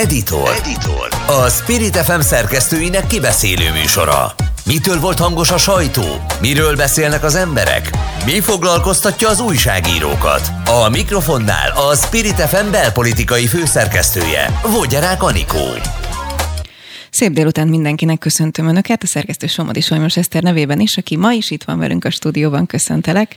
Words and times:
Editor. 0.00 0.48
Editor. 0.64 1.08
A 1.26 1.48
Spirit 1.48 1.96
FM 1.96 2.20
szerkesztőinek 2.20 3.06
kibeszélő 3.06 3.72
műsora. 3.72 4.34
Mitől 4.66 5.00
volt 5.00 5.18
hangos 5.18 5.50
a 5.50 5.58
sajtó? 5.58 6.02
Miről 6.40 6.76
beszélnek 6.76 7.24
az 7.24 7.34
emberek? 7.34 7.90
Mi 8.24 8.40
foglalkoztatja 8.40 9.28
az 9.28 9.40
újságírókat? 9.40 10.48
A 10.64 10.88
mikrofonnál 10.88 11.70
a 11.70 11.94
Spirit 11.94 12.40
FM 12.40 12.70
belpolitikai 12.70 13.46
főszerkesztője, 13.46 14.60
Vogyarák 14.62 15.22
Anikó. 15.22 15.66
Szép 17.10 17.32
délután 17.32 17.68
mindenkinek 17.68 18.18
köszöntöm 18.18 18.68
Önöket, 18.68 19.02
a 19.02 19.06
szerkesztő 19.06 19.46
Somodi 19.46 19.80
Solymos 19.80 20.16
Eszter 20.16 20.42
nevében 20.42 20.80
is, 20.80 20.96
aki 20.96 21.16
ma 21.16 21.32
is 21.32 21.50
itt 21.50 21.62
van 21.62 21.78
velünk 21.78 22.04
a 22.04 22.10
stúdióban, 22.10 22.66
köszöntelek. 22.66 23.36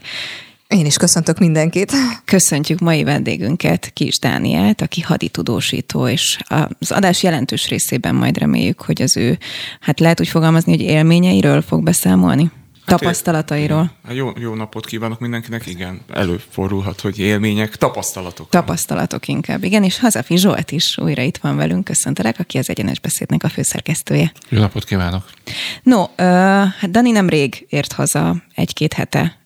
Én 0.73 0.85
is 0.85 0.97
köszöntök 0.97 1.39
mindenkit. 1.39 1.91
Köszöntjük 2.25 2.79
mai 2.79 3.03
vendégünket, 3.03 3.91
Kis 3.93 4.19
Dánielt, 4.19 4.81
aki 4.81 5.01
haditudósító, 5.01 6.07
és 6.07 6.37
az 6.79 6.91
adás 6.91 7.23
jelentős 7.23 7.67
részében 7.67 8.15
majd 8.15 8.37
reméljük, 8.37 8.81
hogy 8.81 9.01
az 9.01 9.17
ő, 9.17 9.37
hát 9.79 9.99
lehet 9.99 10.19
úgy 10.19 10.27
fogalmazni, 10.27 10.71
hogy 10.71 10.81
élményeiről 10.81 11.61
fog 11.61 11.83
beszámolni. 11.83 12.51
Hát 12.85 12.99
tapasztalatairól. 12.99 13.91
Hát 14.05 14.15
jó, 14.15 14.31
jó 14.39 14.53
napot 14.53 14.85
kívánok 14.85 15.19
mindenkinek, 15.19 15.67
igen, 15.67 16.01
előfordulhat, 16.13 17.01
hogy 17.01 17.19
élmények, 17.19 17.75
tapasztalatok. 17.75 18.49
Tapasztalatok 18.49 19.27
inkább, 19.27 19.63
igen, 19.63 19.83
és 19.83 19.99
Hazafi 19.99 20.37
Zsolt 20.37 20.71
is 20.71 20.97
újra 20.97 21.21
itt 21.21 21.37
van 21.37 21.55
velünk, 21.55 21.83
köszöntelek, 21.83 22.39
aki 22.39 22.57
az 22.57 22.69
Egyenes 22.69 22.99
Beszédnek 22.99 23.43
a 23.43 23.49
főszerkesztője. 23.49 24.31
Jó 24.49 24.59
napot 24.59 24.83
kívánok! 24.83 25.29
No, 25.83 26.01
uh, 26.01 26.89
Dani 26.89 27.11
nem 27.11 27.29
rég 27.29 27.65
ért 27.69 27.91
haza 27.91 28.35
egy-két 28.55 28.93
hete 28.93 29.41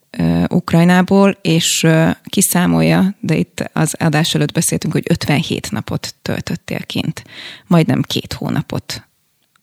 Ukrajnából, 0.50 1.38
és 1.42 1.88
kiszámolja, 2.24 3.16
de 3.20 3.36
itt 3.36 3.70
az 3.74 3.96
adás 4.00 4.36
előtt 4.36 4.54
beszéltünk, 4.54 4.94
hogy 4.94 5.06
57 5.10 5.72
napot 5.72 6.16
töltöttél 6.22 6.84
kint. 6.86 7.24
Majdnem 7.68 8.02
két 8.02 8.34
hónapot. 8.34 9.08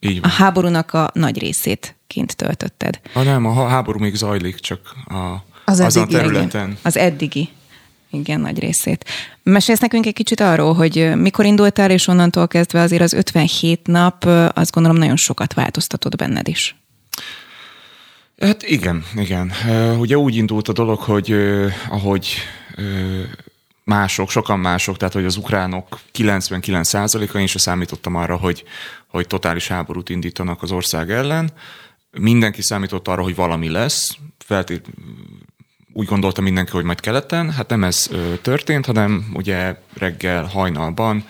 Így 0.00 0.20
van. 0.20 0.30
A 0.30 0.32
háborúnak 0.32 0.92
a 0.92 1.10
nagy 1.12 1.38
részét 1.38 1.96
kint 2.06 2.36
töltötted. 2.36 3.00
Ha 3.12 3.22
nem, 3.22 3.46
a 3.46 3.68
háború 3.68 3.98
még 3.98 4.14
zajlik, 4.14 4.60
csak 4.60 4.80
a, 5.06 5.44
az 5.64 5.80
azon 5.80 6.02
eddigi, 6.02 6.18
területen. 6.18 6.62
Igen, 6.62 6.78
az 6.82 6.96
eddigi. 6.96 7.48
Igen, 8.10 8.40
nagy 8.40 8.58
részét. 8.58 9.04
Mesélsz 9.42 9.80
nekünk 9.80 10.06
egy 10.06 10.14
kicsit 10.14 10.40
arról, 10.40 10.74
hogy 10.74 11.12
mikor 11.14 11.44
indultál, 11.44 11.90
és 11.90 12.06
onnantól 12.06 12.48
kezdve 12.48 12.80
azért 12.80 13.02
az 13.02 13.12
57 13.12 13.86
nap, 13.86 14.24
azt 14.54 14.72
gondolom 14.72 14.98
nagyon 14.98 15.16
sokat 15.16 15.54
változtatott 15.54 16.16
benned 16.16 16.48
is. 16.48 16.76
Hát 18.40 18.62
igen, 18.62 19.04
igen. 19.16 19.52
Ugye 19.98 20.16
úgy 20.16 20.36
indult 20.36 20.68
a 20.68 20.72
dolog, 20.72 20.98
hogy 20.98 21.36
ahogy 21.88 22.36
mások, 23.84 24.30
sokan 24.30 24.58
mások, 24.58 24.96
tehát 24.96 25.14
hogy 25.14 25.24
az 25.24 25.36
ukránok 25.36 26.00
99%-a, 26.18 27.38
én 27.38 27.46
sem 27.46 27.60
számítottam 27.60 28.14
arra, 28.14 28.36
hogy, 28.36 28.64
hogy 29.06 29.26
totális 29.26 29.68
háborút 29.68 30.08
indítanak 30.08 30.62
az 30.62 30.70
ország 30.72 31.10
ellen. 31.10 31.50
Mindenki 32.10 32.62
számított 32.62 33.08
arra, 33.08 33.22
hogy 33.22 33.34
valami 33.34 33.68
lesz. 33.68 34.16
Feltét, 34.38 34.86
úgy 35.92 36.06
gondolta 36.06 36.40
mindenki, 36.40 36.70
hogy 36.70 36.84
majd 36.84 37.00
keleten. 37.00 37.50
Hát 37.50 37.68
nem 37.68 37.84
ez 37.84 38.10
történt, 38.42 38.86
hanem 38.86 39.30
ugye 39.32 39.76
reggel 39.98 40.44
hajnalban 40.44 41.24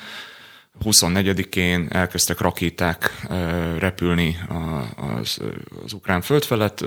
24-én 0.82 1.88
elkezdtek 1.90 2.40
rakéták 2.40 3.26
repülni 3.78 4.38
az, 5.20 5.38
az 5.84 5.92
ukrán 5.92 6.20
föld 6.20 6.44
felett, 6.44 6.84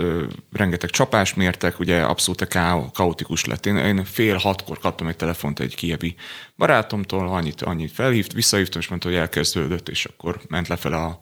rengeteg 0.52 0.90
csapás 0.90 1.34
mértek, 1.34 1.80
ugye 1.80 2.02
abszolút 2.02 2.48
kaotikus 2.94 3.46
lett. 3.46 3.66
Én, 3.66 3.78
én 3.78 4.06
fél 4.06 4.36
hatkor 4.36 4.80
kaptam 4.80 5.08
egy 5.08 5.16
telefont 5.16 5.60
egy 5.60 5.76
kievi 5.76 6.16
barátomtól, 6.58 7.28
annyit, 7.28 7.62
annyit 7.62 7.92
felhívt, 7.92 8.34
visszahívtam, 8.34 8.82
és 8.82 8.88
mondta, 8.88 9.08
hogy 9.08 9.18
elkezdődött, 9.18 9.90
és 9.90 10.06
akkor 10.06 10.42
ment 10.48 10.68
lefele 10.68 10.98
a, 10.98 11.20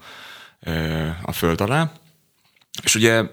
a 1.22 1.32
föld 1.32 1.62
alá. 1.62 1.92
És 2.84 2.96
ugye 2.96 3.24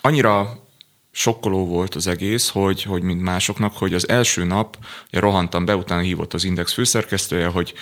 annyira 0.00 0.62
sokkoló 1.10 1.66
volt 1.66 1.94
az 1.94 2.06
egész, 2.06 2.48
hogy, 2.48 2.82
hogy 2.82 3.02
mint 3.02 3.22
másoknak, 3.22 3.76
hogy 3.76 3.94
az 3.94 4.08
első 4.08 4.44
nap, 4.44 4.76
ugye 5.08 5.20
rohantam 5.20 5.64
be, 5.64 5.76
utána 5.76 6.00
hívott 6.00 6.34
az 6.34 6.44
Index 6.44 6.72
főszerkesztője, 6.72 7.46
hogy 7.46 7.74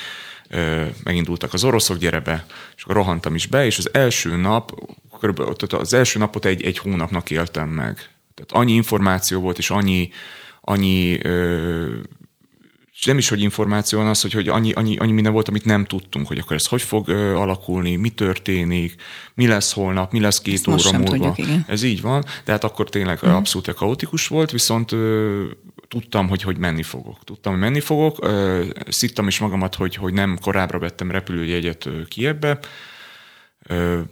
megindultak 1.05 1.53
az 1.53 1.65
oroszok, 1.65 1.99
gyere 1.99 2.21
be, 2.21 2.47
és 2.77 2.83
akkor 2.83 2.95
rohantam 2.95 3.35
is 3.35 3.47
be, 3.47 3.67
és 3.67 3.79
az 3.79 3.95
első 3.95 4.37
nap, 4.37 4.73
körülbelül 5.19 5.55
az 5.69 5.93
első 5.93 6.19
napot 6.19 6.45
egy, 6.45 6.63
egy 6.63 6.79
hónapnak 6.79 7.31
éltem 7.31 7.69
meg. 7.69 7.95
Tehát 8.35 8.53
annyi 8.53 8.73
információ 8.73 9.41
volt, 9.41 9.59
és 9.59 9.71
annyi, 9.71 10.11
annyi 10.61 11.19
és 13.01 13.07
nem 13.07 13.19
is, 13.19 13.29
hogy 13.29 13.41
információ 13.41 13.99
van 13.99 14.09
az, 14.09 14.21
hogy, 14.21 14.33
hogy 14.33 14.49
annyi, 14.49 14.73
annyi, 14.73 14.97
annyi 14.97 15.13
minden 15.13 15.33
volt, 15.33 15.49
amit 15.49 15.65
nem 15.65 15.85
tudtunk, 15.85 16.27
hogy 16.27 16.39
akkor 16.39 16.57
ez 16.57 16.67
hogy 16.67 16.83
fog 16.83 17.09
ö, 17.09 17.35
alakulni, 17.35 17.97
mi 17.97 18.09
történik, 18.09 18.95
mi 19.35 19.47
lesz 19.47 19.73
holnap, 19.73 20.13
mi 20.13 20.21
lesz 20.21 20.41
két 20.41 20.55
Ezt 20.55 20.69
óra 20.69 20.99
múlva. 20.99 21.11
Tudjuk, 21.11 21.39
igen. 21.39 21.65
Ez 21.69 21.83
így 21.83 22.01
van, 22.01 22.25
de 22.45 22.53
hát 22.53 22.65
akkor 22.65 22.89
tényleg 22.89 23.17
uh-huh. 23.17 23.37
abszolút 23.37 23.75
kaotikus 23.75 24.27
volt, 24.27 24.51
viszont 24.51 24.93
ö, 24.93 25.45
tudtam, 25.91 26.29
hogy, 26.29 26.43
hogy 26.43 26.57
menni 26.57 26.83
fogok. 26.83 27.25
Tudtam, 27.25 27.53
hogy 27.53 27.61
menni 27.61 27.81
fogok, 27.81 28.29
szittam 28.89 29.27
is 29.27 29.39
magamat, 29.39 29.75
hogy, 29.75 29.95
hogy 29.95 30.13
nem 30.13 30.39
korábbra 30.41 30.79
vettem 30.79 31.11
repülőjegyet 31.11 31.89
Kievbe, 32.09 32.59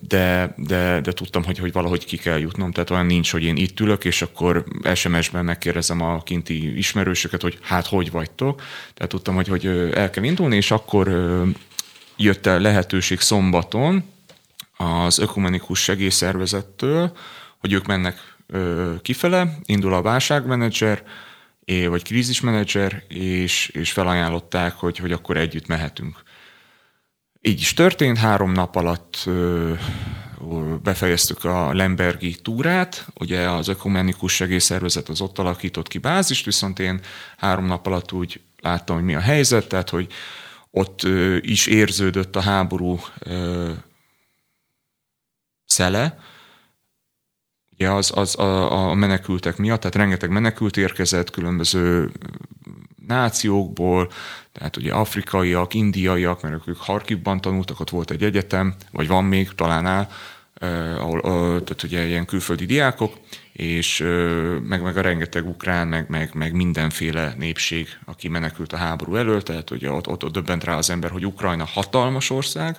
de, 0.00 0.54
de, 0.56 1.00
de 1.00 1.12
tudtam, 1.12 1.44
hogy, 1.44 1.58
hogy 1.58 1.72
valahogy 1.72 2.04
ki 2.04 2.16
kell 2.16 2.38
jutnom. 2.38 2.72
Tehát 2.72 2.90
olyan 2.90 3.06
nincs, 3.06 3.32
hogy 3.32 3.42
én 3.42 3.56
itt 3.56 3.80
ülök, 3.80 4.04
és 4.04 4.22
akkor 4.22 4.64
SMS-ben 4.94 5.44
megkérdezem 5.44 6.00
a 6.00 6.22
kinti 6.22 6.76
ismerősöket, 6.76 7.42
hogy 7.42 7.58
hát 7.62 7.86
hogy 7.86 8.10
vagytok. 8.10 8.62
Tehát 8.94 9.10
tudtam, 9.10 9.34
hogy, 9.34 9.48
hogy 9.48 9.66
el 9.94 10.10
kell 10.10 10.24
indulni, 10.24 10.56
és 10.56 10.70
akkor 10.70 11.08
jött 12.16 12.46
el 12.46 12.60
lehetőség 12.60 13.20
szombaton 13.20 14.04
az 14.76 15.18
ökumenikus 15.18 15.82
segélyszervezettől, 15.82 17.16
hogy 17.58 17.72
ők 17.72 17.86
mennek 17.86 18.36
kifele, 19.02 19.58
indul 19.64 19.94
a 19.94 20.02
válságmenedzser, 20.02 21.02
vagy 21.88 22.02
krízismenedzser, 22.02 23.02
és, 23.08 23.68
és 23.68 23.92
felajánlották, 23.92 24.74
hogy, 24.74 24.98
hogy 24.98 25.12
akkor 25.12 25.36
együtt 25.36 25.66
mehetünk. 25.66 26.22
Így 27.40 27.60
is 27.60 27.74
történt, 27.74 28.18
három 28.18 28.52
nap 28.52 28.76
alatt 28.76 29.22
ö, 29.26 29.72
befejeztük 30.82 31.44
a 31.44 31.72
Lembergi 31.72 32.34
túrát, 32.34 33.06
ugye 33.14 33.50
az 33.50 33.68
ökumenikus 33.68 34.34
segélyszervezet 34.34 35.08
az 35.08 35.20
ott 35.20 35.38
alakított 35.38 35.88
ki 35.88 35.98
bázist, 35.98 36.44
viszont 36.44 36.78
én 36.78 37.00
három 37.36 37.66
nap 37.66 37.86
alatt 37.86 38.12
úgy 38.12 38.40
láttam, 38.60 38.96
hogy 38.96 39.04
mi 39.04 39.14
a 39.14 39.20
helyzet, 39.20 39.68
tehát 39.68 39.90
hogy 39.90 40.12
ott 40.70 41.02
ö, 41.02 41.36
is 41.40 41.66
érződött 41.66 42.36
a 42.36 42.40
háború 42.40 43.00
ö, 43.18 43.70
szele, 45.64 46.18
ugye 47.78 47.90
az, 47.90 48.12
az 48.14 48.38
a, 48.38 48.88
a 48.90 48.94
menekültek 48.94 49.56
miatt, 49.56 49.80
tehát 49.80 49.96
rengeteg 49.96 50.30
menekült 50.30 50.76
érkezett 50.76 51.30
különböző 51.30 52.10
nációkból, 53.06 54.10
tehát 54.52 54.76
ugye 54.76 54.92
afrikaiak, 54.92 55.74
indiaiak, 55.74 56.42
mert 56.42 56.68
ők 56.68 56.76
Harkivban 56.76 57.40
tanultak, 57.40 57.80
ott 57.80 57.90
volt 57.90 58.10
egy 58.10 58.22
egyetem, 58.22 58.74
vagy 58.92 59.06
van 59.08 59.24
még, 59.24 59.54
talán 59.54 59.86
áll, 59.86 60.08
eh, 60.54 61.02
ahol, 61.02 61.18
eh, 61.18 61.62
tehát 61.62 61.82
ugye 61.82 62.06
ilyen 62.06 62.26
külföldi 62.26 62.66
diákok, 62.66 63.16
és 63.52 64.00
eh, 64.00 64.58
meg, 64.60 64.82
meg 64.82 64.96
a 64.96 65.00
rengeteg 65.00 65.48
ukrán, 65.48 65.88
meg, 65.88 66.08
meg, 66.08 66.30
meg 66.34 66.52
mindenféle 66.52 67.34
népség, 67.36 67.88
aki 68.04 68.28
menekült 68.28 68.72
a 68.72 68.76
háború 68.76 69.16
elől, 69.16 69.42
tehát 69.42 69.70
ugye 69.70 69.90
ott, 69.90 70.08
ott, 70.08 70.24
ott 70.24 70.32
döbbent 70.32 70.64
rá 70.64 70.76
az 70.76 70.90
ember, 70.90 71.10
hogy 71.10 71.26
Ukrajna 71.26 71.64
hatalmas 71.64 72.30
ország, 72.30 72.76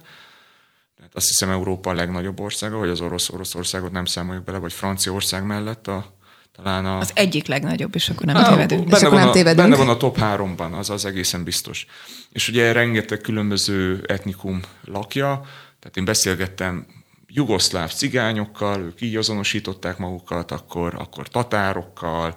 azt 1.14 1.28
hiszem 1.28 1.50
Európa 1.50 1.90
a 1.90 1.94
legnagyobb 1.94 2.40
országa, 2.40 2.78
vagy 2.78 2.90
az 2.90 3.02
orosz 3.02 3.30
Oroszországot 3.30 3.92
nem 3.92 4.06
számoljuk 4.06 4.44
bele, 4.44 4.58
vagy 4.58 4.74
Franciaország 4.74 5.46
mellett 5.46 5.88
a, 5.88 6.18
talán 6.52 6.86
a... 6.86 6.98
Az 6.98 7.12
egyik 7.14 7.48
legnagyobb, 7.48 7.96
és 7.96 8.10
akkor 8.10 8.26
nem 8.26 8.36
ah, 8.36 8.50
tévedünk. 8.50 8.84
Benne, 8.84 8.98
akkor 8.98 9.10
van 9.10 9.20
nem 9.20 9.30
a, 9.30 9.32
tévedünk. 9.32 9.70
benne 9.70 9.76
van 9.76 9.90
a 9.90 9.98
top 9.98 10.18
háromban, 10.18 10.74
az 10.74 10.90
az 10.90 11.06
egészen 11.06 11.44
biztos. 11.44 11.86
És 12.32 12.48
ugye 12.50 12.72
rengeteg 12.72 13.22
különböző 13.22 14.04
etnikum 14.08 14.62
lakja, 14.84 15.42
tehát 15.80 15.98
én 15.98 16.06
beszélgettem 16.06 16.86
jugoszláv 17.28 17.94
cigányokkal, 17.94 18.82
ők 18.82 19.02
így 19.02 19.16
azonosították 19.16 19.98
magukat, 19.98 20.52
akkor, 20.52 20.96
akkor 20.96 21.28
tatárokkal, 21.28 22.36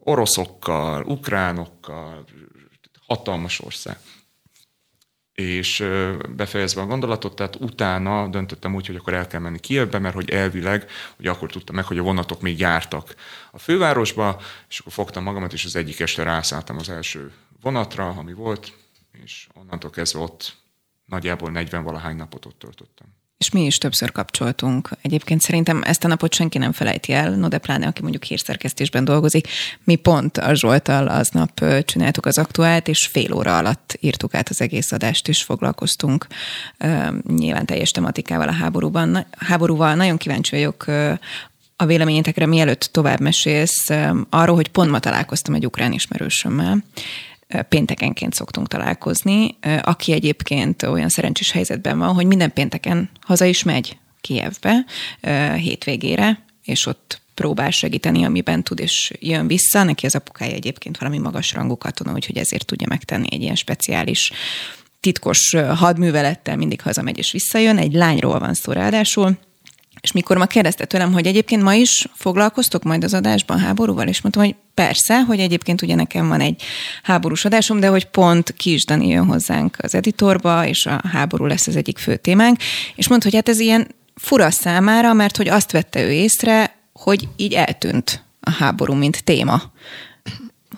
oroszokkal, 0.00 1.04
ukránokkal, 1.04 2.24
hatalmas 3.06 3.60
ország 3.60 3.98
és 5.38 5.84
befejezve 6.36 6.80
a 6.80 6.86
gondolatot, 6.86 7.36
tehát 7.36 7.56
utána 7.56 8.28
döntöttem 8.28 8.74
úgy, 8.74 8.86
hogy 8.86 8.96
akkor 8.96 9.14
el 9.14 9.26
kell 9.26 9.40
menni 9.40 9.60
Kievbe, 9.60 9.98
mert 9.98 10.14
hogy 10.14 10.30
elvileg, 10.30 10.90
hogy 11.16 11.26
akkor 11.26 11.50
tudtam 11.50 11.74
meg, 11.74 11.84
hogy 11.84 11.98
a 11.98 12.02
vonatok 12.02 12.40
még 12.40 12.58
jártak 12.58 13.14
a 13.50 13.58
fővárosba, 13.58 14.40
és 14.68 14.78
akkor 14.78 14.92
fogtam 14.92 15.22
magamat, 15.22 15.52
és 15.52 15.64
az 15.64 15.76
egyik 15.76 16.00
este 16.00 16.22
rászálltam 16.22 16.78
az 16.78 16.88
első 16.88 17.32
vonatra, 17.60 18.08
ami 18.08 18.32
volt, 18.32 18.72
és 19.24 19.48
onnantól 19.54 19.90
kezdve 19.90 20.20
ott 20.20 20.56
nagyjából 21.04 21.50
40 21.50 21.82
valahány 21.82 22.16
napot 22.16 22.46
ott 22.46 22.58
töltöttem. 22.58 23.06
És 23.38 23.50
mi 23.50 23.64
is 23.64 23.78
többször 23.78 24.12
kapcsoltunk. 24.12 24.90
Egyébként 25.02 25.40
szerintem 25.40 25.82
ezt 25.82 26.04
a 26.04 26.08
napot 26.08 26.34
senki 26.34 26.58
nem 26.58 26.72
felejti 26.72 27.12
el, 27.12 27.30
no 27.30 27.48
de 27.48 27.58
pláne, 27.58 27.86
aki 27.86 28.02
mondjuk 28.02 28.24
hírszerkesztésben 28.24 29.04
dolgozik. 29.04 29.48
Mi 29.84 29.94
pont 29.94 30.38
a 30.38 30.54
Zsoltal 30.54 31.08
aznap 31.08 31.64
csináltuk 31.84 32.26
az 32.26 32.38
aktuált, 32.38 32.88
és 32.88 33.06
fél 33.06 33.32
óra 33.32 33.58
alatt 33.58 33.96
írtuk 34.00 34.34
át 34.34 34.48
az 34.48 34.60
egész 34.60 34.92
adást, 34.92 35.28
és 35.28 35.42
foglalkoztunk 35.42 36.26
nyilván 37.26 37.66
teljes 37.66 37.90
tematikával 37.90 38.48
a 38.48 38.52
háborúban. 38.52 39.26
Háborúval 39.38 39.94
nagyon 39.94 40.16
kíváncsi 40.16 40.56
vagyok 40.56 40.86
a 41.76 41.86
véleményetekre, 41.86 42.46
mielőtt 42.46 42.88
tovább 42.92 43.20
mesélsz, 43.20 43.86
arról, 44.30 44.56
hogy 44.56 44.68
pont 44.68 44.90
ma 44.90 44.98
találkoztam 44.98 45.54
egy 45.54 45.66
ukrán 45.66 45.92
ismerősömmel, 45.92 46.84
péntekenként 47.68 48.34
szoktunk 48.34 48.68
találkozni, 48.68 49.56
aki 49.82 50.12
egyébként 50.12 50.82
olyan 50.82 51.08
szerencsés 51.08 51.50
helyzetben 51.50 51.98
van, 51.98 52.14
hogy 52.14 52.26
minden 52.26 52.52
pénteken 52.52 53.10
haza 53.20 53.44
is 53.44 53.62
megy 53.62 53.98
Kijevbe 54.20 54.84
hétvégére, 55.56 56.44
és 56.62 56.86
ott 56.86 57.20
próbál 57.34 57.70
segíteni, 57.70 58.24
amiben 58.24 58.62
tud, 58.62 58.80
és 58.80 59.12
jön 59.20 59.46
vissza. 59.46 59.82
Neki 59.82 60.06
az 60.06 60.14
apukája 60.14 60.54
egyébként 60.54 60.98
valami 60.98 61.18
magas 61.18 61.52
rangú 61.52 61.76
katona, 61.76 62.12
úgyhogy 62.12 62.36
ezért 62.36 62.66
tudja 62.66 62.86
megtenni 62.88 63.26
egy 63.30 63.42
ilyen 63.42 63.54
speciális 63.54 64.30
titkos 65.00 65.56
hadművelettel 65.74 66.56
mindig 66.56 66.80
hazamegy 66.80 67.18
és 67.18 67.32
visszajön. 67.32 67.78
Egy 67.78 67.92
lányról 67.92 68.38
van 68.38 68.54
szó 68.54 68.72
ráadásul, 68.72 69.38
és 70.00 70.12
mikor 70.12 70.36
ma 70.36 70.46
kérdezte 70.46 70.84
tőlem, 70.84 71.12
hogy 71.12 71.26
egyébként 71.26 71.62
ma 71.62 71.74
is 71.74 72.06
foglalkoztok 72.14 72.82
majd 72.82 73.04
az 73.04 73.14
adásban 73.14 73.58
háborúval, 73.58 74.08
és 74.08 74.20
mondtam, 74.20 74.44
hogy 74.44 74.54
persze, 74.74 75.22
hogy 75.22 75.40
egyébként 75.40 75.82
ugye 75.82 75.94
nekem 75.94 76.28
van 76.28 76.40
egy 76.40 76.62
háborús 77.02 77.44
adásom, 77.44 77.80
de 77.80 77.88
hogy 77.88 78.04
pont 78.04 78.54
Kis 78.56 78.84
Dani 78.84 79.08
jön 79.08 79.26
hozzánk 79.26 79.76
az 79.82 79.94
editorba, 79.94 80.66
és 80.66 80.86
a 80.86 81.00
háború 81.12 81.44
lesz 81.44 81.66
az 81.66 81.76
egyik 81.76 81.98
fő 81.98 82.16
témánk, 82.16 82.56
és 82.94 83.08
mondta, 83.08 83.26
hogy 83.26 83.36
hát 83.36 83.48
ez 83.48 83.58
ilyen 83.58 83.94
fura 84.14 84.50
számára, 84.50 85.12
mert 85.12 85.36
hogy 85.36 85.48
azt 85.48 85.72
vette 85.72 86.02
ő 86.02 86.10
észre, 86.10 86.76
hogy 86.92 87.28
így 87.36 87.52
eltűnt 87.52 88.24
a 88.40 88.50
háború, 88.50 88.94
mint 88.94 89.24
téma 89.24 89.62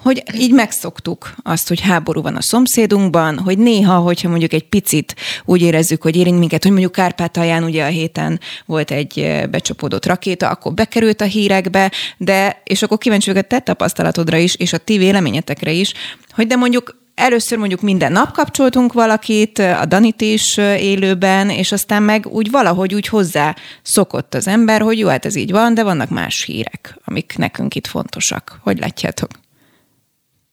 hogy 0.03 0.23
így 0.35 0.53
megszoktuk 0.53 1.35
azt, 1.43 1.69
hogy 1.69 1.81
háború 1.81 2.23
van 2.23 2.37
a 2.37 2.43
szomszédunkban, 2.43 3.39
hogy 3.39 3.59
néha, 3.59 3.99
hogyha 3.99 4.29
mondjuk 4.29 4.53
egy 4.53 4.69
picit 4.69 5.15
úgy 5.45 5.63
érezzük, 5.63 6.03
hogy 6.03 6.17
érint 6.17 6.39
minket, 6.39 6.63
hogy 6.63 6.73
mondjuk 6.73 6.93
Kárpátalján 6.93 7.65
ugye 7.65 7.85
a 7.85 7.89
héten 7.89 8.41
volt 8.67 8.91
egy 8.91 9.47
becsapódott 9.51 10.07
rakéta, 10.07 10.49
akkor 10.49 10.75
bekerült 10.75 11.21
a 11.21 11.25
hírekbe, 11.25 11.93
de, 12.17 12.63
és 12.65 12.83
akkor 12.83 12.99
kíváncsi 12.99 13.31
vagyok 13.31 13.45
a 13.45 13.49
te 13.49 13.59
tapasztalatodra 13.59 14.37
is, 14.37 14.55
és 14.55 14.73
a 14.73 14.79
ti 14.79 14.99
véleményetekre 14.99 15.71
is, 15.71 15.93
hogy 16.35 16.47
de 16.47 16.57
mondjuk 16.57 16.99
először 17.15 17.59
mondjuk 17.59 17.81
minden 17.81 18.13
nap 18.13 18.33
kapcsoltunk 18.33 18.93
valakit, 18.93 19.59
a 19.59 19.85
Danit 19.85 20.21
is 20.21 20.57
élőben, 20.57 21.51
és 21.51 21.73
aztán 21.73 22.03
meg 22.03 22.27
úgy 22.27 22.51
valahogy 22.51 22.95
úgy 22.95 23.09
hozzá 23.09 23.57
szokott 23.83 24.35
az 24.35 24.47
ember, 24.47 24.81
hogy 24.81 24.99
jó, 24.99 25.09
hát 25.09 25.25
ez 25.25 25.37
így 25.37 25.51
van, 25.51 25.75
de 25.75 25.83
vannak 25.83 26.09
más 26.09 26.45
hírek, 26.45 26.99
amik 27.05 27.35
nekünk 27.37 27.75
itt 27.75 27.87
fontosak. 27.87 28.59
Hogy 28.63 28.79
látjátok? 28.79 29.29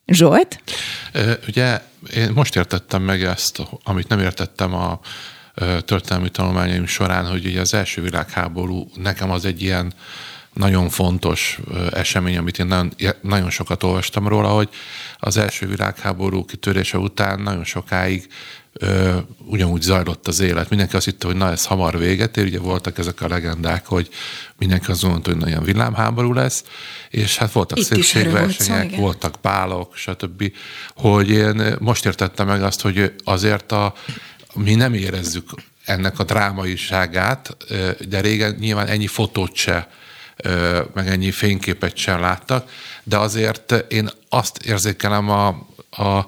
Zsolt? 0.07 0.61
Ugye 1.47 1.81
én 2.15 2.31
most 2.33 2.55
értettem 2.55 3.01
meg 3.01 3.23
ezt, 3.23 3.61
amit 3.83 4.07
nem 4.07 4.19
értettem 4.19 4.73
a 4.73 4.99
történelmi 5.85 6.29
tanulmányaim 6.29 6.85
során, 6.85 7.25
hogy 7.25 7.45
ugye 7.45 7.61
az 7.61 7.73
első 7.73 8.01
világháború 8.01 8.87
nekem 8.95 9.31
az 9.31 9.45
egy 9.45 9.61
ilyen 9.61 9.93
nagyon 10.53 10.89
fontos 10.89 11.59
esemény, 11.91 12.37
amit 12.37 12.59
én 12.59 12.65
nagyon, 12.65 12.93
nagyon 13.21 13.49
sokat 13.49 13.83
olvastam 13.83 14.27
róla, 14.27 14.49
hogy 14.49 14.69
az 15.17 15.37
első 15.37 15.67
világháború 15.67 16.45
kitörése 16.45 16.97
után 16.97 17.39
nagyon 17.41 17.63
sokáig 17.63 18.27
ö, 18.79 19.17
ugyanúgy 19.45 19.81
zajlott 19.81 20.27
az 20.27 20.39
élet. 20.39 20.69
Mindenki 20.69 20.95
azt 20.95 21.05
hitte, 21.05 21.27
hogy 21.27 21.35
na 21.35 21.51
ez 21.51 21.65
hamar 21.65 21.97
véget 21.97 22.37
ér, 22.37 22.45
ugye 22.45 22.59
voltak 22.59 22.97
ezek 22.97 23.21
a 23.21 23.27
legendák, 23.27 23.85
hogy 23.85 24.09
mindenki 24.57 24.91
azt 24.91 25.03
mondta, 25.03 25.29
hogy 25.29 25.39
nagyon 25.39 25.63
villámháború 25.63 26.33
lesz, 26.33 26.63
és 27.09 27.37
hát 27.37 27.51
voltak 27.51 27.77
Itt 27.77 27.85
szépségversenyek, 27.85 28.89
volt 28.89 29.17
voltak 29.17 29.41
pálok, 29.41 29.95
stb. 29.95 30.51
Hogy 30.95 31.29
én 31.29 31.75
most 31.79 32.05
értettem 32.05 32.47
meg 32.47 32.63
azt, 32.63 32.81
hogy 32.81 33.13
azért 33.23 33.71
a, 33.71 33.93
mi 34.53 34.75
nem 34.75 34.93
érezzük 34.93 35.49
ennek 35.85 36.19
a 36.19 36.23
drámaiságát, 36.23 37.57
de 38.07 38.21
régen 38.21 38.55
nyilván 38.59 38.87
ennyi 38.87 39.07
fotót 39.07 39.55
se 39.55 39.87
meg 40.93 41.07
ennyi 41.07 41.31
fényképet 41.31 41.97
sem 41.97 42.19
láttak, 42.19 42.69
de 43.03 43.17
azért 43.17 43.85
én 43.87 44.09
azt 44.29 44.57
érzékelem 44.57 45.29
a, 45.29 45.47
a 45.89 46.25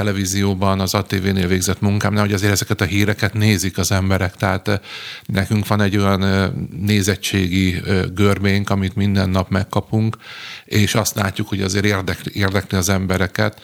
televízióban, 0.00 0.80
az 0.80 0.94
ATV-nél 0.94 1.46
végzett 1.46 1.80
munkámnál, 1.80 2.22
hogy 2.22 2.32
azért 2.32 2.52
ezeket 2.52 2.80
a 2.80 2.84
híreket 2.84 3.34
nézik 3.34 3.78
az 3.78 3.92
emberek. 3.92 4.36
Tehát 4.36 4.68
eh, 4.68 4.78
nekünk 5.26 5.66
van 5.66 5.80
egy 5.80 5.96
olyan 5.96 6.24
eh, 6.24 6.50
nézettségi 6.70 7.74
eh, 7.74 8.02
görbénk, 8.14 8.70
amit 8.70 8.94
minden 8.94 9.28
nap 9.28 9.48
megkapunk, 9.48 10.16
és 10.64 10.94
azt 10.94 11.14
látjuk, 11.14 11.48
hogy 11.48 11.62
azért 11.62 11.84
érdekli, 11.84 12.32
érdekli 12.34 12.78
az 12.78 12.88
embereket, 12.88 13.60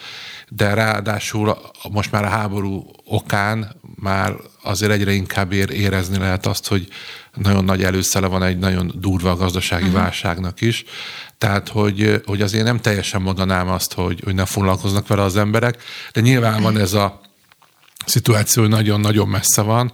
de 0.49 0.73
ráadásul 0.73 1.57
most 1.91 2.11
már 2.11 2.23
a 2.23 2.29
háború 2.29 2.85
okán 3.05 3.75
már 3.95 4.33
azért 4.63 4.91
egyre 4.91 5.11
inkább 5.11 5.51
ér, 5.51 5.69
érezni 5.69 6.17
lehet 6.17 6.45
azt, 6.45 6.67
hogy 6.67 6.87
nagyon 7.41 7.63
nagy 7.63 7.83
előszele 7.83 8.27
van 8.27 8.43
egy 8.43 8.57
nagyon 8.57 8.91
durva 8.95 9.35
gazdasági 9.35 9.87
uh-huh. 9.87 10.01
válságnak 10.01 10.61
is. 10.61 10.83
Tehát, 11.37 11.69
hogy, 11.69 12.21
hogy 12.25 12.41
azért 12.41 12.63
nem 12.63 12.79
teljesen 12.79 13.21
mondanám 13.21 13.69
azt, 13.69 13.93
hogy, 13.93 14.21
hogy 14.23 14.35
ne 14.35 14.45
foglalkoznak 14.45 15.07
vele 15.07 15.21
az 15.21 15.37
emberek, 15.37 15.83
de 16.13 16.21
nyilván 16.21 16.61
van 16.61 16.77
ez 16.77 16.93
a 16.93 17.21
szituáció, 18.05 18.61
hogy 18.61 18.71
nagyon-nagyon 18.71 19.27
messze 19.27 19.61
van, 19.61 19.91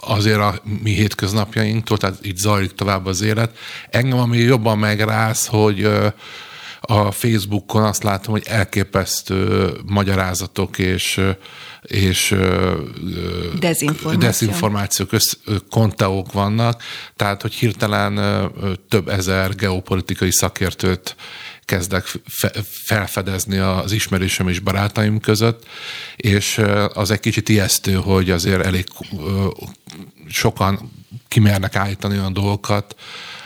azért 0.00 0.38
a 0.38 0.60
mi 0.82 0.90
hétköznapjainktól, 0.90 1.98
tehát 1.98 2.26
így 2.26 2.36
zajlik 2.36 2.72
tovább 2.72 3.06
az 3.06 3.20
élet. 3.20 3.56
Engem 3.90 4.18
ami 4.18 4.38
jobban 4.38 4.78
megráz, 4.78 5.46
hogy 5.46 5.90
a 6.90 7.10
Facebookon 7.10 7.82
azt 7.82 8.02
látom, 8.02 8.32
hogy 8.32 8.44
elképesztő 8.46 9.70
magyarázatok 9.86 10.78
és 10.78 11.20
és 11.82 12.34
dezinformáció. 13.58 14.20
dezinformációk, 14.20 15.10
konteók 15.70 16.32
vannak, 16.32 16.82
tehát 17.16 17.42
hogy 17.42 17.54
hirtelen 17.54 18.50
több 18.88 19.08
ezer 19.08 19.54
geopolitikai 19.54 20.30
szakértőt 20.30 21.16
kezdek 21.64 22.04
felfedezni 22.62 23.58
az 23.58 23.92
ismerősöm 23.92 24.48
és 24.48 24.58
barátaim 24.58 25.20
között, 25.20 25.66
és 26.16 26.60
az 26.94 27.10
egy 27.10 27.20
kicsit 27.20 27.48
ijesztő, 27.48 27.94
hogy 27.94 28.30
azért 28.30 28.64
elég 28.64 28.84
sokan 30.28 30.90
kimernek 31.28 31.76
állítani 31.76 32.18
olyan 32.18 32.32
dolgokat, 32.32 32.94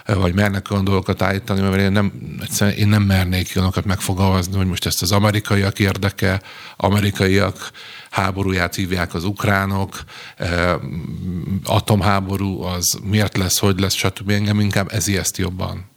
vagy 0.06 0.34
mernek 0.34 0.70
olyan 0.70 0.84
dolgokat 0.84 1.22
állítani, 1.22 1.60
mert 1.60 1.80
én 1.80 1.92
nem, 1.92 2.12
egyszerűen 2.40 2.76
én 2.76 2.88
nem 2.88 3.02
mernék 3.02 3.52
olyanokat 3.56 3.84
megfogalmazni, 3.84 4.56
hogy 4.56 4.66
most 4.66 4.86
ezt 4.86 5.02
az 5.02 5.12
amerikaiak 5.12 5.78
érdeke, 5.78 6.42
amerikaiak 6.76 7.70
háborúját 8.10 8.74
hívják 8.74 9.14
az 9.14 9.24
ukránok, 9.24 10.04
atomháború 11.64 12.62
az 12.62 12.98
miért 13.02 13.36
lesz, 13.36 13.58
hogy 13.58 13.80
lesz, 13.80 13.94
stb. 13.94 14.30
Engem 14.30 14.60
inkább 14.60 14.92
ez 14.92 15.06
ijeszt 15.06 15.36
jobban. 15.36 15.90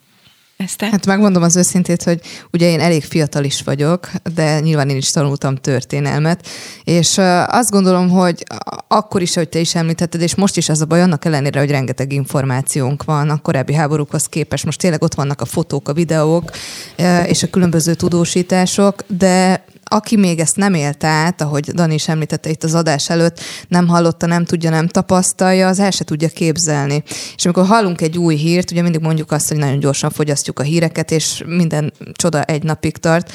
Eszter? 0.57 0.89
Hát 0.91 1.05
megmondom 1.05 1.43
az 1.43 1.55
őszintét, 1.55 2.03
hogy 2.03 2.21
ugye 2.51 2.69
én 2.69 2.79
elég 2.79 3.03
fiatal 3.03 3.43
is 3.43 3.61
vagyok, 3.61 4.09
de 4.35 4.59
nyilván 4.59 4.89
én 4.89 4.97
is 4.97 5.09
tanultam 5.09 5.55
történelmet, 5.55 6.47
és 6.83 7.17
azt 7.47 7.69
gondolom, 7.69 8.09
hogy 8.09 8.43
akkor 8.87 9.21
is, 9.21 9.35
hogy 9.35 9.49
te 9.49 9.59
is 9.59 9.75
említetted, 9.75 10.21
és 10.21 10.35
most 10.35 10.57
is 10.57 10.69
az 10.69 10.81
a 10.81 10.85
baj, 10.85 11.01
annak 11.01 11.25
ellenére, 11.25 11.59
hogy 11.59 11.69
rengeteg 11.69 12.13
információnk 12.13 13.03
van 13.03 13.29
a 13.29 13.41
korábbi 13.41 13.73
háborúkhoz 13.73 14.25
képest, 14.25 14.65
most 14.65 14.79
tényleg 14.79 15.01
ott 15.03 15.13
vannak 15.13 15.41
a 15.41 15.45
fotók, 15.45 15.89
a 15.89 15.93
videók, 15.93 16.51
és 17.25 17.43
a 17.43 17.49
különböző 17.49 17.93
tudósítások, 17.93 19.03
de 19.07 19.65
aki 19.89 20.17
még 20.17 20.39
ezt 20.39 20.55
nem 20.55 20.73
élte 20.73 21.07
át, 21.07 21.41
ahogy 21.41 21.71
Dani 21.71 21.93
is 21.93 22.07
említette 22.07 22.49
itt 22.49 22.63
az 22.63 22.73
adás 22.73 23.09
előtt, 23.09 23.39
nem 23.67 23.87
hallotta, 23.87 24.25
nem 24.25 24.45
tudja, 24.45 24.69
nem 24.69 24.87
tapasztalja, 24.87 25.67
az 25.67 25.79
el 25.79 25.91
se 25.91 26.03
tudja 26.03 26.27
képzelni. 26.27 27.03
És 27.35 27.45
amikor 27.45 27.65
hallunk 27.65 28.01
egy 28.01 28.17
új 28.17 28.35
hírt, 28.35 28.71
ugye 28.71 28.81
mindig 28.81 29.01
mondjuk 29.01 29.31
azt, 29.31 29.47
hogy 29.47 29.57
nagyon 29.57 29.79
gyorsan 29.79 30.09
fogyasztjuk 30.09 30.59
a 30.59 30.63
híreket, 30.63 31.11
és 31.11 31.43
minden 31.45 31.93
csoda 32.13 32.43
egy 32.43 32.63
napig 32.63 32.97
tart. 32.97 33.31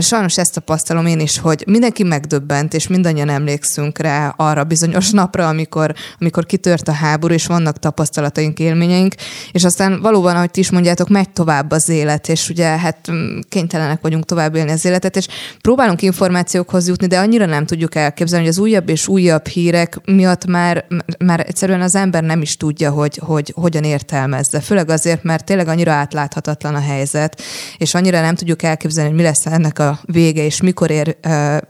Sajnos 0.00 0.38
ezt 0.38 0.52
tapasztalom 0.52 1.06
én 1.06 1.20
is, 1.20 1.38
hogy 1.38 1.64
mindenki 1.66 2.02
megdöbbent, 2.02 2.74
és 2.74 2.86
mindannyian 2.86 3.28
emlékszünk 3.28 3.98
rá 3.98 4.34
arra 4.36 4.64
bizonyos 4.64 5.10
napra, 5.10 5.48
amikor, 5.48 5.94
amikor 6.20 6.46
kitört 6.46 6.88
a 6.88 6.92
háború, 6.92 7.34
és 7.34 7.46
vannak 7.46 7.78
tapasztalataink, 7.78 8.58
élményeink, 8.58 9.14
és 9.52 9.64
aztán 9.64 10.00
valóban, 10.00 10.36
ahogy 10.36 10.50
ti 10.50 10.60
is 10.60 10.70
mondjátok, 10.70 11.08
megy 11.08 11.30
tovább 11.30 11.70
az 11.70 11.88
élet, 11.88 12.28
és 12.28 12.48
ugye 12.48 12.66
hát 12.66 13.10
kénytelenek 13.48 14.00
vagyunk 14.00 14.24
tovább 14.24 14.54
élni 14.54 14.70
az 14.70 14.84
életet, 14.84 15.16
és 15.16 15.26
próbál 15.60 15.87
próbálunk 15.88 16.16
információkhoz 16.16 16.88
jutni, 16.88 17.06
de 17.06 17.18
annyira 17.18 17.46
nem 17.46 17.66
tudjuk 17.66 17.94
elképzelni, 17.94 18.44
hogy 18.44 18.54
az 18.54 18.60
újabb 18.60 18.88
és 18.88 19.08
újabb 19.08 19.46
hírek 19.46 19.98
miatt 20.04 20.46
már, 20.46 20.86
már 21.18 21.40
egyszerűen 21.40 21.80
az 21.80 21.94
ember 21.94 22.22
nem 22.22 22.42
is 22.42 22.56
tudja, 22.56 22.90
hogy, 22.90 23.20
hogy 23.24 23.52
hogyan 23.56 23.84
értelmezze. 23.84 24.60
Főleg 24.60 24.90
azért, 24.90 25.22
mert 25.22 25.44
tényleg 25.44 25.68
annyira 25.68 25.92
átláthatatlan 25.92 26.74
a 26.74 26.80
helyzet, 26.80 27.42
és 27.78 27.94
annyira 27.94 28.20
nem 28.20 28.34
tudjuk 28.34 28.62
elképzelni, 28.62 29.08
hogy 29.08 29.18
mi 29.18 29.24
lesz 29.24 29.46
ennek 29.46 29.78
a 29.78 29.98
vége, 30.04 30.44
és 30.44 30.60
mikor 30.60 30.90
ér, 30.90 31.16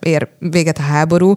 ér 0.01 0.29
véget 0.39 0.79
a 0.79 0.83
háború, 0.83 1.35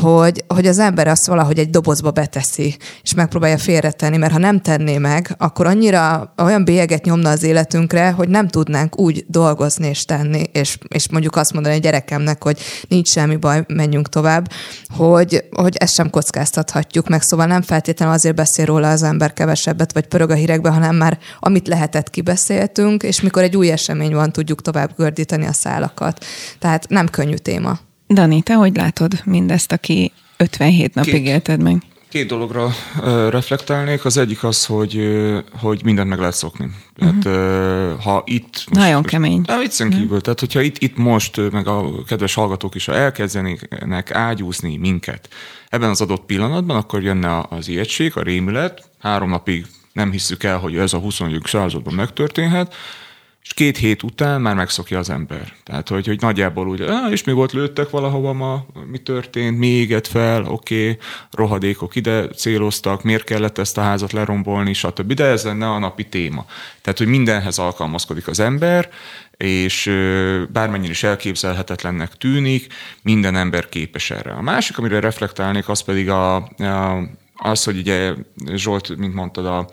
hogy, 0.00 0.44
hogy 0.48 0.66
az 0.66 0.78
ember 0.78 1.08
azt 1.08 1.26
valahogy 1.26 1.58
egy 1.58 1.70
dobozba 1.70 2.10
beteszi, 2.10 2.76
és 3.02 3.14
megpróbálja 3.14 3.58
félretenni, 3.58 4.16
mert 4.16 4.32
ha 4.32 4.38
nem 4.38 4.60
tenné 4.60 4.98
meg, 4.98 5.34
akkor 5.38 5.66
annyira 5.66 6.34
olyan 6.42 6.64
bélyeget 6.64 7.04
nyomna 7.04 7.30
az 7.30 7.42
életünkre, 7.42 8.10
hogy 8.10 8.28
nem 8.28 8.48
tudnánk 8.48 9.00
úgy 9.00 9.24
dolgozni 9.28 9.88
és 9.88 10.04
tenni, 10.04 10.42
és, 10.52 10.78
és 10.88 11.10
mondjuk 11.10 11.36
azt 11.36 11.52
mondani 11.52 11.74
a 11.74 11.78
gyerekemnek, 12.18 12.42
hogy 12.42 12.58
nincs 12.88 13.08
semmi 13.08 13.36
baj, 13.36 13.64
menjünk 13.66 14.08
tovább, 14.08 14.50
hogy, 14.88 15.44
hogy 15.50 15.76
ezt 15.76 15.94
sem 15.94 16.10
kockáztathatjuk 16.10 17.08
meg. 17.08 17.22
Szóval 17.22 17.46
nem 17.46 17.62
feltétlenül 17.62 18.14
azért 18.14 18.34
beszél 18.34 18.64
róla 18.64 18.90
az 18.90 19.02
ember 19.02 19.32
kevesebbet, 19.32 19.92
vagy 19.92 20.06
pörög 20.06 20.30
a 20.30 20.34
hírekbe, 20.34 20.70
hanem 20.70 20.96
már 20.96 21.18
amit 21.40 21.68
lehetett 21.68 22.10
kibeszéltünk, 22.10 23.02
és 23.02 23.20
mikor 23.20 23.42
egy 23.42 23.56
új 23.56 23.70
esemény 23.70 24.14
van, 24.14 24.32
tudjuk 24.32 24.62
tovább 24.62 24.90
gördíteni 24.96 25.46
a 25.46 25.52
szálakat. 25.52 26.24
Tehát 26.58 26.88
nem 26.88 27.08
könnyű 27.08 27.36
téma. 27.36 27.78
Dani, 28.08 28.42
te 28.42 28.54
hogy 28.54 28.76
látod 28.76 29.12
mindezt, 29.24 29.72
aki 29.72 30.12
57 30.36 30.94
napig 30.94 31.12
Két. 31.12 31.26
élted 31.26 31.62
meg? 31.62 31.82
Két 32.08 32.26
dologra 32.26 32.64
uh, 32.64 33.30
reflektálnék. 33.30 34.04
Az 34.04 34.16
egyik 34.16 34.44
az, 34.44 34.66
hogy, 34.66 34.96
uh, 34.96 35.38
hogy 35.60 35.84
mindent 35.84 36.08
meg 36.08 36.18
lehet 36.18 36.34
szokni. 36.34 36.70
Tehát, 36.96 37.24
uh, 37.24 38.02
ha 38.02 38.22
itt... 38.26 38.52
Most, 38.52 38.70
Nagyon 38.70 39.02
kemény. 39.02 39.42
Nem, 39.46 39.58
viccen 39.58 39.86
uh-huh. 39.86 40.02
kívül. 40.02 40.20
Tehát, 40.20 40.40
hogyha 40.40 40.60
itt, 40.60 40.78
itt 40.78 40.96
most, 40.96 41.50
meg 41.50 41.66
a 41.66 42.02
kedves 42.06 42.34
hallgatók 42.34 42.74
is, 42.74 42.84
ha 42.84 42.94
elkezdenének 42.94 44.10
ágyúzni 44.10 44.76
minket 44.76 45.28
ebben 45.68 45.90
az 45.90 46.00
adott 46.00 46.24
pillanatban, 46.24 46.76
akkor 46.76 47.02
jönne 47.02 47.46
az 47.48 47.68
ijegység, 47.68 48.16
a 48.16 48.22
rémület. 48.22 48.90
Három 49.00 49.28
napig 49.28 49.66
nem 49.92 50.10
hisszük 50.10 50.42
el, 50.42 50.58
hogy 50.58 50.76
ez 50.76 50.92
a 50.92 50.98
21. 50.98 51.42
században 51.44 51.94
megtörténhet 51.94 52.74
és 53.48 53.54
két 53.54 53.76
hét 53.76 54.02
után 54.02 54.40
már 54.40 54.54
megszokja 54.54 54.98
az 54.98 55.10
ember. 55.10 55.52
Tehát, 55.64 55.88
hogy, 55.88 56.06
hogy 56.06 56.20
nagyjából 56.20 56.68
úgy, 56.68 56.80
ah, 56.80 57.10
és 57.10 57.24
mi 57.24 57.32
volt, 57.32 57.52
lőttek 57.52 57.90
valahova 57.90 58.32
ma, 58.32 58.66
mi 58.90 58.98
történt, 58.98 59.58
mi 59.58 59.66
égett 59.66 60.06
fel, 60.06 60.44
oké, 60.44 60.90
okay, 60.90 60.98
rohadékok 61.30 61.96
ide 61.96 62.28
céloztak, 62.28 63.02
miért 63.02 63.24
kellett 63.24 63.58
ezt 63.58 63.78
a 63.78 63.80
házat 63.80 64.12
lerombolni, 64.12 64.72
stb. 64.72 65.12
De 65.12 65.24
ez 65.24 65.44
lenne 65.44 65.70
a 65.70 65.78
napi 65.78 66.04
téma. 66.04 66.46
Tehát, 66.82 66.98
hogy 66.98 67.06
mindenhez 67.06 67.58
alkalmazkodik 67.58 68.28
az 68.28 68.40
ember, 68.40 68.90
és 69.36 69.90
bármennyire 70.52 70.92
is 70.92 71.02
elképzelhetetlennek 71.02 72.16
tűnik, 72.16 72.72
minden 73.02 73.36
ember 73.36 73.68
képes 73.68 74.10
erre. 74.10 74.32
A 74.32 74.42
másik, 74.42 74.78
amire 74.78 75.00
reflektálnék, 75.00 75.68
az 75.68 75.80
pedig 75.80 76.10
a, 76.10 76.36
a, 76.36 77.08
az, 77.34 77.64
hogy 77.64 77.78
ugye 77.78 78.14
Zsolt, 78.54 78.96
mint 78.96 79.14
mondtad, 79.14 79.46
a, 79.46 79.68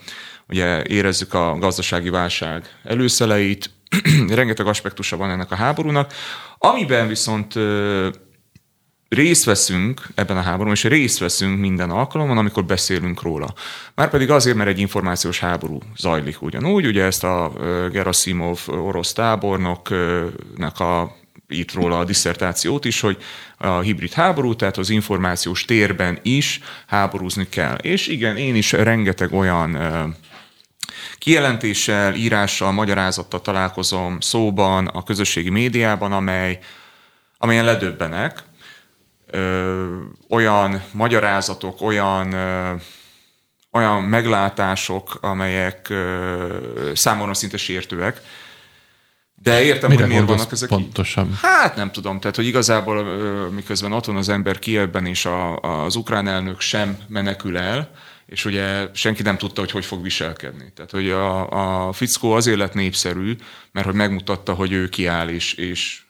ugye 0.47 0.83
érezzük 0.83 1.33
a 1.33 1.57
gazdasági 1.59 2.09
válság 2.09 2.79
előszeleit, 2.83 3.69
rengeteg 4.27 4.67
aspektusa 4.67 5.17
van 5.17 5.29
ennek 5.29 5.51
a 5.51 5.55
háborúnak, 5.55 6.13
amiben 6.57 7.07
viszont 7.07 7.53
részt 9.09 9.43
veszünk 9.43 10.01
ebben 10.15 10.37
a 10.37 10.41
háborúban, 10.41 10.73
és 10.73 10.83
részt 10.83 11.19
veszünk 11.19 11.59
minden 11.59 11.89
alkalommal, 11.89 12.37
amikor 12.37 12.65
beszélünk 12.65 13.21
róla. 13.21 13.53
Márpedig 13.95 14.29
azért, 14.29 14.57
mert 14.57 14.69
egy 14.69 14.79
információs 14.79 15.39
háború 15.39 15.79
zajlik 15.97 16.41
ugyanúgy, 16.41 16.85
ugye 16.85 17.03
ezt 17.03 17.23
a 17.23 17.51
Gerasimov 17.91 18.59
orosz 18.67 19.13
tábornoknak 19.13 20.79
a 20.79 21.15
írt 21.49 21.73
róla 21.73 21.99
a 21.99 22.03
diszertációt 22.03 22.85
is, 22.85 22.99
hogy 22.99 23.17
a 23.57 23.79
hibrid 23.79 24.13
háború, 24.13 24.55
tehát 24.55 24.77
az 24.77 24.89
információs 24.89 25.65
térben 25.65 26.19
is 26.21 26.59
háborúzni 26.87 27.49
kell. 27.49 27.75
És 27.75 28.07
igen, 28.07 28.37
én 28.37 28.55
is 28.55 28.71
rengeteg 28.71 29.33
olyan 29.33 29.77
kijelentéssel, 31.17 32.13
írással, 32.13 32.71
magyarázattal 32.71 33.41
találkozom 33.41 34.19
szóban, 34.19 34.87
a 34.87 35.03
közösségi 35.03 35.49
médiában, 35.49 36.11
amely, 36.11 36.59
amelyen 37.37 37.65
ledöbbenek, 37.65 38.43
ö, 39.27 39.97
olyan 40.29 40.83
magyarázatok, 40.91 41.81
olyan 41.81 42.33
ö, 42.33 42.73
olyan 43.71 44.03
meglátások, 44.03 45.17
amelyek 45.21 45.89
ö, 45.89 46.91
számomra 46.93 47.33
szinte 47.33 47.57
sértőek, 47.57 48.21
de 49.45 49.63
értem, 49.63 49.89
Mire 49.89 50.01
hogy 50.01 50.11
miért 50.11 50.27
vannak 50.27 50.51
ezek 50.51 50.69
pontosan? 50.69 51.27
Így. 51.27 51.33
Hát 51.41 51.75
nem 51.75 51.91
tudom, 51.91 52.19
tehát 52.19 52.35
hogy 52.35 52.45
igazából 52.45 53.03
miközben 53.49 53.91
ott 53.91 54.05
van 54.05 54.15
az 54.15 54.29
ember 54.29 54.59
Kievben 54.59 55.05
és 55.05 55.25
a, 55.25 55.59
az 55.59 55.95
ukrán 55.95 56.27
elnök 56.27 56.59
sem 56.59 56.97
menekül 57.07 57.57
el, 57.57 57.91
és 58.25 58.45
ugye 58.45 58.87
senki 58.93 59.21
nem 59.21 59.37
tudta, 59.37 59.61
hogy 59.61 59.71
hogy 59.71 59.85
fog 59.85 60.03
viselkedni. 60.03 60.71
Tehát, 60.75 60.91
hogy 60.91 61.09
a, 61.09 61.87
a 61.87 61.91
fickó 61.91 62.31
azért 62.31 62.57
lett 62.57 62.73
népszerű, 62.73 63.35
mert 63.71 63.85
hogy 63.85 63.95
megmutatta, 63.95 64.53
hogy 64.53 64.71
ő 64.71 64.89
kiáll, 64.89 65.29
és, 65.29 65.53
és 65.53 66.01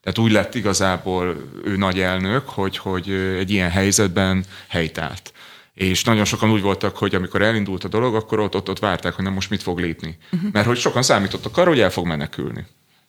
tehát 0.00 0.18
úgy 0.18 0.32
lett 0.32 0.54
igazából 0.54 1.36
ő 1.64 1.76
nagy 1.76 2.00
elnök, 2.00 2.48
hogy, 2.48 2.78
hogy 2.78 3.10
egy 3.10 3.50
ilyen 3.50 3.70
helyzetben 3.70 4.44
helytált. 4.68 5.32
És 5.74 6.04
nagyon 6.04 6.24
sokan 6.24 6.50
úgy 6.50 6.60
voltak, 6.60 6.96
hogy 6.96 7.14
amikor 7.14 7.42
elindult 7.42 7.84
a 7.84 7.88
dolog, 7.88 8.14
akkor 8.14 8.38
ott, 8.38 8.54
ott, 8.54 8.68
ott 8.68 8.78
várták, 8.78 9.14
hogy 9.14 9.24
nem 9.24 9.32
most 9.32 9.50
mit 9.50 9.62
fog 9.62 9.78
lépni. 9.78 10.18
Uh-huh. 10.32 10.52
Mert 10.52 10.66
hogy 10.66 10.78
sokan 10.78 11.02
számítottak 11.02 11.56
arra, 11.56 11.68
hogy 11.68 11.80
el 11.80 11.90
fog 11.90 12.06
menekülni 12.06 12.66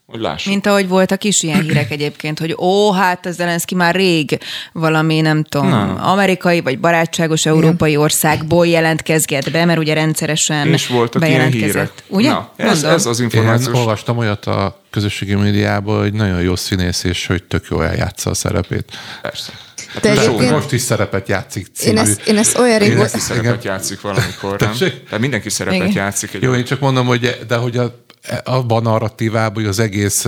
hogy 0.07 0.19
lássuk. 0.19 0.51
Mint 0.51 0.65
ahogy 0.65 0.87
voltak 0.87 1.23
is 1.23 1.43
ilyen 1.43 1.61
hírek 1.61 1.91
egyébként, 1.91 2.39
hogy 2.39 2.55
ó, 2.59 2.91
hát 2.91 3.25
a 3.25 3.31
Zelenszky 3.31 3.75
már 3.75 3.95
rég 3.95 4.39
valami, 4.71 5.21
nem 5.21 5.43
tudom, 5.43 5.69
Na. 5.69 5.93
amerikai 5.93 6.61
vagy 6.61 6.79
barátságos 6.79 7.45
európai 7.45 7.89
Igen. 7.89 8.01
országból 8.01 8.67
jelentkezget 8.67 9.51
be, 9.51 9.65
mert 9.65 9.79
ugye 9.79 9.93
rendszeresen 9.93 10.67
És 10.67 10.87
voltak 10.87 11.27
ilyen 11.27 11.51
hírek. 11.51 11.91
Ugye? 12.07 12.29
Na, 12.29 12.51
ez, 12.55 12.83
ez 12.83 13.05
az 13.05 13.19
információs. 13.19 13.75
Én 13.75 13.79
olvastam 13.79 14.17
olyat 14.17 14.45
a 14.45 14.81
közösségi 14.89 15.33
médiában, 15.33 15.99
hogy 15.99 16.13
nagyon 16.13 16.41
jó 16.41 16.55
színész, 16.55 17.03
és 17.03 17.25
hogy 17.25 17.43
tök 17.43 17.65
jól 17.69 17.85
eljátsza 17.85 18.29
a 18.29 18.33
szerepét. 18.33 18.85
Persze. 19.21 19.51
Hát 19.93 20.01
De 20.01 20.11
egyébként... 20.11 20.51
Most 20.51 20.71
is 20.71 20.81
szerepet 20.81 21.27
játszik 21.27 21.67
című. 21.73 21.95
Én 21.95 22.01
ezt, 22.01 22.27
én 22.27 22.37
ezt 22.37 22.57
olyan 22.57 22.79
régóta... 22.79 22.97
Mindenki 22.97 23.19
szerepet 23.19 23.63
játszik 23.63 24.01
valamikor, 24.01 24.59
nem? 24.59 24.73
Tehát 24.77 25.19
mindenki 25.19 25.49
szerepet 25.49 25.79
Igen. 25.79 25.91
játszik. 25.91 26.33
Egy 26.33 26.41
jó, 26.41 26.53
én 26.53 26.63
csak 26.63 26.79
mondom, 26.79 27.05
hogy 27.05 27.37
de 27.47 27.55
hogy 27.55 27.77
a 27.77 28.05
abban 28.43 28.85
a 28.85 28.89
narratívában, 28.89 29.53
hogy 29.53 29.65
az 29.65 29.79
egész 29.79 30.27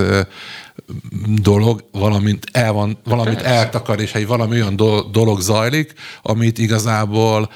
dolog 1.26 1.84
valamint, 1.92 2.46
el 2.52 2.72
van, 2.72 2.98
valamit 3.04 3.40
eltakar, 3.40 4.00
és 4.00 4.14
egy 4.14 4.26
valami 4.26 4.60
olyan 4.62 4.76
dolog 5.12 5.40
zajlik, 5.40 5.94
amit 6.22 6.58
igazából 6.58 7.50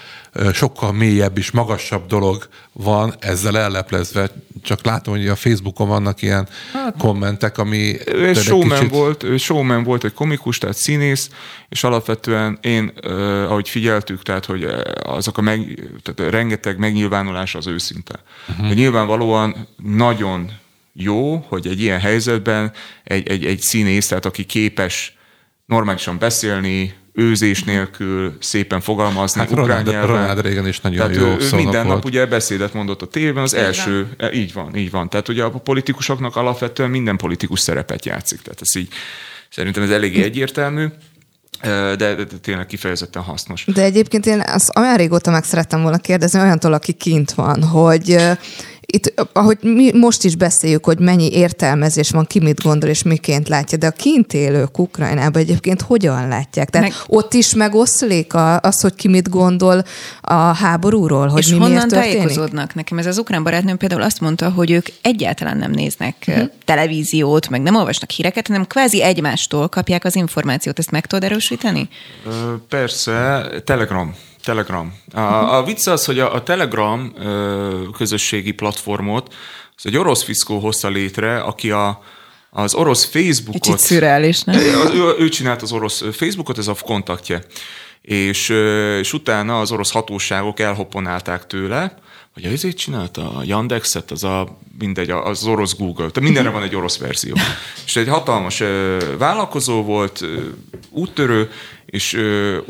sokkal 0.53 0.93
mélyebb 0.93 1.39
és 1.39 1.51
magasabb 1.51 2.07
dolog 2.07 2.49
van 2.73 3.15
ezzel 3.19 3.59
elleplezve. 3.59 4.31
Csak 4.63 4.85
látom, 4.85 5.15
hogy 5.15 5.29
a 5.29 5.37
Facebookon 5.37 5.89
vannak 5.89 6.23
ilyen 6.23 6.49
hát, 6.73 6.95
kommentek, 6.99 7.59
ami... 7.59 7.97
Ő 8.07 8.33
showman 8.33 8.79
kicsit... 8.79 8.91
volt, 8.91 9.23
ő 9.23 9.37
showman 9.37 9.83
volt, 9.83 10.05
egy 10.05 10.13
komikus, 10.13 10.59
tehát 10.59 10.77
színész, 10.77 11.31
és 11.69 11.85
alapvetően 11.85 12.59
én, 12.63 12.93
eh, 13.03 13.51
ahogy 13.51 13.69
figyeltük, 13.69 14.23
tehát, 14.23 14.45
hogy 14.45 14.67
azok 15.03 15.39
a 15.39 15.43
meg, 15.43 15.89
tehát 16.03 16.33
rengeteg 16.33 16.79
megnyilvánulás 16.79 17.55
az 17.55 17.67
őszinte. 17.67 18.23
Uh-huh. 18.49 18.69
De 18.69 18.75
nyilvánvalóan 18.75 19.69
nagyon 19.77 20.51
jó, 20.93 21.45
hogy 21.49 21.67
egy 21.67 21.81
ilyen 21.81 22.01
helyzetben 22.01 22.73
egy, 23.05 23.29
egy, 23.29 23.45
egy 23.45 23.61
színész, 23.61 24.07
tehát 24.07 24.25
aki 24.27 24.45
képes 24.45 25.17
normálisan 25.67 26.19
beszélni, 26.19 26.95
őzés 27.17 27.65
nélkül 27.65 28.37
szépen 28.41 28.81
fogalmazni 28.81 29.41
hát 29.41 29.51
ukrán 29.51 29.85
Ronald. 29.85 30.07
Ronald 30.07 30.41
Reagan 30.41 30.67
is 30.67 30.81
nagyon 30.81 30.99
Tehát 30.99 31.17
jó 31.17 31.27
ő, 31.27 31.37
ő 31.53 31.57
minden 31.57 31.87
volt. 31.87 31.97
nap 31.97 32.05
ugye 32.05 32.27
beszédet 32.27 32.73
mondott 32.73 33.03
a 33.03 33.07
tévében, 33.07 33.43
az 33.43 33.55
így 33.55 33.61
első, 33.61 34.07
van. 34.19 34.33
így 34.33 34.53
van, 34.53 34.77
így 34.77 34.91
van. 34.91 35.09
Tehát 35.09 35.29
ugye 35.29 35.43
a 35.43 35.51
politikusoknak 35.51 36.37
alapvetően 36.37 36.91
minden 36.91 37.17
politikus 37.17 37.61
szerepet 37.61 38.05
játszik. 38.05 38.43
Tehát 38.43 38.61
ez 38.61 38.77
így, 38.77 38.89
szerintem 39.51 39.83
ez 39.83 39.91
eléggé 39.91 40.23
egyértelmű. 40.23 40.87
De, 41.61 41.97
de, 41.97 42.15
de 42.15 42.25
tényleg 42.41 42.67
kifejezetten 42.67 43.23
hasznos. 43.23 43.65
De 43.75 43.83
egyébként 43.83 44.27
én 44.27 44.43
azt 44.47 44.79
olyan 44.79 44.97
régóta 44.97 45.31
meg 45.31 45.45
szerettem 45.45 45.83
volna 45.83 45.99
kérdezni 45.99 46.41
olyantól, 46.41 46.73
aki 46.73 46.93
kint 46.93 47.33
van, 47.33 47.63
hogy 47.63 48.17
itt, 48.87 49.29
ahogy 49.33 49.59
mi 49.61 49.93
most 49.93 50.25
is 50.25 50.37
beszéljük, 50.37 50.85
hogy 50.85 50.99
mennyi 50.99 51.33
értelmezés 51.33 52.11
van, 52.11 52.27
ki 52.27 52.41
mit 52.41 52.63
gondol 52.63 52.89
és 52.89 53.03
miként 53.03 53.49
látja, 53.49 53.79
de 53.79 53.87
a 53.87 53.91
kint 53.91 54.33
élők 54.33 54.79
Ukrajnában 54.79 55.43
egyébként 55.43 55.83
hogyan 55.83 56.29
látják? 56.29 56.71
Tehát 56.71 56.89
meg... 56.89 56.99
ott 57.07 57.35
is 57.35 57.55
megoszlik 57.55 58.35
a, 58.35 58.61
az, 58.61 58.81
hogy 58.81 58.95
ki 58.95 59.09
mit 59.09 59.29
gondol 59.29 59.85
a 60.21 60.35
háborúról, 60.35 61.29
hogy 61.29 61.43
és 61.43 61.47
mi 61.47 61.53
honnan 61.53 61.71
miért 61.71 61.89
történik? 61.89 62.13
tájékozódnak? 62.13 62.75
Nekem 62.75 62.99
ez 62.99 63.07
az 63.07 63.19
ukrán 63.19 63.43
barátnőm 63.43 63.77
például 63.77 64.03
azt 64.03 64.21
mondta, 64.21 64.51
hogy 64.51 64.71
ők 64.71 64.87
egyáltalán 65.03 65.57
nem 65.57 65.71
néznek 65.71 66.15
uh-huh. 66.27 66.51
televíziót, 66.65 67.49
meg 67.49 67.63
nem 67.63 67.75
olvasnak 67.75 68.11
híreket, 68.11 68.47
hanem 68.47 68.67
kvázi 68.67 69.03
egymástól 69.03 69.69
kapják 69.69 70.05
az 70.05 70.17
információt. 70.17 70.79
Ezt 70.79 70.91
meg 70.91 71.07
tudod 71.07 71.25
erősíteni? 71.25 71.89
Persze, 72.69 73.47
Telegram. 73.65 74.15
Telegram. 74.45 74.95
A, 75.13 75.21
a 75.57 75.65
vicc 75.65 75.87
az, 75.87 76.05
hogy 76.05 76.19
a, 76.19 76.35
a 76.35 76.43
Telegram 76.43 77.13
ö, 77.19 77.83
közösségi 77.97 78.53
platformot 78.53 79.35
az 79.77 79.87
egy 79.87 79.97
orosz 79.97 80.23
fiszkó 80.23 80.59
hozta 80.59 80.89
létre, 80.89 81.41
aki 81.41 81.71
a, 81.71 82.03
az 82.51 82.75
orosz 82.75 83.05
Facebookot... 83.05 83.61
Kicsit 83.61 83.79
szürreális, 83.79 84.43
nem? 84.43 84.59
Ő, 84.95 85.15
ő 85.19 85.29
csinált 85.29 85.63
az 85.63 85.73
orosz 85.73 86.05
Facebookot, 86.13 86.59
ez 86.59 86.69
a 86.69 86.75
kontaktje. 86.83 87.45
És, 88.03 88.49
és 88.99 89.13
utána 89.13 89.61
az 89.61 89.73
orosz 89.73 89.91
hatóságok 89.93 90.61
elhopponálták 90.61 91.47
tőle, 91.47 91.95
vagy 92.35 92.45
ezért 92.45 92.77
csinálta 92.77 93.33
a 93.37 93.43
Yandexet, 93.45 94.11
az 94.11 94.25
a, 94.25 94.59
mindegy, 94.79 95.11
az 95.11 95.47
orosz 95.47 95.77
Google, 95.77 96.11
tehát 96.11 96.21
mindenre 96.21 96.51
van 96.51 96.63
egy 96.63 96.77
orosz 96.77 96.99
verzió. 96.99 97.35
És 97.87 97.97
egy 97.97 98.09
hatalmas 98.09 98.63
vállalkozó 99.19 99.83
volt, 99.83 100.25
úttörő, 100.91 101.51
és 101.87 102.19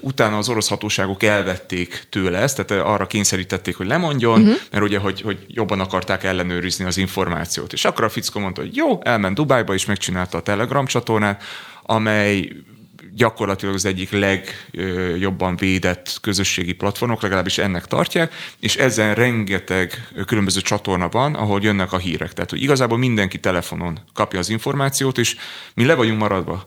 utána 0.00 0.38
az 0.38 0.49
orosz 0.49 0.68
hatóságok 0.68 1.23
elvették 1.23 2.06
tőle 2.11 2.38
ezt, 2.38 2.62
tehát 2.64 2.85
arra 2.85 3.06
kényszerítették, 3.06 3.76
hogy 3.76 3.87
lemondjon, 3.87 4.40
uh-huh. 4.40 4.56
mert 4.71 4.85
ugye, 4.85 4.99
hogy, 4.99 5.21
hogy 5.21 5.38
jobban 5.49 5.80
akarták 5.80 6.25
ellenőrizni 6.25 6.85
az 6.85 6.97
információt. 6.97 7.73
És 7.73 7.85
akkor 7.85 8.04
a 8.04 8.09
fickó 8.09 8.40
mondta, 8.40 8.61
hogy 8.61 8.76
jó, 8.76 9.00
elment 9.02 9.35
Dubájba, 9.35 9.75
és 9.75 9.85
megcsinálta 9.85 10.38
a 10.38 10.42
Telegram 10.42 10.87
csatornát, 10.87 11.42
amely 11.83 12.52
gyakorlatilag 13.16 13.75
az 13.75 13.85
egyik 13.85 14.11
legjobban 14.11 15.56
védett 15.56 16.18
közösségi 16.21 16.73
platformok, 16.73 17.23
legalábbis 17.23 17.59
ennek 17.59 17.87
tartják, 17.87 18.35
és 18.61 18.76
ezen 18.76 19.14
rengeteg 19.14 20.09
különböző 20.26 20.61
csatorna 20.61 21.09
van, 21.09 21.35
ahol 21.35 21.61
jönnek 21.62 21.92
a 21.92 21.99
hírek. 21.99 22.33
Tehát, 22.33 22.50
hogy 22.50 22.62
igazából 22.62 22.99
mindenki 22.99 23.38
telefonon 23.38 23.99
kapja 24.12 24.38
az 24.38 24.49
információt, 24.49 25.18
és 25.18 25.37
mi 25.75 25.85
le 25.85 25.94
vagyunk 25.94 26.18
maradva 26.18 26.66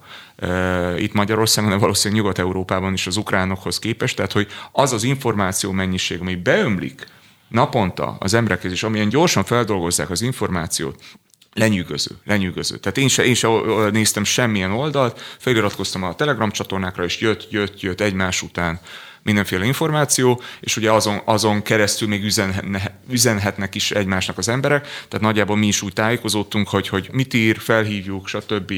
itt 0.97 1.13
Magyarországon, 1.13 1.69
de 1.69 1.75
valószínűleg 1.75 2.23
Nyugat-Európában 2.23 2.93
is 2.93 3.07
az 3.07 3.17
ukránokhoz 3.17 3.79
képest, 3.79 4.15
tehát, 4.15 4.31
hogy 4.31 4.47
az 4.71 4.93
az 4.93 5.03
információ 5.03 5.71
mennyiség, 5.71 6.19
ami 6.19 6.35
beömlik 6.35 7.07
naponta 7.47 8.17
az 8.19 8.33
emberekhez, 8.33 8.71
és 8.71 8.83
amilyen 8.83 9.09
gyorsan 9.09 9.43
feldolgozzák 9.43 10.09
az 10.09 10.21
információt, 10.21 11.03
lenyűgöző, 11.57 12.11
lenyűgöző. 12.25 12.77
Tehát 12.77 12.97
én 12.97 13.07
se, 13.07 13.25
én 13.25 13.33
se 13.33 13.47
néztem 13.91 14.23
semmilyen 14.23 14.71
oldalt, 14.71 15.21
feliratkoztam 15.37 16.03
a 16.03 16.15
Telegram 16.15 16.51
csatornákra, 16.51 17.03
és 17.03 17.19
jött, 17.19 17.51
jött, 17.51 17.81
jött 17.81 18.01
egymás 18.01 18.41
után 18.41 18.79
mindenféle 19.23 19.65
információ, 19.65 20.41
és 20.59 20.77
ugye 20.77 20.91
azon, 20.91 21.21
azon 21.25 21.61
keresztül 21.61 22.07
még 22.07 22.23
üzenhetne, 22.23 22.99
üzenhetnek 23.09 23.75
is 23.75 23.91
egymásnak 23.91 24.37
az 24.37 24.47
emberek, 24.47 24.83
tehát 24.83 25.21
nagyjából 25.21 25.57
mi 25.57 25.67
is 25.67 25.81
úgy 25.81 25.93
tájékozódtunk, 25.93 26.67
hogy, 26.67 26.87
hogy 26.87 27.09
mit 27.11 27.33
ír, 27.33 27.57
felhívjuk, 27.59 28.27
stb. 28.27 28.73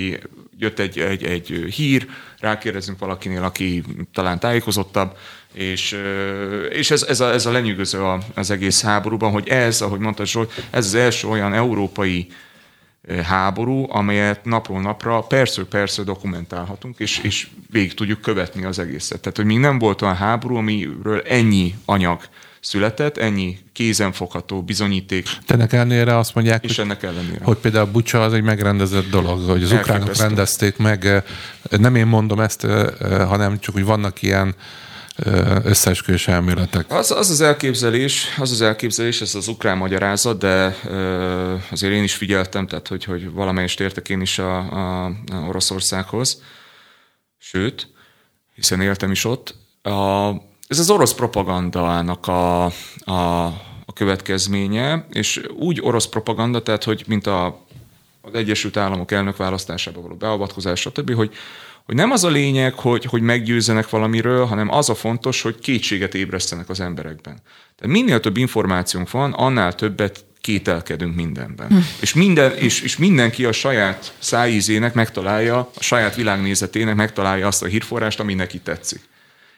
Jött 0.58 0.80
egy, 0.80 1.00
egy, 1.00 1.24
egy 1.24 1.48
hír, 1.76 2.08
rákérdezünk 2.40 3.00
valakinél, 3.00 3.44
aki 3.44 3.84
talán 4.14 4.40
tájékozottabb, 4.40 5.18
és, 5.54 5.98
és 6.70 6.92
ez, 6.92 7.04
ez, 7.04 7.20
a, 7.20 7.32
ez 7.32 7.46
a 7.46 7.52
lenyűgöző 7.52 8.04
az 8.34 8.52
egész 8.52 8.82
háborúban, 8.82 9.32
hogy 9.32 9.48
ez, 9.48 9.82
ahogy 9.82 10.00
mondta 10.00 10.26
Zsolt, 10.26 10.64
ez 10.70 10.86
az 10.86 10.94
első 10.94 11.28
olyan 11.28 11.54
európai 11.54 12.28
háború, 13.24 13.86
amelyet 13.90 14.46
napról 14.46 14.82
napra 14.82 15.22
persze-persze 15.22 16.04
dokumentálhatunk, 16.04 17.00
és, 17.00 17.20
és 17.24 17.48
végig 17.72 17.94
tudjuk 17.94 18.22
követni 18.22 18.64
az 18.64 18.80
egészet. 18.80 19.20
Tehát, 19.20 19.38
hogy 19.38 19.46
még 19.46 19.58
nem 19.58 19.80
volt 19.80 20.02
olyan 20.02 20.16
háború, 20.16 20.56
amiről 20.56 21.22
ennyi 21.22 21.76
anyag 21.86 22.22
született, 22.60 23.18
ennyi 23.18 23.58
kézenfogható 23.74 24.62
bizonyíték. 24.62 25.28
Ennek 25.48 25.74
ellenére 25.74 26.18
azt 26.18 26.36
mondják, 26.36 26.64
és 26.64 26.76
hogy, 26.76 26.86
ennek 26.86 27.04
ellenére. 27.04 27.44
hogy 27.44 27.58
például 27.58 27.88
a 27.88 27.92
Bucsa 27.92 28.24
az 28.24 28.34
egy 28.34 28.44
megrendezett 28.44 29.10
dolog, 29.10 29.50
hogy 29.50 29.64
az 29.64 29.72
ukránok 29.72 30.16
rendezték 30.16 30.78
meg. 30.78 31.24
Nem 31.70 31.96
én 31.96 32.08
mondom 32.08 32.40
ezt, 32.40 32.68
hanem 33.02 33.60
csak, 33.60 33.74
hogy 33.74 33.86
vannak 33.86 34.22
ilyen 34.22 34.56
összeesküvés 35.64 36.28
elméletek. 36.28 36.86
Az, 36.92 37.12
az 37.12 37.30
az 37.30 37.42
elképzelés, 37.42 38.36
az 38.38 38.52
az 38.52 38.62
elképzelés, 38.62 39.22
ez 39.22 39.36
az 39.36 39.48
ukrán 39.48 39.78
magyarázat, 39.78 40.38
de 40.38 40.76
azért 41.72 41.94
én 41.94 42.04
is 42.04 42.14
figyeltem, 42.14 42.68
tehát 42.68 42.88
hogy, 42.88 43.04
hogy 43.04 43.32
valamelyest 43.32 43.80
értek 43.80 44.10
én 44.10 44.22
is 44.22 44.40
a, 44.40 44.58
a, 44.58 45.06
a 45.06 45.36
Oroszországhoz, 45.48 46.42
sőt, 47.38 47.88
hiszen 48.56 48.82
éltem 48.82 49.12
is 49.12 49.26
ott. 49.26 49.56
A, 49.82 50.30
ez 50.68 50.80
az 50.80 50.90
orosz 50.90 51.14
propagandának 51.14 52.28
a, 52.28 52.66
a, 53.00 53.46
a 53.86 53.94
következménye, 53.94 55.06
és 55.10 55.42
úgy 55.58 55.82
orosz 55.82 56.08
propaganda, 56.08 56.62
tehát 56.62 56.84
hogy 56.84 57.04
mint 57.08 57.28
a, 57.28 57.66
az 58.22 58.34
Egyesült 58.34 58.78
Államok 58.78 59.12
elnökválasztásába 59.12 60.02
való 60.02 60.16
beavatkozás, 60.16 60.80
stb., 60.80 61.14
hogy 61.14 61.34
hogy 61.90 61.98
nem 61.98 62.12
az 62.12 62.24
a 62.24 62.30
lényeg, 62.30 62.74
hogy, 62.74 63.06
hogy 63.06 63.22
meggyőzzenek 63.22 63.90
valamiről, 63.90 64.46
hanem 64.46 64.72
az 64.72 64.90
a 64.90 64.96
fontos, 64.96 65.42
hogy 65.42 65.60
kétséget 65.60 66.16
ébresztenek 66.16 66.70
az 66.70 66.80
emberekben. 66.80 67.42
Tehát 67.78 67.96
minél 67.96 68.20
több 68.20 68.38
információnk 68.38 69.12
van, 69.12 69.34
annál 69.34 69.76
többet 69.76 70.26
kételkedünk 70.42 71.16
mindenben. 71.16 71.68
Hm. 71.68 71.78
És, 72.02 72.14
minden, 72.14 72.56
és, 72.56 72.82
és 72.82 72.98
mindenki 72.98 73.46
a 73.46 73.52
saját 73.52 74.14
szájízének 74.20 74.94
megtalálja, 74.94 75.58
a 75.58 75.84
saját 75.84 76.16
világnézetének 76.16 76.96
megtalálja 76.96 77.48
azt 77.48 77.64
a 77.64 77.68
hírforrást, 77.68 78.20
ami 78.20 78.34
neki 78.34 78.60
tetszik. 78.60 79.02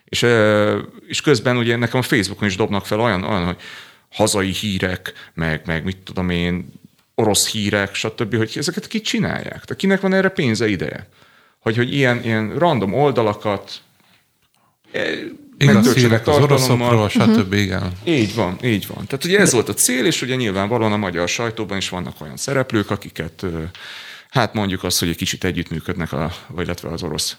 És, 0.06 0.26
és 1.08 1.22
közben 1.22 1.58
ugye 1.58 1.76
nekem 1.76 2.00
a 2.00 2.04
Facebookon 2.04 2.48
is 2.48 2.56
dobnak 2.56 2.86
fel 2.86 3.00
olyan, 3.00 3.24
olyan 3.24 3.46
hogy 3.46 3.62
hazai 4.12 4.52
hírek, 4.52 5.14
meg, 5.34 5.62
meg 5.66 5.84
mit 5.84 5.98
tudom 5.98 6.30
én, 6.30 6.72
orosz 7.16 7.50
hírek, 7.50 7.96
stb., 7.96 8.36
hogy 8.36 8.54
ezeket 8.56 8.88
ki 8.88 9.02
csinálják. 9.02 9.50
Tehát 9.50 9.76
kinek 9.76 10.02
van 10.02 10.14
erre 10.14 10.30
pénze, 10.30 10.68
ideje? 10.68 11.08
Hogy, 11.62 11.76
hogy 11.76 11.94
ilyen, 11.94 12.24
ilyen 12.24 12.58
random 12.58 12.94
oldalakat 12.94 13.82
eh, 14.92 15.20
Igaz 15.58 15.94
hírek 15.94 16.28
az 16.28 16.38
oroszokról, 16.38 17.10
stb. 17.10 17.28
Uh-huh. 17.28 17.60
Igen. 17.60 17.92
Így 18.04 18.36
van, 18.36 18.58
így 18.64 18.88
van. 18.88 19.06
Tehát 19.06 19.26
ugye 19.26 19.40
ez 19.40 19.54
volt 19.54 19.70
a 19.70 19.74
cél, 19.74 20.06
és 20.06 20.22
ugye 20.22 20.36
nyilvánvalóan 20.36 20.92
a 20.92 20.98
magyar 20.98 21.30
sajtóban 21.30 21.78
is 21.78 21.90
vannak 21.90 22.22
olyan 22.22 22.38
szereplők, 22.38 22.92
akiket 22.92 23.46
hát 24.30 24.54
mondjuk 24.54 24.84
azt, 24.84 25.00
hogy 25.00 25.10
egy 25.10 25.16
kicsit 25.16 25.44
együttműködnek, 25.44 26.14
a, 26.14 26.32
vagy 26.48 26.66
illetve 26.66 26.90
az 26.90 27.04
orosz 27.04 27.38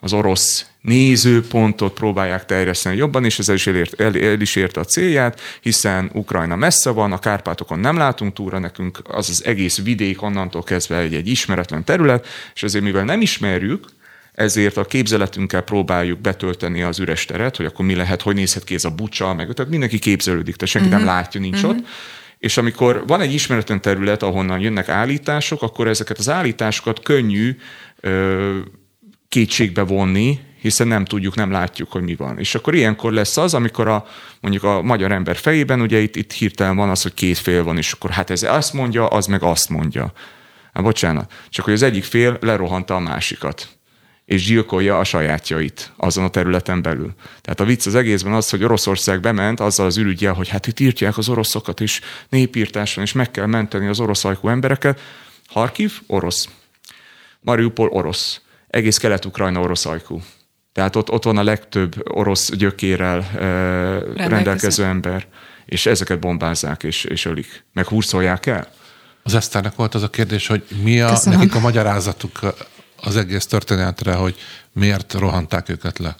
az 0.00 0.12
orosz 0.12 0.66
nézőpontot 0.80 1.94
próbálják 1.94 2.44
terjeszteni 2.44 2.96
jobban, 2.96 3.24
és 3.24 3.38
ez 3.38 3.48
el 3.48 3.54
is, 3.54 3.66
elért, 3.66 4.00
el, 4.00 4.16
el 4.16 4.40
is 4.40 4.56
érte 4.56 4.80
a 4.80 4.84
célját, 4.84 5.40
hiszen 5.60 6.10
Ukrajna 6.12 6.56
messze 6.56 6.90
van, 6.90 7.12
a 7.12 7.18
Kárpátokon 7.18 7.78
nem 7.78 7.96
látunk 7.96 8.32
túlra, 8.32 8.58
nekünk 8.58 8.98
az 9.04 9.28
az 9.28 9.44
egész 9.44 9.82
vidék 9.82 10.22
onnantól 10.22 10.62
kezdve 10.62 10.96
egy, 10.96 11.14
egy 11.14 11.28
ismeretlen 11.28 11.84
terület, 11.84 12.26
és 12.54 12.62
ezért 12.62 12.84
mivel 12.84 13.04
nem 13.04 13.20
ismerjük, 13.20 13.84
ezért 14.32 14.76
a 14.76 14.84
képzeletünkkel 14.84 15.62
próbáljuk 15.62 16.20
betölteni 16.20 16.82
az 16.82 16.98
üres 16.98 17.24
teret, 17.24 17.56
hogy 17.56 17.66
akkor 17.66 17.84
mi 17.84 17.94
lehet, 17.94 18.22
hogy 18.22 18.34
nézhet 18.34 18.64
ki 18.64 18.74
ez 18.74 18.84
a 18.84 18.90
bucsa, 18.90 19.34
meg 19.34 19.52
tehát 19.52 19.70
mindenki 19.70 19.98
képzelődik, 19.98 20.56
tehát 20.56 20.72
senki 20.72 20.88
uh-huh. 20.88 21.04
nem 21.04 21.14
látja, 21.14 21.40
nincs 21.40 21.62
uh-huh. 21.62 21.70
ott. 21.70 21.86
És 22.38 22.56
amikor 22.56 23.02
van 23.06 23.20
egy 23.20 23.32
ismeretlen 23.32 23.80
terület, 23.80 24.22
ahonnan 24.22 24.60
jönnek 24.60 24.88
állítások, 24.88 25.62
akkor 25.62 25.88
ezeket 25.88 26.18
az 26.18 26.28
állításokat 26.28 27.02
könnyű 27.02 27.56
ö, 28.00 28.58
kétségbe 29.28 29.82
vonni, 29.82 30.38
hiszen 30.60 30.88
nem 30.88 31.04
tudjuk, 31.04 31.34
nem 31.34 31.50
látjuk, 31.50 31.92
hogy 31.92 32.02
mi 32.02 32.14
van. 32.14 32.38
És 32.38 32.54
akkor 32.54 32.74
ilyenkor 32.74 33.12
lesz 33.12 33.36
az, 33.36 33.54
amikor 33.54 33.88
a, 33.88 34.06
mondjuk 34.40 34.64
a 34.64 34.82
magyar 34.82 35.12
ember 35.12 35.36
fejében, 35.36 35.80
ugye 35.80 35.98
itt, 35.98 36.16
itt 36.16 36.32
hirtelen 36.32 36.76
van 36.76 36.88
az, 36.88 37.02
hogy 37.02 37.14
két 37.14 37.38
fél 37.38 37.64
van, 37.64 37.76
és 37.76 37.92
akkor 37.92 38.10
hát 38.10 38.30
ez 38.30 38.42
azt 38.42 38.72
mondja, 38.72 39.06
az 39.06 39.26
meg 39.26 39.42
azt 39.42 39.68
mondja. 39.68 40.12
Hát 40.72 40.82
bocsánat, 40.82 41.32
csak 41.48 41.64
hogy 41.64 41.74
az 41.74 41.82
egyik 41.82 42.04
fél 42.04 42.38
lerohanta 42.40 42.94
a 42.94 42.98
másikat 42.98 43.76
és 44.26 44.44
gyilkolja 44.44 44.98
a 44.98 45.04
sajátjait 45.04 45.92
azon 45.96 46.24
a 46.24 46.28
területen 46.28 46.82
belül. 46.82 47.14
Tehát 47.40 47.60
a 47.60 47.64
vicc 47.64 47.86
az 47.86 47.94
egészben 47.94 48.32
az, 48.32 48.50
hogy 48.50 48.64
Oroszország 48.64 49.20
bement 49.20 49.60
azzal 49.60 49.86
az 49.86 49.96
ürügyjel, 49.96 50.32
hogy 50.32 50.48
hát 50.48 50.66
itt 50.66 50.80
írtják 50.80 51.18
az 51.18 51.28
oroszokat, 51.28 51.80
és 51.80 52.00
népírtás 52.28 52.94
van, 52.94 53.04
és 53.04 53.12
meg 53.12 53.30
kell 53.30 53.46
menteni 53.46 53.86
az 53.86 54.00
orosz 54.00 54.24
ajkú 54.24 54.48
embereket. 54.48 55.00
Harkiv, 55.46 55.92
orosz. 56.06 56.48
Mariupol, 57.40 57.88
orosz 57.88 58.40
egész 58.76 58.96
Kelet-Ukrajna 58.96 59.60
orosz 59.60 59.86
ajkú. 59.86 60.20
Tehát 60.72 60.96
ott, 60.96 61.10
ott 61.10 61.24
van 61.24 61.36
a 61.36 61.42
legtöbb 61.42 61.94
orosz 62.10 62.52
gyökérrel 62.52 63.18
e, 63.20 64.28
rendelkező 64.28 64.84
ember, 64.84 65.26
és 65.66 65.86
ezeket 65.86 66.20
bombázzák 66.20 66.82
és, 66.82 67.04
és 67.04 67.24
ölik, 67.24 67.64
meg 67.72 67.86
hurcolják 67.86 68.46
el. 68.46 68.68
Az 69.22 69.34
Eszternek 69.34 69.74
volt 69.74 69.94
az 69.94 70.02
a 70.02 70.10
kérdés, 70.10 70.46
hogy 70.46 70.64
mi 70.82 71.00
a, 71.00 71.18
nekik 71.24 71.54
a 71.54 71.60
magyarázatuk 71.60 72.40
az 73.02 73.16
egész 73.16 73.46
történetre, 73.46 74.12
hogy 74.14 74.36
miért 74.72 75.12
rohanták 75.12 75.68
őket 75.68 75.98
le? 75.98 76.16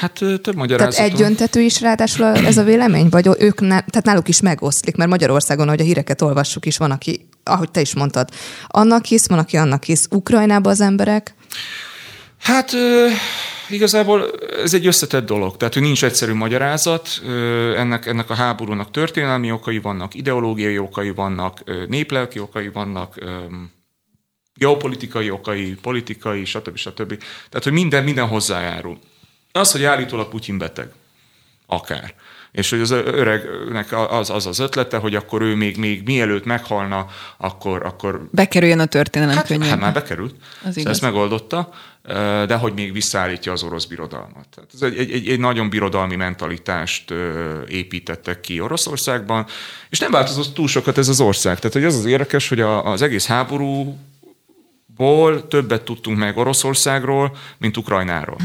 Hát 0.00 0.12
több 0.42 0.54
magyarázatot. 0.54 0.96
Tehát 0.96 1.12
egyöntető 1.12 1.60
is 1.60 1.80
ráadásul 1.80 2.24
ez 2.26 2.58
a 2.58 2.62
vélemény? 2.62 3.08
Vagy 3.08 3.28
ők 3.38 3.60
ne, 3.60 3.68
tehát 3.68 4.04
náluk 4.04 4.28
is 4.28 4.40
megoszlik, 4.40 4.96
mert 4.96 5.10
Magyarországon, 5.10 5.66
ahogy 5.66 5.80
a 5.80 5.84
híreket 5.84 6.22
olvassuk 6.22 6.66
is, 6.66 6.76
van, 6.76 6.90
aki, 6.90 7.28
ahogy 7.44 7.70
te 7.70 7.80
is 7.80 7.94
mondtad, 7.94 8.28
annak 8.66 9.04
hisz, 9.04 9.28
van, 9.28 9.38
aki 9.38 9.56
annak 9.56 9.84
hisz. 9.84 10.06
Ukrajnában 10.10 10.72
az 10.72 10.80
emberek? 10.80 11.34
Hát 12.38 12.72
igazából 13.68 14.30
ez 14.62 14.74
egy 14.74 14.86
összetett 14.86 15.26
dolog, 15.26 15.56
tehát 15.56 15.74
hogy 15.74 15.82
nincs 15.82 16.04
egyszerű 16.04 16.32
magyarázat, 16.32 17.22
ennek, 17.76 18.06
ennek 18.06 18.30
a 18.30 18.34
háborúnak 18.34 18.90
történelmi 18.90 19.52
okai 19.52 19.78
vannak, 19.78 20.14
ideológiai 20.14 20.78
okai 20.78 21.10
vannak, 21.10 21.62
néplelki 21.88 22.38
okai 22.38 22.68
vannak, 22.68 23.14
geopolitikai 24.54 25.30
okai, 25.30 25.74
politikai, 25.74 26.44
stb. 26.44 26.76
stb. 26.76 27.16
Tehát, 27.48 27.64
hogy 27.64 27.72
minden, 27.72 28.04
minden 28.04 28.28
hozzájárul. 28.28 28.98
Az, 29.52 29.72
hogy 29.72 29.84
állítólag 29.84 30.28
Putyin 30.28 30.58
beteg, 30.58 30.92
akár. 31.66 32.14
És 32.52 32.70
hogy 32.70 32.80
az 32.80 32.90
öregnek 32.90 33.92
az 34.10 34.30
az, 34.30 34.46
az 34.46 34.58
ötlete, 34.58 34.96
hogy 34.96 35.14
akkor 35.14 35.42
ő 35.42 35.54
még, 35.54 35.76
még 35.76 36.02
mielőtt 36.04 36.44
meghalna, 36.44 37.06
akkor... 37.36 37.84
akkor 37.84 38.28
Bekerüljön 38.30 38.78
a 38.78 38.86
történelem 38.86 39.36
hát, 39.36 39.46
könyvben. 39.46 39.68
Hát 39.68 39.80
már 39.80 39.92
bekerült. 39.92 40.34
Az 40.64 40.76
igaz. 40.76 40.92
ezt 40.92 41.02
megoldotta, 41.02 41.72
de 42.46 42.54
hogy 42.54 42.72
még 42.72 42.92
visszaállítja 42.92 43.52
az 43.52 43.62
orosz 43.62 43.84
birodalmat. 43.84 44.46
Tehát 44.54 44.70
ez 44.74 44.82
egy, 44.82 45.10
egy, 45.10 45.28
egy 45.28 45.40
nagyon 45.40 45.70
birodalmi 45.70 46.16
mentalitást 46.16 47.14
építettek 47.68 48.40
ki 48.40 48.60
Oroszországban, 48.60 49.46
és 49.90 49.98
nem 49.98 50.10
változott 50.10 50.54
túl 50.54 50.68
sokat 50.68 50.98
ez 50.98 51.08
az 51.08 51.20
ország. 51.20 51.56
Tehát 51.56 51.72
hogy 51.72 51.84
az 51.84 51.96
az 51.96 52.04
érdekes, 52.04 52.48
hogy 52.48 52.60
a, 52.60 52.84
az 52.84 53.02
egész 53.02 53.26
háború 53.26 53.98
ból 54.96 55.48
többet 55.48 55.82
tudtunk 55.82 56.18
meg 56.18 56.36
Oroszországról, 56.36 57.36
mint 57.58 57.76
Ukrajnáról. 57.76 58.36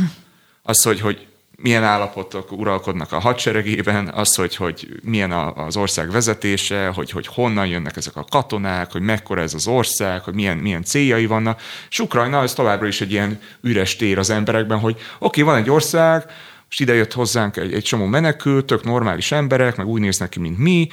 Az, 0.61 0.83
hogy, 0.83 0.99
hogy 0.99 1.27
milyen 1.61 1.83
állapotok 1.83 2.51
uralkodnak 2.51 3.11
a 3.11 3.19
hadseregében, 3.19 4.07
az, 4.07 4.35
hogy, 4.35 4.55
hogy 4.55 4.87
milyen 5.03 5.31
az 5.31 5.77
ország 5.77 6.11
vezetése, 6.11 6.87
hogy, 6.87 7.11
hogy 7.11 7.27
honnan 7.27 7.67
jönnek 7.67 7.97
ezek 7.97 8.15
a 8.15 8.25
katonák, 8.29 8.91
hogy 8.91 9.01
mekkora 9.01 9.41
ez 9.41 9.53
az 9.53 9.67
ország, 9.67 10.21
hogy 10.21 10.33
milyen, 10.33 10.57
milyen 10.57 10.83
céljai 10.83 11.25
vannak. 11.25 11.61
És 11.89 11.99
Ukrajna 11.99 12.41
ez 12.41 12.53
továbbra 12.53 12.87
is 12.87 13.01
egy 13.01 13.11
ilyen 13.11 13.39
üres 13.61 13.95
tér 13.95 14.17
az 14.17 14.29
emberekben, 14.29 14.79
hogy 14.79 14.93
oké, 14.93 15.41
okay, 15.41 15.43
van 15.43 15.61
egy 15.61 15.69
ország, 15.69 16.25
most 16.65 16.79
ide 16.79 16.93
jött 16.93 17.13
hozzánk 17.13 17.57
egy, 17.57 17.73
egy 17.73 17.83
csomó 17.83 18.05
menekült, 18.05 18.65
tök 18.65 18.83
normális 18.83 19.31
emberek, 19.31 19.75
meg 19.75 19.87
úgy 19.87 20.01
néznek 20.01 20.29
ki, 20.29 20.39
mint 20.39 20.57
mi, 20.57 20.87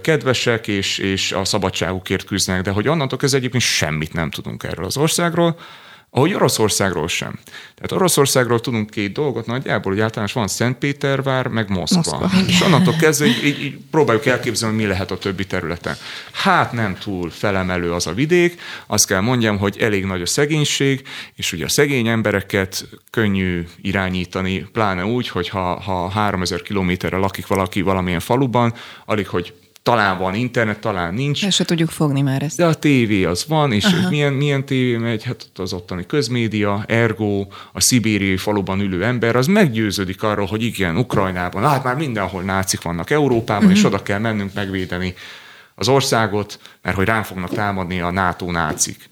kedvesek, 0.00 0.68
és, 0.68 0.98
és 0.98 1.32
a 1.32 1.44
szabadságukért 1.44 2.24
küzdenek, 2.24 2.62
de 2.62 2.70
hogy 2.70 2.88
onnantól 2.88 3.18
kezdve 3.18 3.38
egyébként 3.38 3.62
semmit 3.62 4.12
nem 4.12 4.30
tudunk 4.30 4.62
erről 4.62 4.84
az 4.84 4.96
országról, 4.96 5.58
ahogy 6.16 6.34
Oroszországról 6.34 7.08
sem. 7.08 7.38
Tehát 7.74 7.92
Oroszországról 7.92 8.60
tudunk 8.60 8.90
két 8.90 9.12
dolgot 9.12 9.46
nagyjából, 9.46 9.92
hogy 9.92 10.00
általános 10.00 10.32
van 10.32 10.48
Szentpétervár, 10.48 11.46
meg 11.46 11.68
Moszkva. 11.68 12.18
Moszkva. 12.18 12.30
És 12.46 12.60
onnantól 12.60 12.94
kezdve 12.96 13.26
így, 13.26 13.44
így, 13.44 13.62
így 13.62 13.78
próbáljuk 13.90 14.26
elképzelni, 14.26 14.74
hogy 14.74 14.84
mi 14.84 14.90
lehet 14.90 15.10
a 15.10 15.18
többi 15.18 15.46
területen. 15.46 15.96
Hát 16.32 16.72
nem 16.72 16.96
túl 16.98 17.30
felemelő 17.30 17.92
az 17.92 18.06
a 18.06 18.12
vidék, 18.12 18.60
azt 18.86 19.06
kell 19.06 19.20
mondjam, 19.20 19.58
hogy 19.58 19.76
elég 19.80 20.04
nagy 20.04 20.22
a 20.22 20.26
szegénység, 20.26 21.02
és 21.34 21.52
ugye 21.52 21.64
a 21.64 21.68
szegény 21.68 22.08
embereket 22.08 22.86
könnyű 23.10 23.66
irányítani, 23.82 24.68
pláne 24.72 25.04
úgy, 25.04 25.28
hogy 25.28 25.48
ha, 25.48 25.80
ha 25.80 26.08
3000 26.08 26.62
kilométerre 26.62 27.16
lakik 27.16 27.46
valaki 27.46 27.82
valamilyen 27.82 28.20
faluban, 28.20 28.74
alig, 29.04 29.26
hogy 29.26 29.54
talán 29.84 30.18
van 30.18 30.34
internet, 30.34 30.80
talán 30.80 31.14
nincs. 31.14 31.44
El 31.44 31.50
se 31.50 31.64
tudjuk 31.64 31.90
fogni 31.90 32.20
már 32.20 32.42
ezt. 32.42 32.56
De 32.56 32.66
a 32.66 32.74
tévé 32.74 33.24
az 33.24 33.44
van, 33.48 33.72
és 33.72 33.84
Aha. 33.84 34.08
milyen, 34.08 34.32
milyen 34.32 34.64
tévé 34.66 34.96
megy, 34.96 35.24
hát 35.24 35.42
ott 35.42 35.58
az 35.58 35.72
ottani 35.72 36.06
közmédia, 36.06 36.84
ergo, 36.88 37.46
a 37.72 37.80
szibériai 37.80 38.36
faluban 38.36 38.80
ülő 38.80 39.04
ember, 39.04 39.36
az 39.36 39.46
meggyőződik 39.46 40.22
arról, 40.22 40.46
hogy 40.46 40.62
igen, 40.62 40.96
Ukrajnában, 40.96 41.62
hát 41.62 41.84
már 41.84 41.96
mindenhol 41.96 42.42
nácik 42.42 42.82
vannak 42.82 43.10
Európában, 43.10 43.62
uh-huh. 43.62 43.78
és 43.78 43.84
mhm. 43.84 43.94
oda 43.94 44.02
kell 44.02 44.18
mennünk 44.18 44.54
megvédeni 44.54 45.14
az 45.74 45.88
országot, 45.88 46.60
mert 46.82 46.96
hogy 46.96 47.06
ránk 47.06 47.24
fognak 47.24 47.54
támadni 47.54 48.00
a 48.00 48.10
NATO 48.10 48.50
nácik. 48.50 49.08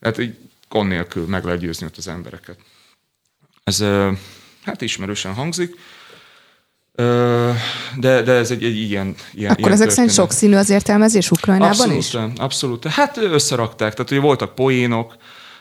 Tehát 0.00 0.18
így 0.18 0.34
gond 0.68 0.88
nélkül 0.88 1.26
meg 1.26 1.44
lehet 1.44 1.60
győzni 1.60 1.86
ott 1.86 1.96
az 1.96 2.08
embereket. 2.08 2.58
Ez 3.64 3.84
hát 4.64 4.80
ismerősen 4.80 5.34
hangzik. 5.34 5.74
De, 7.96 8.22
de 8.22 8.32
ez 8.32 8.50
egy, 8.50 8.64
egy 8.64 8.76
ilyen, 8.76 9.14
ilyen 9.32 9.50
Akkor 9.50 9.58
ilyen 9.58 9.72
ezek 9.72 9.90
szerint 9.90 10.12
sokszínű 10.12 10.54
az 10.54 10.70
értelmezés 10.70 11.30
Ukrajnában 11.30 11.70
abszolút, 11.70 11.98
is? 11.98 12.14
Abszolút. 12.36 12.86
Hát 12.86 13.16
összerakták. 13.16 13.94
Tehát 13.94 14.10
ugye 14.10 14.20
voltak 14.20 14.54
poénok, 14.54 15.16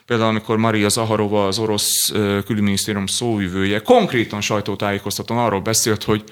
például 0.06 0.30
amikor 0.30 0.58
Maria 0.58 0.90
Zaharova, 0.90 1.48
az 1.48 1.60
orosz 1.60 2.12
külügyminisztérium 2.46 3.08
szóvivője, 3.08 3.80
konkrétan 3.80 4.42
sajtótájékoztatón 4.42 5.38
arról 5.38 5.62
beszélt, 5.62 6.04
hogy 6.04 6.24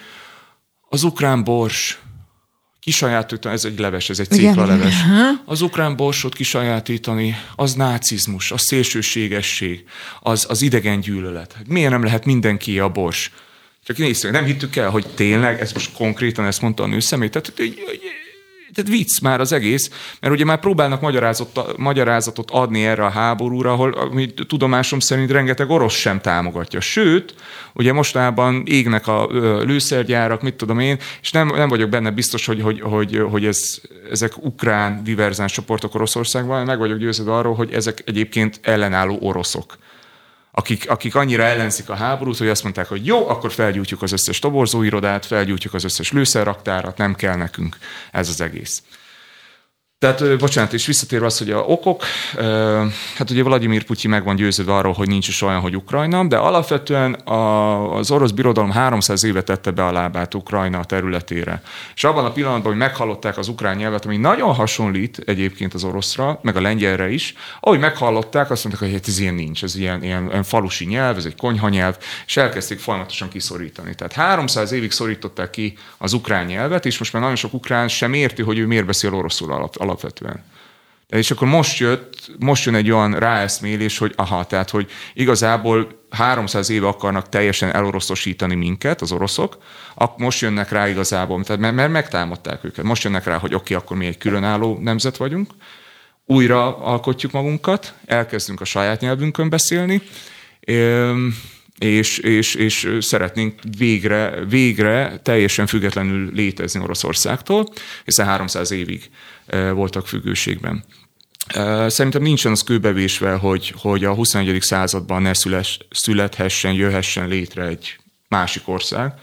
az 0.89 1.03
ukrán 1.03 1.43
bors 1.43 1.99
kisajátítani, 2.79 3.53
ez 3.53 3.65
egy 3.65 3.79
leves, 3.79 4.09
ez 4.09 4.19
egy 4.19 4.29
céklaleves. 4.29 4.95
Az 5.45 5.61
ukrán 5.61 5.95
borsot 5.95 6.33
kisajátítani, 6.33 7.35
az 7.55 7.73
nácizmus, 7.73 8.51
az 8.51 8.61
szélsőségesség, 8.61 9.83
az, 10.21 10.45
az 10.49 10.61
idegen 10.61 10.99
gyűlölet. 10.99 11.55
Miért 11.67 11.91
nem 11.91 12.03
lehet 12.03 12.25
mindenki 12.25 12.79
a 12.79 12.89
bors? 12.89 13.31
Csak 13.87 13.97
nézzük, 13.97 14.31
nem 14.31 14.45
hittük 14.45 14.75
el, 14.75 14.89
hogy 14.89 15.05
tényleg, 15.15 15.59
ez 15.59 15.71
most 15.71 15.93
konkrétan 15.93 16.45
ezt 16.45 16.61
mondta 16.61 16.83
a 16.83 16.87
nőszemély, 16.87 17.29
tehát, 17.29 17.53
tehát 18.73 18.89
vicc 18.89 19.19
már 19.21 19.39
az 19.39 19.51
egész, 19.51 19.89
mert 20.19 20.33
ugye 20.33 20.45
már 20.45 20.59
próbálnak 20.59 21.01
magyarázatot, 21.01 21.77
magyarázatot 21.77 22.51
adni 22.51 22.85
erre 22.85 23.05
a 23.05 23.09
háborúra, 23.09 23.71
ahol 23.71 23.93
ami 23.93 24.33
tudomásom 24.33 24.99
szerint 24.99 25.31
rengeteg 25.31 25.69
orosz 25.69 25.93
sem 25.93 26.21
támogatja. 26.21 26.79
Sőt, 26.79 27.35
ugye 27.73 27.93
mostában 27.93 28.63
égnek 28.65 29.07
a 29.07 29.27
lőszergyárak, 29.63 30.41
mit 30.41 30.55
tudom 30.55 30.79
én, 30.79 30.97
és 31.21 31.31
nem, 31.31 31.47
nem 31.47 31.69
vagyok 31.69 31.89
benne 31.89 32.11
biztos, 32.11 32.45
hogy, 32.45 32.61
hogy, 32.61 32.81
hogy, 32.81 33.23
hogy 33.29 33.45
ez, 33.45 33.81
ezek 34.11 34.37
ukrán 34.37 35.03
diverzáns 35.03 35.51
csoportok 35.51 35.95
Oroszországban, 35.95 36.65
meg 36.65 36.77
vagyok 36.77 36.97
győződve 36.97 37.33
arról, 37.33 37.55
hogy 37.55 37.73
ezek 37.73 38.01
egyébként 38.05 38.59
ellenálló 38.63 39.17
oroszok 39.21 39.77
akik, 40.57 40.89
akik 40.89 41.15
annyira 41.15 41.43
ellenzik 41.43 41.89
a 41.89 41.95
háborút, 41.95 42.37
hogy 42.37 42.47
azt 42.47 42.63
mondták, 42.63 42.87
hogy 42.87 43.05
jó, 43.05 43.29
akkor 43.29 43.51
felgyújtjuk 43.51 44.01
az 44.01 44.11
összes 44.11 44.39
toborzóirodát, 44.39 45.25
felgyújtjuk 45.25 45.73
az 45.73 45.83
összes 45.83 46.11
lőszerraktárat, 46.11 46.97
nem 46.97 47.15
kell 47.15 47.35
nekünk 47.35 47.77
ez 48.11 48.29
az 48.29 48.41
egész. 48.41 48.83
Tehát, 49.99 50.37
bocsánat, 50.37 50.73
és 50.73 50.85
visszatérve 50.85 51.25
az, 51.25 51.37
hogy 51.37 51.51
a 51.51 51.57
okok, 51.57 52.03
hát 53.15 53.29
ugye 53.29 53.43
Vladimir 53.43 53.83
Putyin 53.83 54.09
meg 54.09 54.23
van 54.23 54.35
győződve 54.35 54.73
arról, 54.73 54.93
hogy 54.93 55.07
nincs 55.07 55.27
is 55.27 55.41
olyan, 55.41 55.59
hogy 55.59 55.75
Ukrajna, 55.75 56.23
de 56.23 56.37
alapvetően 56.37 57.21
az 57.25 58.11
orosz 58.11 58.31
birodalom 58.31 58.71
300 58.71 59.23
éve 59.23 59.41
tette 59.41 59.71
be 59.71 59.85
a 59.85 59.91
lábát 59.91 60.33
Ukrajna 60.33 60.83
területére. 60.83 61.61
És 61.95 62.03
abban 62.03 62.25
a 62.25 62.31
pillanatban, 62.31 62.71
hogy 62.71 62.81
meghallották 62.81 63.37
az 63.37 63.47
ukrán 63.47 63.75
nyelvet, 63.75 64.05
ami 64.05 64.17
nagyon 64.17 64.53
hasonlít 64.53 65.21
egyébként 65.25 65.73
az 65.73 65.83
oroszra, 65.83 66.39
meg 66.41 66.55
a 66.55 66.61
lengyelre 66.61 67.09
is, 67.09 67.33
ahogy 67.59 67.79
meghallották, 67.79 68.51
azt 68.51 68.63
mondták, 68.63 68.89
hogy 68.89 68.97
hát 68.97 69.07
ez 69.07 69.19
ilyen 69.19 69.33
nincs, 69.33 69.63
ez 69.63 69.75
ilyen, 69.75 70.03
ilyen, 70.03 70.27
ilyen 70.29 70.43
falusi 70.43 70.85
nyelv, 70.85 71.17
ez 71.17 71.25
egy 71.25 71.35
konyhanyelv, 71.35 71.97
és 72.25 72.37
elkezdték 72.37 72.79
folyamatosan 72.79 73.29
kiszorítani. 73.29 73.95
Tehát 73.95 74.13
300 74.13 74.71
évig 74.71 74.91
szorították 74.91 75.49
ki 75.49 75.77
az 75.97 76.13
ukrán 76.13 76.45
nyelvet, 76.45 76.85
és 76.85 76.97
most 76.97 77.13
már 77.13 77.21
nagyon 77.21 77.37
sok 77.37 77.53
ukrán 77.53 77.87
sem 77.87 78.13
érti, 78.13 78.41
hogy 78.41 78.57
ő 78.57 78.65
miért 78.65 78.85
beszél 78.85 79.13
oroszul 79.13 79.51
alap 79.53 79.85
alapvetően. 79.87 80.43
És 81.09 81.31
akkor 81.31 81.47
most 81.47 81.77
jött, 81.77 82.31
most 82.39 82.65
jön 82.65 82.75
egy 82.75 82.91
olyan 82.91 83.19
ráeszmélés, 83.19 83.97
hogy 83.97 84.13
aha, 84.15 84.45
tehát, 84.45 84.69
hogy 84.69 84.89
igazából 85.13 86.05
300 86.09 86.69
éve 86.69 86.87
akarnak 86.87 87.29
teljesen 87.29 87.73
eloroszosítani 87.73 88.55
minket, 88.55 89.01
az 89.01 89.11
oroszok, 89.11 89.57
most 90.17 90.41
jönnek 90.41 90.71
rá 90.71 90.89
igazából, 90.89 91.43
tehát 91.43 91.61
mert, 91.61 91.75
mert 91.75 91.91
megtámadták 91.91 92.63
őket. 92.63 92.83
Most 92.83 93.03
jönnek 93.03 93.25
rá, 93.25 93.37
hogy 93.37 93.53
oké, 93.53 93.73
okay, 93.73 93.85
akkor 93.85 93.97
mi 93.97 94.05
egy 94.05 94.17
különálló 94.17 94.77
nemzet 94.81 95.17
vagyunk, 95.17 95.51
újra 96.25 96.77
alkotjuk 96.77 97.31
magunkat, 97.31 97.93
elkezdünk 98.05 98.61
a 98.61 98.65
saját 98.65 99.01
nyelvünkön 99.01 99.49
beszélni, 99.49 100.01
és, 101.79 102.17
és, 102.17 102.55
és 102.55 102.97
szeretnénk 102.99 103.59
végre, 103.77 104.45
végre 104.45 105.19
teljesen 105.23 105.67
függetlenül 105.67 106.31
létezni 106.33 106.79
Oroszországtól, 106.79 107.67
hiszen 108.05 108.25
300 108.25 108.71
évig 108.71 109.09
voltak 109.73 110.07
függőségben. 110.07 110.83
Szerintem 111.87 112.21
nincsen 112.21 112.51
az 112.51 112.63
kőbevésve, 112.63 113.33
hogy, 113.33 113.73
hogy 113.77 114.03
a 114.03 114.13
21. 114.13 114.61
században 114.61 115.21
ne 115.21 115.33
szüles, 115.33 115.79
születhessen, 115.89 116.73
jöhessen 116.73 117.27
létre 117.27 117.63
egy 117.63 117.99
másik 118.27 118.67
ország. 118.67 119.13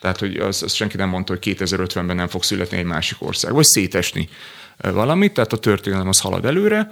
Tehát, 0.00 0.18
hogy 0.18 0.36
az, 0.36 0.62
az 0.62 0.72
senki 0.72 0.96
nem 0.96 1.08
mondta, 1.08 1.32
hogy 1.32 1.56
2050-ben 1.58 2.16
nem 2.16 2.28
fog 2.28 2.42
születni 2.42 2.76
egy 2.76 2.84
másik 2.84 3.22
ország, 3.22 3.52
vagy 3.52 3.64
szétesni 3.64 4.28
valamit, 4.76 5.32
tehát 5.32 5.52
a 5.52 5.58
történelem 5.58 6.08
az 6.08 6.20
halad 6.20 6.44
előre. 6.44 6.90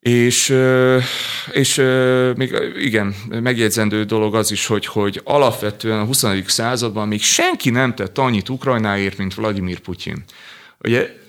És, 0.00 0.56
és 1.52 1.76
még 2.34 2.56
igen, 2.76 3.14
megjegyzendő 3.28 4.04
dolog 4.04 4.34
az 4.34 4.50
is, 4.50 4.66
hogy, 4.66 4.86
hogy 4.86 5.20
alapvetően 5.24 5.98
a 5.98 6.04
20. 6.04 6.24
században 6.46 7.08
még 7.08 7.22
senki 7.22 7.70
nem 7.70 7.94
tett 7.94 8.18
annyit 8.18 8.48
Ukrajnáért, 8.48 9.18
mint 9.18 9.34
Vladimir 9.34 9.78
Putyin. 9.78 10.24
Ugye, 10.78 11.19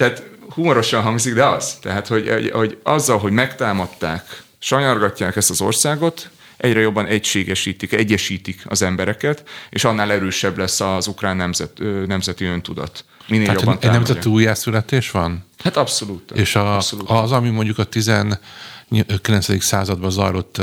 tehát 0.00 0.22
humorosan 0.54 1.02
hangzik, 1.02 1.34
de 1.34 1.44
az. 1.44 1.76
Tehát, 1.80 2.06
hogy, 2.06 2.50
hogy 2.52 2.78
azzal, 2.82 3.18
hogy 3.18 3.32
megtámadták, 3.32 4.42
sanyargatják 4.58 5.36
ezt 5.36 5.50
az 5.50 5.60
országot, 5.60 6.30
egyre 6.56 6.80
jobban 6.80 7.06
egységesítik, 7.06 7.92
egyesítik 7.92 8.62
az 8.64 8.82
embereket, 8.82 9.48
és 9.70 9.84
annál 9.84 10.12
erősebb 10.12 10.58
lesz 10.58 10.80
az 10.80 11.06
ukrán 11.06 11.36
nemzet, 11.36 11.78
nemzeti 12.06 12.44
öntudat. 12.44 13.04
Minél 13.28 13.46
Tehát 13.46 13.60
jobban 13.60 13.78
egy 13.80 13.90
nemzeti 13.90 14.28
újjászületés 14.28 15.10
van? 15.10 15.44
Hát 15.62 15.76
abszolút. 15.76 16.30
És 16.30 16.56
a, 16.56 16.74
abszolút. 16.74 17.10
az, 17.10 17.32
ami 17.32 17.50
mondjuk 17.50 17.78
a 17.78 17.84
19. 17.84 19.62
században 19.62 20.10
zajlott 20.10 20.60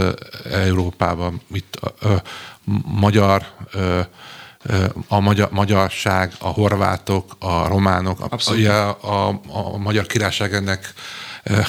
Európában, 0.51 1.41
itt 1.53 1.75
a, 1.75 2.07
a, 2.07 2.21
magyar 2.85 3.45
a 3.73 4.07
magyar, 5.19 5.49
magyarság, 5.51 6.33
a 6.39 6.47
horvátok, 6.47 7.35
a 7.39 7.67
románok, 7.67 8.19
a, 8.19 8.61
a, 8.61 8.89
a, 8.89 9.41
a 9.47 9.77
magyar 9.77 10.05
királyság 10.05 10.53
ennek 10.53 10.93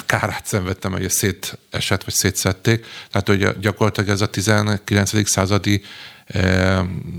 kárát 0.05 0.45
szenvedtem, 0.45 0.91
hogy 0.91 1.09
szétesett, 1.09 2.03
vagy 2.03 2.13
szétszették. 2.13 2.85
Tehát, 3.11 3.27
hogy 3.27 3.59
gyakorlatilag 3.59 4.09
ez 4.09 4.21
a 4.21 4.27
19. 4.27 5.29
századi 5.29 5.81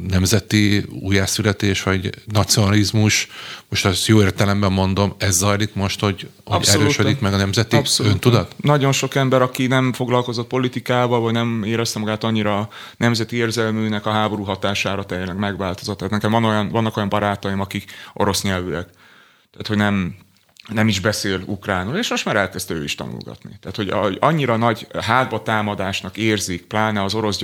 nemzeti 0.09 0.85
újjászületés, 1.03 1.83
vagy 1.83 2.11
nacionalizmus, 2.25 3.29
most 3.68 3.85
azt 3.85 4.07
jó 4.07 4.20
értelemben 4.20 4.73
mondom, 4.73 5.14
ez 5.18 5.37
zajlik 5.37 5.75
most, 5.75 6.01
hogy, 6.01 6.29
hogy 6.44 6.68
erősödik 6.68 7.20
meg 7.20 7.33
a 7.33 7.37
nemzeti 7.37 7.77
Abszolút. 7.77 8.12
öntudat? 8.12 8.55
Nagyon 8.57 8.92
sok 8.92 9.14
ember, 9.14 9.42
aki 9.42 9.66
nem 9.66 9.92
foglalkozott 9.92 10.46
politikával, 10.46 11.20
vagy 11.20 11.33
nem 11.33 11.62
érezte 11.64 11.99
magát 11.99 12.25
annyira 12.25 12.68
nemzeti 12.96 13.37
érzelműnek 13.37 14.07
a 14.07 14.11
háború 14.11 14.44
hatására 14.44 15.05
tényleg 15.05 15.38
megváltozott. 15.38 15.96
Tehát 15.96 16.12
nekem 16.12 16.31
van 16.31 16.44
olyan, 16.44 16.68
vannak 16.68 16.96
olyan 16.96 17.09
barátaim, 17.09 17.61
akik 17.61 17.85
orosz 18.14 18.42
nyelvűek. 18.42 18.88
Tehát, 19.51 19.66
hogy 19.66 19.77
nem, 19.77 20.14
nem 20.72 20.88
is 20.88 21.00
beszél 21.00 21.42
ukránul, 21.46 21.96
és 21.96 22.11
most 22.11 22.24
már 22.24 22.37
elkezdte 22.37 22.74
ő 22.74 22.85
is 22.85 22.94
tanulgatni. 22.94 23.59
Tehát, 23.61 23.76
hogy 23.76 24.16
annyira 24.20 24.56
nagy 24.56 24.87
hátba 25.00 25.42
támadásnak 25.42 26.16
érzik, 26.16 26.64
pláne 26.64 27.02
az 27.02 27.14
orosz 27.14 27.38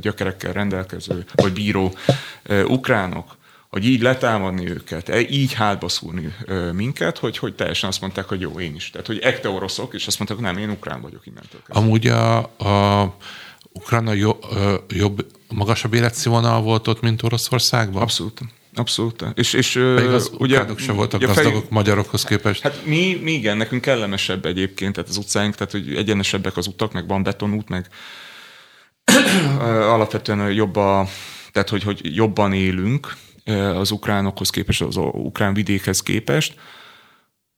gyökerekkel 0.00 0.52
rendelkező, 0.52 1.24
vagy 1.34 1.52
bíró 1.52 1.94
ukránok, 2.66 3.36
hogy 3.68 3.86
így 3.86 4.02
letámadni 4.02 4.70
őket, 4.70 5.08
e, 5.08 5.20
így 5.20 5.52
hátba 5.52 5.88
szúrni 5.88 6.34
minket, 6.72 7.18
hogy, 7.18 7.38
hogy 7.38 7.54
teljesen 7.54 7.88
azt 7.88 8.00
mondták, 8.00 8.24
hogy 8.24 8.40
jó, 8.40 8.60
én 8.60 8.74
is. 8.74 8.90
Tehát, 8.90 9.06
hogy 9.06 9.18
ekte 9.18 9.48
oroszok, 9.48 9.94
és 9.94 10.06
azt 10.06 10.18
mondták, 10.18 10.38
hogy 10.38 10.54
nem, 10.54 10.68
én 10.68 10.76
ukrán 10.76 11.00
vagyok 11.00 11.26
innentől. 11.26 11.60
Kezdve. 11.66 11.84
Amúgy 11.84 12.06
a, 12.06 12.38
a 12.42 13.16
Ukrajna 13.72 14.12
jobb, 14.12 14.44
jobb, 14.88 15.26
magasabb 15.48 15.94
életszínvonal 15.94 16.62
volt 16.62 16.88
ott, 16.88 17.00
mint 17.00 17.22
Oroszországban? 17.22 18.02
Abszolút. 18.02 18.40
Abszolút. 18.76 19.24
És, 19.34 19.52
és 19.52 19.72
Pedig 19.72 20.10
az 20.10 20.30
ugye, 20.38 20.64
sem 20.76 20.96
voltak 20.96 21.20
ugye, 21.20 21.26
gazdagok 21.26 21.60
fej... 21.60 21.68
magyarokhoz 21.70 22.24
képest. 22.24 22.62
Hát 22.62 22.84
mi, 22.84 23.18
mi 23.22 23.32
igen, 23.32 23.56
nekünk 23.56 23.82
kellemesebb 23.82 24.46
egyébként, 24.46 24.94
tehát 24.94 25.10
az 25.10 25.16
utcáink, 25.16 25.54
tehát 25.54 25.72
hogy 25.72 25.94
egyenesebbek 25.94 26.56
az 26.56 26.66
utak, 26.66 26.92
meg 26.92 27.06
van 27.06 27.22
betonút, 27.22 27.68
meg 27.68 27.88
alapvetően 29.64 30.52
jobb 30.52 30.76
a, 30.76 31.08
tehát 31.52 31.68
hogy, 31.68 31.82
hogy 31.82 32.00
jobban 32.02 32.52
élünk 32.52 33.16
az 33.74 33.90
ukránokhoz 33.90 34.50
képest, 34.50 34.82
az 34.82 34.96
ukrán 34.96 35.54
vidékhez 35.54 36.00
képest 36.00 36.54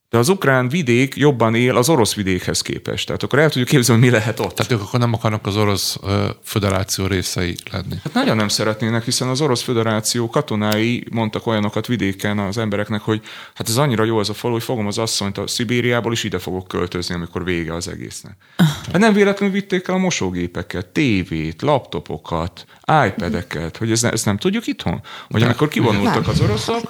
de 0.09 0.17
az 0.17 0.29
ukrán 0.29 0.69
vidék 0.69 1.15
jobban 1.15 1.55
él 1.55 1.75
az 1.75 1.89
orosz 1.89 2.13
vidékhez 2.13 2.61
képest. 2.61 3.05
Tehát 3.05 3.23
akkor 3.23 3.39
el 3.39 3.49
tudjuk 3.49 3.67
képzelni, 3.67 4.01
mi 4.01 4.09
lehet 4.09 4.39
ott. 4.39 4.55
Tehát 4.55 4.71
ők 4.71 4.81
akkor 4.81 4.99
nem 4.99 5.13
akarnak 5.13 5.47
az 5.47 5.57
orosz 5.57 5.97
ö, 6.03 6.29
föderáció 6.43 7.05
részei 7.05 7.55
lenni. 7.71 7.95
Hát 8.03 8.13
nagyon 8.13 8.35
nem 8.35 8.47
szeretnének, 8.47 9.03
hiszen 9.03 9.27
az 9.27 9.41
orosz 9.41 9.61
föderáció 9.61 10.29
katonái 10.29 11.03
mondtak 11.11 11.47
olyanokat 11.47 11.87
vidéken 11.87 12.39
az 12.39 12.57
embereknek, 12.57 13.01
hogy 13.01 13.21
hát 13.53 13.69
ez 13.69 13.77
annyira 13.77 14.03
jó 14.03 14.17
az 14.17 14.29
a 14.29 14.33
falu, 14.33 14.53
hogy 14.53 14.63
fogom 14.63 14.87
az 14.87 14.97
asszonyt 14.97 15.37
a 15.37 15.47
Szibériából, 15.47 16.13
és 16.13 16.23
ide 16.23 16.39
fogok 16.39 16.67
költözni, 16.67 17.15
amikor 17.15 17.43
vége 17.43 17.73
az 17.73 17.87
egésznek. 17.87 18.37
Hát 18.57 18.97
nem 18.97 19.13
véletlenül 19.13 19.55
vitték 19.55 19.87
el 19.87 19.95
a 19.95 19.97
mosógépeket, 19.97 20.87
tévét, 20.87 21.61
laptopokat, 21.61 22.65
iPad-eket, 23.07 23.77
hogy 23.77 23.91
ezt, 23.91 24.05
ezt 24.05 24.25
nem 24.25 24.37
tudjuk 24.37 24.67
itthon? 24.67 25.01
Vagy 25.27 25.43
amikor 25.43 25.67
kivonultak 25.67 26.27
az 26.27 26.41
oroszok, 26.41 26.81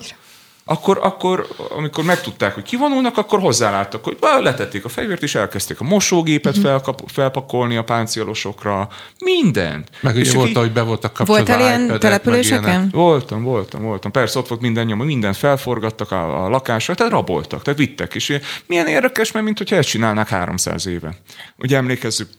akkor, 0.69 0.99
akkor 1.01 1.47
amikor 1.69 2.03
megtudták, 2.03 2.53
hogy 2.53 2.63
kivonulnak, 2.63 3.17
akkor 3.17 3.39
hozzáláttak, 3.39 4.03
hogy 4.03 4.17
letették 4.39 4.85
a 4.85 4.89
fegyvert, 4.89 5.23
és 5.23 5.35
elkezdték 5.35 5.79
a 5.79 5.83
mosógépet 5.83 6.57
uh-huh. 6.57 6.71
felkap, 6.71 7.01
felpakolni 7.07 7.77
a 7.77 7.83
páncélosokra, 7.83 8.87
mindent. 9.19 9.89
Meg 10.01 10.15
ugye 10.15 10.33
volt, 10.33 10.49
így... 10.49 10.55
hogy 10.55 10.71
be 10.71 10.81
voltak 10.81 11.13
kapcsolva 11.13 11.43
Voltál 11.43 11.59
ilyen 11.59 11.99
településeken? 11.99 12.89
Voltam, 12.91 13.43
voltam, 13.43 13.81
voltam. 13.81 14.11
Persze 14.11 14.39
ott 14.39 14.47
volt 14.47 14.61
minden 14.61 14.85
nyoma, 14.85 15.03
mindent 15.03 15.37
felforgattak 15.37 16.11
a, 16.11 16.45
a 16.45 16.49
lakásra, 16.49 16.95
tehát 16.95 17.11
raboltak, 17.11 17.61
tehát 17.61 17.79
vittek. 17.79 18.15
És 18.15 18.39
milyen 18.65 18.87
érdekes, 18.87 19.31
mert 19.31 19.45
mint 19.45 19.57
hogyha 19.57 19.75
ezt 19.75 19.89
csinálnák 19.89 20.27
300 20.27 20.87
éve. 20.87 21.15
Ugye 21.57 21.77
emlékezzük, 21.77 22.29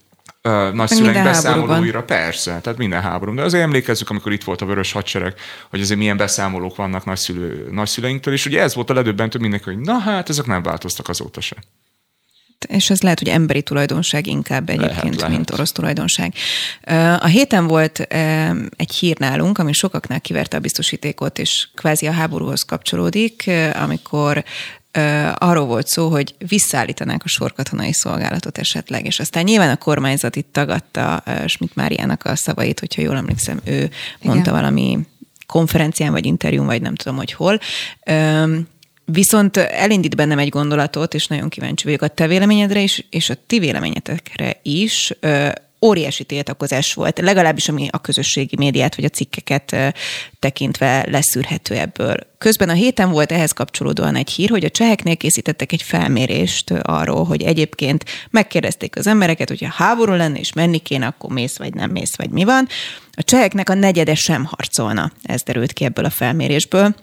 uh, 0.43 0.73
nagyszüleink 0.73 1.25
beszámolóira, 1.25 2.03
persze, 2.03 2.61
tehát 2.61 2.79
minden 2.79 3.01
háború. 3.01 3.35
De 3.35 3.43
azért 3.43 3.63
emlékezzük, 3.63 4.11
amikor 4.11 4.33
itt 4.33 4.45
volt 4.45 4.61
a 4.61 4.67
vörös 4.67 4.93
hadsereg, 4.93 5.35
hogy 5.71 5.81
azért 5.81 5.99
milyen 5.99 6.17
beszámolók 6.17 6.77
vannak 6.77 7.05
nagyszülő, 7.05 7.69
nagyszüleinktől, 7.71 8.35
és 8.35 8.47
ugye 8.47 8.61
ez 8.61 8.75
volt 8.75 8.91
a 8.91 8.95
ledöbbentő 8.95 9.39
mindenki, 9.39 9.65
hogy 9.65 9.79
na 9.79 9.99
hát, 9.99 10.29
ezek 10.29 10.47
nem 10.47 10.63
változtak 10.63 11.09
azóta 11.09 11.41
se. 11.41 11.57
És 12.69 12.91
ez 12.91 13.01
lehet, 13.01 13.19
hogy 13.19 13.29
emberi 13.29 13.63
tulajdonság 13.63 14.27
inkább 14.27 14.69
egyébként, 14.69 14.97
lehet, 14.97 15.15
lehet. 15.15 15.37
mint 15.37 15.51
orosz 15.51 15.73
tulajdonság. 15.73 16.35
A 17.19 17.27
héten 17.27 17.67
volt 17.67 17.99
egy 18.77 18.95
hír 18.99 19.19
nálunk, 19.19 19.59
ami 19.59 19.73
sokaknál 19.73 20.21
kiverte 20.21 20.57
a 20.57 20.61
biztosítékot, 20.61 21.39
és 21.39 21.69
kvázi 21.75 22.07
a 22.07 22.13
háborúhoz 22.13 22.63
kapcsolódik, 22.63 23.51
amikor 23.75 24.45
arról 25.35 25.67
volt 25.67 25.87
szó, 25.87 26.09
hogy 26.09 26.35
visszaállítanák 26.49 27.25
a 27.25 27.29
sorkatonai 27.29 27.93
szolgálatot 27.93 28.59
esetleg, 28.59 29.07
és 29.07 29.21
aztán 29.21 29.45
nyilván 29.45 29.71
a 29.71 29.77
kormányzat 29.77 30.37
itt 30.37 30.53
tagadta 30.53 31.23
Schmidt 31.47 31.75
Máriának 31.75 32.25
a 32.25 32.37
szavait, 32.37 32.81
hogyha 32.81 33.03
jól 33.03 33.17
emlékszem, 33.17 33.61
ő 33.65 33.75
Igen. 33.75 33.91
mondta 34.21 34.51
valami 34.51 34.99
konferencián, 35.47 36.13
vagy 36.13 36.27
interjún, 36.27 36.67
vagy 36.67 36.83
nem 36.83 36.95
tudom, 36.95 37.17
hogy 37.17 37.33
hol. 37.33 37.61
Viszont 39.05 39.57
elindít 39.57 40.17
bennem 40.17 40.39
egy 40.39 40.49
gondolatot, 40.49 41.15
és 41.15 41.27
nagyon 41.27 41.49
kíváncsi 41.49 41.85
vagyok 41.85 42.03
a 42.03 42.09
te 42.09 42.27
véleményedre 42.27 42.81
is, 42.81 43.07
és 43.11 43.31
a 43.31 43.35
ti 43.47 43.59
véleményetekre 43.59 44.61
is 44.63 45.13
óriási 45.83 46.25
tiltakozás 46.25 46.95
volt, 46.95 47.19
legalábbis 47.19 47.69
ami 47.69 47.89
a 47.91 47.99
közösségi 47.99 48.57
médiát 48.59 48.97
vagy 48.97 49.05
a 49.05 49.09
cikkeket 49.09 49.77
tekintve 50.39 51.07
leszűrhető 51.11 51.75
ebből. 51.75 52.17
Közben 52.39 52.69
a 52.69 52.73
héten 52.73 53.11
volt 53.11 53.33
ehhez 53.33 53.53
kapcsolódóan 53.53 54.17
egy 54.17 54.31
hír, 54.31 54.51
hogy 54.51 54.65
a 54.65 54.71
cseheknél 54.71 55.17
készítettek 55.17 55.73
egy 55.73 55.83
felmérést 55.83 56.71
arról, 56.71 57.25
hogy 57.25 57.43
egyébként 57.43 58.05
megkérdezték 58.31 58.97
az 58.97 59.07
embereket, 59.07 59.49
hogy 59.49 59.63
ha 59.63 59.85
háború 59.85 60.13
lenne 60.13 60.39
és 60.39 60.53
menni 60.53 60.79
kéne, 60.79 61.07
akkor 61.07 61.31
mész 61.31 61.57
vagy 61.57 61.75
nem 61.75 61.91
mész, 61.91 62.17
vagy 62.17 62.31
mi 62.31 62.45
van. 62.45 62.69
A 63.13 63.23
cseheknek 63.25 63.71
a 63.71 63.75
negyede 63.75 64.15
sem 64.15 64.45
harcolna, 64.45 65.13
ez 65.23 65.43
derült 65.43 65.73
ki 65.73 65.85
ebből 65.85 66.05
a 66.05 66.11
felmérésből. 66.11 66.95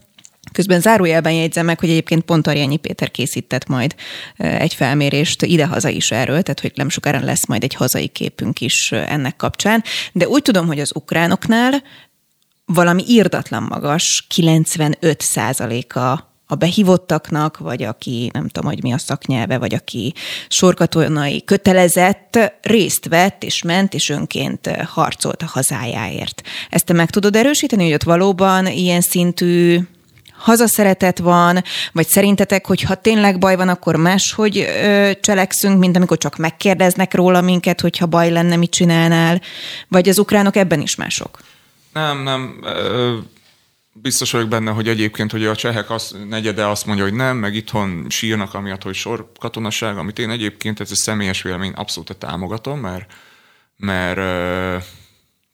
Közben 0.52 0.82
zárójelben 0.82 1.34
jegyzem 1.34 1.66
meg, 1.66 1.80
hogy 1.80 1.90
egyébként 1.90 2.24
pont 2.24 2.48
Arjányi 2.48 2.78
Péter 2.78 3.12
készített 3.12 3.68
majd 3.68 3.96
egy 4.38 4.74
felmérést 4.74 5.42
idehaza 5.42 5.90
is 5.90 6.12
erről, 6.12 6.42
tehát 6.42 6.60
hogy 6.60 6.72
nem 6.76 6.90
sokára 6.90 7.20
lesz 7.20 7.48
majd 7.48 7.64
egy 7.64 7.74
hazai 7.74 8.08
képünk 8.08 8.62
is 8.62 8.92
ennek 8.92 9.36
kapcsán. 9.36 9.84
De 10.12 10.28
úgy 10.28 10.42
tudom, 10.42 10.68
hogy 10.68 10.80
az 10.80 10.92
ukránoknál 10.96 11.84
valami 12.66 13.04
írdatlan 13.08 13.64
magas, 13.64 14.26
95 14.30 15.22
százaléka 15.22 16.32
a 16.50 16.56
behívottaknak, 16.56 17.58
vagy 17.58 17.84
aki 17.84 18.30
nem 18.34 18.48
tudom, 18.48 18.70
hogy 18.70 18.84
mi 18.84 18.94
a 18.94 18.98
szaknyelve, 18.98 19.58
vagy 19.58 19.74
aki 19.74 20.14
sorkatonai 20.48 21.44
kötelezett, 21.44 22.40
részt 22.62 23.08
vett, 23.08 23.44
és 23.44 23.62
ment, 23.62 23.94
és 23.94 24.10
önként 24.10 24.68
harcolt 24.68 25.42
a 25.42 25.46
hazájáért. 25.46 26.42
Ezt 26.70 26.86
te 26.86 26.94
meg 26.94 27.10
tudod 27.10 27.36
erősíteni, 27.36 27.84
hogy 27.84 27.94
ott 27.94 28.04
valóban 28.04 28.68
ilyen 28.68 29.02
szintű 29.02 29.80
hazaszeretet 30.38 31.19
van, 31.19 31.63
vagy 31.91 32.08
szerintetek, 32.08 32.65
hogy 32.65 32.82
ha 32.82 32.95
tényleg 32.95 33.39
baj 33.39 33.56
van, 33.56 33.69
akkor 33.69 33.95
máshogy 33.95 34.58
ö, 34.58 35.12
cselekszünk, 35.21 35.80
mint 35.80 35.95
amikor 35.95 36.17
csak 36.17 36.38
megkérdeznek 36.38 37.13
róla 37.13 37.41
minket, 37.41 37.82
hogyha 37.82 38.06
baj 38.06 38.30
lenne, 38.30 38.56
mit 38.56 38.71
csinálnál, 38.71 39.41
vagy 39.88 40.10
az 40.10 40.19
ukránok 40.19 40.56
ebben 40.56 40.82
is 40.82 40.95
mások? 40.95 41.39
Nem, 41.93 42.23
nem. 42.23 42.60
Biztos 44.02 44.32
vagyok 44.32 44.47
benne, 44.47 44.71
hogy 44.71 44.88
egyébként, 44.88 45.32
hogy 45.32 45.45
a 45.45 45.56
csehek 45.56 45.89
azt, 45.89 46.15
negyede 46.30 46.67
azt 46.67 46.86
mondja, 46.86 47.04
hogy 47.04 47.13
nem, 47.13 47.38
meg 47.38 47.56
itthon 47.56 48.06
sírnak 48.10 48.54
amiatt, 48.54 48.84
hogy 48.84 48.95
sor 48.95 49.32
katonaság, 49.39 49.97
amit 49.97 50.19
én 50.19 50.30
egyébként, 50.30 50.80
ez 50.80 50.91
a 50.91 50.95
személyes 50.95 51.41
vélemény 51.41 51.71
abszolút 51.76 52.15
támogatom, 52.15 52.80
mert, 52.80 53.12
mert 53.78 54.19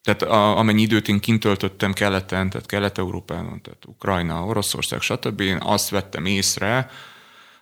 tehát 0.03 0.21
a, 0.21 0.57
amennyi 0.57 0.81
időt 0.81 1.07
én 1.07 1.19
kint 1.19 1.39
töltöttem 1.39 1.93
keleten, 1.93 2.49
tehát 2.49 2.67
Kelet-Európában, 2.67 3.61
tehát 3.61 3.85
Ukrajna, 3.85 4.45
Oroszország, 4.45 5.01
stb. 5.01 5.41
Én 5.41 5.57
azt 5.61 5.89
vettem 5.89 6.25
észre, 6.25 6.89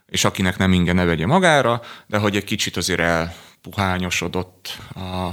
és 0.07 0.25
akinek 0.25 0.57
nem 0.57 0.73
inge 0.73 0.93
ne 0.93 1.05
vegye 1.05 1.25
magára, 1.25 1.81
de 2.07 2.17
hogy 2.17 2.35
egy 2.35 2.43
kicsit 2.43 2.77
azért 2.77 2.99
elpuhányosodott 2.99 4.77
a, 4.93 5.25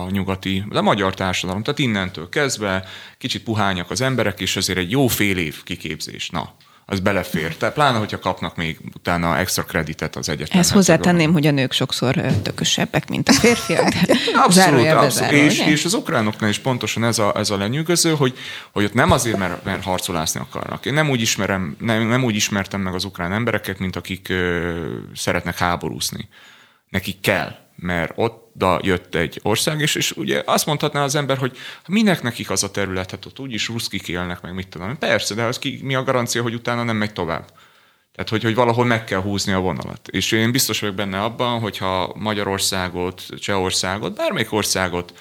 a 0.00 0.06
nyugati, 0.10 0.64
de 0.70 0.80
magyar 0.80 1.14
társadalom. 1.14 1.62
Tehát 1.62 1.78
innentől 1.78 2.28
kezdve 2.28 2.84
kicsit 3.18 3.42
puhányak 3.42 3.90
az 3.90 4.00
emberek, 4.00 4.40
és 4.40 4.56
azért 4.56 4.78
egy 4.78 4.90
jó 4.90 5.06
fél 5.06 5.38
év 5.38 5.62
kiképzés. 5.62 6.30
Na, 6.30 6.54
az 6.88 7.00
belefér. 7.00 7.56
Tehát 7.56 7.74
pláne, 7.74 7.98
hogyha 7.98 8.18
kapnak 8.18 8.56
még 8.56 8.78
utána 8.94 9.38
extra 9.38 9.62
kreditet 9.62 10.16
az 10.16 10.28
egyetemhez. 10.28 10.66
Ezt 10.66 10.74
hozzátenném, 10.74 11.32
hogy 11.32 11.46
a 11.46 11.50
nők 11.50 11.72
sokszor 11.72 12.14
tökösebbek, 12.42 13.08
mint 13.08 13.28
a 13.28 13.32
férfiak. 13.32 13.92
abszolút, 14.44 14.86
abszolút. 15.04 15.32
És, 15.32 15.58
és, 15.58 15.84
az 15.84 15.94
ukránoknál 15.94 16.50
is 16.50 16.58
pontosan 16.58 17.04
ez 17.04 17.18
a, 17.18 17.32
ez 17.36 17.50
a 17.50 17.56
lenyűgöző, 17.56 18.14
hogy, 18.14 18.38
hogy 18.72 18.84
ott 18.84 18.94
nem 18.94 19.10
azért, 19.10 19.38
mert, 19.38 19.64
mert 19.64 19.82
harcolászni 19.82 20.40
akarnak. 20.40 20.86
Én 20.86 20.94
nem 20.94 21.10
úgy, 21.10 21.20
ismerem, 21.20 21.76
nem, 21.80 22.06
nem 22.06 22.24
úgy 22.24 22.34
ismertem 22.34 22.80
meg 22.80 22.94
az 22.94 23.04
ukrán 23.04 23.32
embereket, 23.32 23.78
mint 23.78 23.96
akik 23.96 24.28
ö, 24.28 24.84
szeretnek 25.14 25.58
háborúzni. 25.58 26.28
Nekik 26.88 27.20
kell 27.20 27.65
mert 27.76 28.12
ott 28.14 28.50
da 28.52 28.80
jött 28.82 29.14
egy 29.14 29.40
ország, 29.42 29.80
és, 29.80 29.94
és 29.94 30.10
ugye 30.10 30.42
azt 30.46 30.66
mondhatná 30.66 31.02
az 31.02 31.14
ember, 31.14 31.36
hogy 31.36 31.56
minek 31.88 32.22
nekik 32.22 32.50
az 32.50 32.62
a 32.62 32.70
terület, 32.70 33.10
hát 33.10 33.26
ott 33.26 33.38
úgyis 33.38 33.68
ruszkik 33.68 34.08
élnek, 34.08 34.40
meg 34.40 34.54
mit 34.54 34.68
tudom. 34.68 34.98
Persze, 34.98 35.34
de 35.34 35.42
az 35.42 35.58
ki, 35.58 35.80
mi 35.82 35.94
a 35.94 36.02
garancia, 36.02 36.42
hogy 36.42 36.54
utána 36.54 36.82
nem 36.82 36.96
megy 36.96 37.12
tovább? 37.12 37.52
Tehát, 38.12 38.30
hogy, 38.30 38.42
hogy 38.42 38.54
valahol 38.54 38.84
meg 38.84 39.04
kell 39.04 39.20
húzni 39.20 39.52
a 39.52 39.60
vonalat. 39.60 40.08
És 40.08 40.32
én 40.32 40.52
biztos 40.52 40.80
vagyok 40.80 40.94
benne 40.94 41.22
abban, 41.22 41.60
hogyha 41.60 42.12
Magyarországot, 42.14 43.22
Csehországot, 43.38 44.16
bármelyik 44.16 44.52
országot 44.52 45.12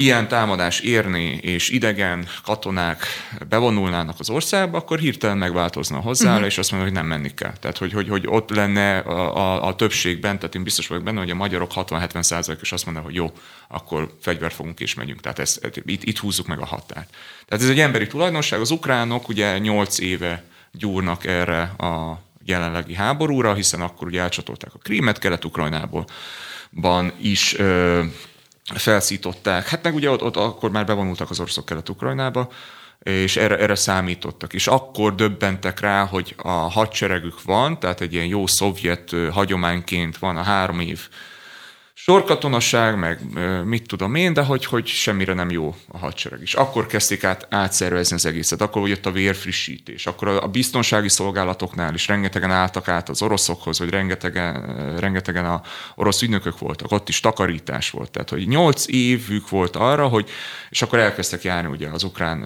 ilyen 0.00 0.28
támadás 0.28 0.80
érni, 0.80 1.38
és 1.42 1.68
idegen 1.68 2.26
katonák 2.44 3.04
bevonulnának 3.48 4.16
az 4.18 4.30
országba, 4.30 4.78
akkor 4.78 4.98
hirtelen 4.98 5.38
megváltozna 5.38 5.96
a 5.96 6.00
hozzáállás, 6.00 6.36
uh-huh. 6.36 6.50
és 6.50 6.58
azt 6.58 6.70
mondja, 6.70 6.88
hogy 6.88 6.98
nem 6.98 7.06
menni 7.06 7.34
kell. 7.34 7.52
Tehát, 7.60 7.78
hogy, 7.78 7.92
hogy, 7.92 8.08
hogy 8.08 8.24
ott 8.26 8.50
lenne 8.50 8.98
a, 8.98 9.36
a, 9.36 9.66
a 9.66 9.74
többségben, 9.74 10.38
tehát 10.38 10.54
én 10.54 10.62
biztos 10.62 10.86
vagyok 10.86 11.04
benne, 11.04 11.18
hogy 11.18 11.30
a 11.30 11.34
magyarok 11.34 11.70
60-70 11.74 12.22
százalékos 12.22 12.72
azt 12.72 12.84
mondja, 12.84 13.02
hogy 13.02 13.14
jó, 13.14 13.32
akkor 13.68 14.14
fegyvert 14.20 14.54
fogunk 14.54 14.80
és 14.80 14.94
megyünk. 14.94 15.20
Tehát 15.20 15.38
ezt, 15.38 15.70
itt, 15.84 16.04
itt 16.04 16.18
húzzuk 16.18 16.46
meg 16.46 16.60
a 16.60 16.66
határt. 16.66 17.16
Tehát 17.46 17.64
ez 17.64 17.70
egy 17.70 17.80
emberi 17.80 18.06
tulajdonság. 18.06 18.60
Az 18.60 18.70
ukránok 18.70 19.28
ugye 19.28 19.58
8 19.58 19.98
éve 19.98 20.44
gyúrnak 20.72 21.26
erre 21.26 21.60
a 21.62 22.22
jelenlegi 22.44 22.94
háborúra, 22.94 23.54
hiszen 23.54 23.80
akkor 23.80 24.06
ugye 24.06 24.20
elcsatolták 24.20 24.74
a 24.74 24.78
krímet 24.78 25.18
Kelet-Ukrajnából, 25.18 26.04
ban 26.70 27.12
is 27.20 27.58
ö, 27.58 28.02
felszították. 28.74 29.68
Hát 29.68 29.82
meg 29.82 29.94
ugye 29.94 30.10
ott, 30.10 30.22
ott 30.22 30.36
akkor 30.36 30.70
már 30.70 30.86
bevonultak 30.86 31.30
az 31.30 31.40
oroszok 31.40 31.64
Kelet-Ukrajnába, 31.64 32.48
és 33.02 33.36
erre, 33.36 33.58
erre 33.58 33.74
számítottak. 33.74 34.52
És 34.52 34.66
akkor 34.66 35.14
döbbentek 35.14 35.80
rá, 35.80 36.04
hogy 36.04 36.34
a 36.36 36.50
hadseregük 36.50 37.42
van, 37.42 37.80
tehát 37.80 38.00
egy 38.00 38.12
ilyen 38.12 38.26
jó 38.26 38.46
szovjet 38.46 39.10
hagyományként 39.30 40.18
van 40.18 40.36
a 40.36 40.42
három 40.42 40.80
év 40.80 41.08
sorkatonaság, 42.10 42.98
meg 42.98 43.18
mit 43.64 43.86
tudom 43.86 44.14
én, 44.14 44.32
de 44.32 44.42
hogy, 44.42 44.64
hogy 44.64 44.86
semmire 44.86 45.34
nem 45.34 45.50
jó 45.50 45.74
a 45.88 45.98
hadsereg 45.98 46.40
is. 46.42 46.54
Akkor 46.54 46.86
kezdték 46.86 47.24
át 47.24 47.46
átszervezni 47.50 48.16
az 48.16 48.26
egészet, 48.26 48.60
akkor 48.60 48.88
jött 48.88 49.06
a 49.06 49.10
vérfrissítés, 49.10 50.06
akkor 50.06 50.28
a 50.28 50.46
biztonsági 50.46 51.08
szolgálatoknál 51.08 51.94
is 51.94 52.06
rengetegen 52.06 52.50
álltak 52.50 52.88
át 52.88 53.08
az 53.08 53.22
oroszokhoz, 53.22 53.78
vagy 53.78 53.90
rengetegen, 53.90 54.96
rengetegen 54.98 55.44
a 55.44 55.62
orosz 55.94 56.22
ügynökök 56.22 56.58
voltak, 56.58 56.92
ott 56.92 57.08
is 57.08 57.20
takarítás 57.20 57.90
volt. 57.90 58.10
Tehát, 58.10 58.30
hogy 58.30 58.48
nyolc 58.48 58.84
évük 58.88 59.48
volt 59.48 59.76
arra, 59.76 60.08
hogy, 60.08 60.30
és 60.70 60.82
akkor 60.82 60.98
elkezdtek 60.98 61.42
járni 61.42 61.68
ugye 61.68 61.88
az 61.88 62.02
ukrán 62.02 62.44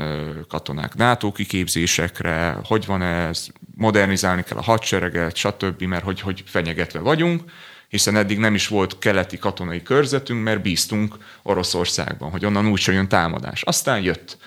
katonák 0.49 0.95
NATO 0.95 1.33
kiképzésekre, 1.33 2.59
hogy 2.65 2.87
van 2.87 3.03
ez, 3.03 3.47
modernizálni 3.77 4.43
kell 4.43 4.59
a 4.59 4.63
hadsereget, 4.63 5.37
stb., 5.37 5.83
mert 5.83 6.05
hogy, 6.05 6.21
hogy 6.21 6.43
fenyegetve 6.47 6.99
vagyunk, 6.99 7.43
hiszen 7.89 8.17
eddig 8.17 8.39
nem 8.39 8.55
is 8.55 8.69
volt 8.69 8.99
keleti 8.99 9.39
katonai 9.39 9.83
körzetünk, 9.83 10.43
mert 10.43 10.63
bíztunk 10.63 11.17
Oroszországban, 11.43 12.31
hogy 12.31 12.45
onnan 12.45 12.67
úgy 12.67 12.83
jön 12.87 13.09
támadás. 13.09 13.63
Aztán 13.63 14.03
jött. 14.03 14.39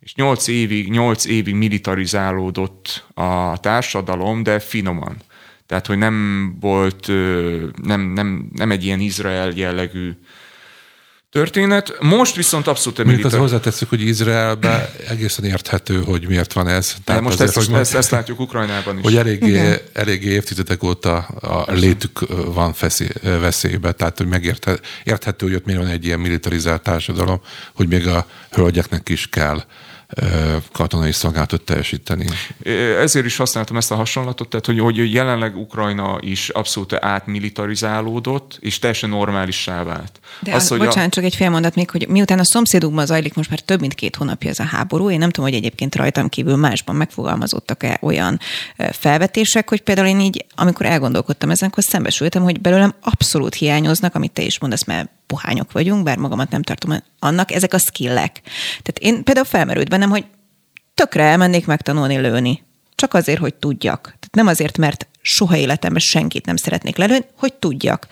És 0.00 0.14
nyolc 0.14 0.46
évig, 0.46 0.90
nyolc 0.90 1.24
évig 1.24 1.54
militarizálódott 1.54 3.04
a 3.14 3.58
társadalom, 3.60 4.42
de 4.42 4.58
finoman. 4.58 5.16
Tehát, 5.66 5.86
hogy 5.86 5.98
nem 5.98 6.56
volt, 6.60 7.06
nem, 7.82 8.00
nem, 8.00 8.48
nem 8.52 8.70
egy 8.70 8.84
ilyen 8.84 9.00
Izrael 9.00 9.52
jellegű 9.54 10.12
történet. 11.30 11.96
Most 12.00 12.36
viszont 12.36 12.66
abszolút 12.66 13.04
Mint 13.04 13.24
az 13.24 13.34
hozzáteszük, 13.34 13.88
hogy 13.88 14.00
Izraelben 14.00 14.88
egészen 15.08 15.44
érthető, 15.44 16.02
hogy 16.02 16.28
miért 16.28 16.52
van 16.52 16.68
ez. 16.68 16.94
Tehát 17.04 17.22
most 17.22 17.40
azért, 17.40 17.56
ezt, 17.56 17.68
hogy 17.68 17.80
ezt, 17.80 17.94
ezt 17.94 18.10
látjuk 18.10 18.40
Ukrajnában 18.40 18.98
is. 18.98 19.04
Hogy 19.04 19.16
eléggé, 19.16 19.82
eléggé 19.92 20.30
évtizedek 20.30 20.82
óta 20.82 21.16
a 21.40 21.72
létük 21.72 22.20
van 22.54 22.74
veszélybe, 23.22 23.92
tehát 23.92 24.18
hogy 24.18 24.26
megérthető, 24.26 25.46
hogy 25.46 25.54
ott 25.54 25.64
miért 25.64 25.80
van 25.80 25.90
egy 25.90 26.04
ilyen 26.04 26.20
militarizált 26.20 26.82
társadalom, 26.82 27.40
hogy 27.74 27.88
még 27.88 28.06
a 28.06 28.26
hölgyeknek 28.50 29.08
is 29.08 29.28
kell 29.28 29.64
katonai 30.72 31.12
szolgálatot 31.12 31.62
teljesíteni. 31.62 32.26
Ezért 33.00 33.26
is 33.26 33.36
használtam 33.36 33.76
ezt 33.76 33.90
a 33.90 33.94
hasonlatot, 33.94 34.48
tehát 34.48 34.66
hogy, 34.66 34.78
hogy 34.78 35.12
jelenleg 35.12 35.56
Ukrajna 35.56 36.18
is 36.20 36.48
abszolút 36.48 36.92
átmilitarizálódott, 36.92 38.58
és 38.60 38.78
teljesen 38.78 39.10
normálissá 39.10 39.82
vált. 39.82 40.20
De 40.40 40.54
az, 40.54 40.68
hogy 40.68 40.78
bocsánat, 40.78 41.08
a... 41.08 41.14
csak 41.14 41.24
egy 41.24 41.34
fél 41.34 41.50
mondat 41.50 41.74
még, 41.74 41.90
hogy 41.90 42.08
miután 42.08 42.38
a 42.38 42.44
szomszédunkban 42.44 43.06
zajlik 43.06 43.34
most 43.34 43.50
már 43.50 43.60
több 43.60 43.80
mint 43.80 43.94
két 43.94 44.16
hónapja 44.16 44.50
ez 44.50 44.58
a 44.58 44.64
háború, 44.64 45.10
én 45.10 45.18
nem 45.18 45.30
tudom, 45.30 45.50
hogy 45.50 45.58
egyébként 45.58 45.94
rajtam 45.94 46.28
kívül 46.28 46.56
másban 46.56 46.96
megfogalmazottak-e 46.96 47.98
olyan 48.02 48.40
felvetések, 48.76 49.68
hogy 49.68 49.80
például 49.80 50.06
én 50.06 50.20
így, 50.20 50.46
amikor 50.54 50.86
elgondolkodtam 50.86 51.50
ezen, 51.50 51.68
akkor 51.68 51.82
szembesültem, 51.82 52.42
hogy 52.42 52.60
belőlem 52.60 52.94
abszolút 53.00 53.54
hiányoznak, 53.54 54.14
amit 54.14 54.32
te 54.32 54.42
is 54.42 54.58
mondasz, 54.58 54.84
mert 54.84 55.10
pohányok 55.26 55.72
vagyunk, 55.72 56.02
bár 56.02 56.16
magamat 56.16 56.50
nem 56.50 56.62
tartom 56.62 57.02
annak, 57.18 57.52
ezek 57.52 57.74
a 57.74 57.78
skillek. 57.78 58.40
Tehát 58.82 58.98
én 58.98 59.24
például 59.24 59.46
felmerült 59.46 59.88
bennem, 59.88 60.10
hogy 60.10 60.24
tökre 60.94 61.22
elmennék 61.22 61.66
megtanulni 61.66 62.16
lőni. 62.16 62.64
Csak 62.94 63.14
azért, 63.14 63.38
hogy 63.38 63.54
tudjak. 63.54 64.02
Tehát 64.02 64.34
nem 64.34 64.46
azért, 64.46 64.78
mert 64.78 65.08
soha 65.20 65.56
életemben 65.56 66.00
senkit 66.00 66.46
nem 66.46 66.56
szeretnék 66.56 66.96
lelőni, 66.96 67.24
hogy 67.36 67.54
tudjak. 67.54 68.06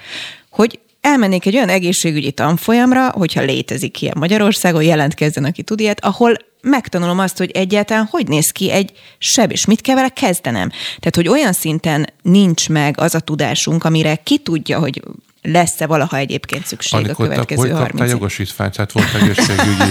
Hogy 0.50 0.78
elmennék 1.00 1.46
egy 1.46 1.54
olyan 1.56 1.68
egészségügyi 1.68 2.32
tanfolyamra, 2.32 3.10
hogyha 3.10 3.42
létezik 3.42 4.02
ilyen 4.02 4.14
Magyarországon, 4.18 4.82
jelentkezzen, 4.82 5.44
aki 5.44 5.62
tud 5.62 5.80
ilyet, 5.80 6.04
ahol 6.04 6.36
megtanulom 6.60 7.18
azt, 7.18 7.38
hogy 7.38 7.50
egyáltalán 7.50 8.08
hogy 8.10 8.28
néz 8.28 8.50
ki 8.50 8.70
egy 8.70 8.92
seb, 9.18 9.50
és 9.50 9.64
mit 9.64 9.80
kell 9.80 9.94
vele 9.94 10.08
kezdenem. 10.08 10.68
Tehát, 10.68 11.14
hogy 11.14 11.28
olyan 11.28 11.52
szinten 11.52 12.06
nincs 12.22 12.68
meg 12.68 13.00
az 13.00 13.14
a 13.14 13.20
tudásunk, 13.20 13.84
amire 13.84 14.16
ki 14.16 14.38
tudja, 14.38 14.78
hogy 14.78 15.02
lesz-e 15.48 15.86
valaha 15.86 16.16
egyébként 16.16 16.66
szükség 16.66 16.98
Amikor 16.98 17.24
a 17.24 17.28
következő 17.28 17.68
te, 17.68 17.74
30 17.74 18.00
Hogy 18.00 18.08
jogosítványt, 18.08 18.74
tehát 18.74 18.92
volt 18.92 19.14
egészségügyi. 19.14 19.90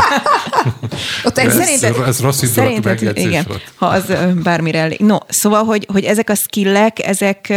Ott 1.26 1.38
ez, 1.38 1.54
szerinted, 1.54 2.08
ez 2.08 2.20
rossz 2.20 2.44
szerinted, 2.44 3.18
igen, 3.18 3.46
volt. 3.48 3.72
ha 3.76 3.86
az 3.86 4.14
bármire 4.44 4.80
elég. 4.80 5.00
No, 5.00 5.18
szóval, 5.28 5.64
hogy, 5.64 5.88
hogy 5.92 6.04
ezek 6.04 6.30
a 6.30 6.36
skillek, 6.36 7.06
ezek 7.06 7.54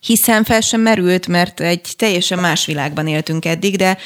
hiszen 0.00 0.44
fel 0.44 0.60
sem 0.60 0.80
merült, 0.80 1.26
mert 1.26 1.60
egy 1.60 1.94
teljesen 1.96 2.38
más 2.38 2.66
világban 2.66 3.06
éltünk 3.06 3.44
eddig, 3.44 3.76
de 3.76 3.98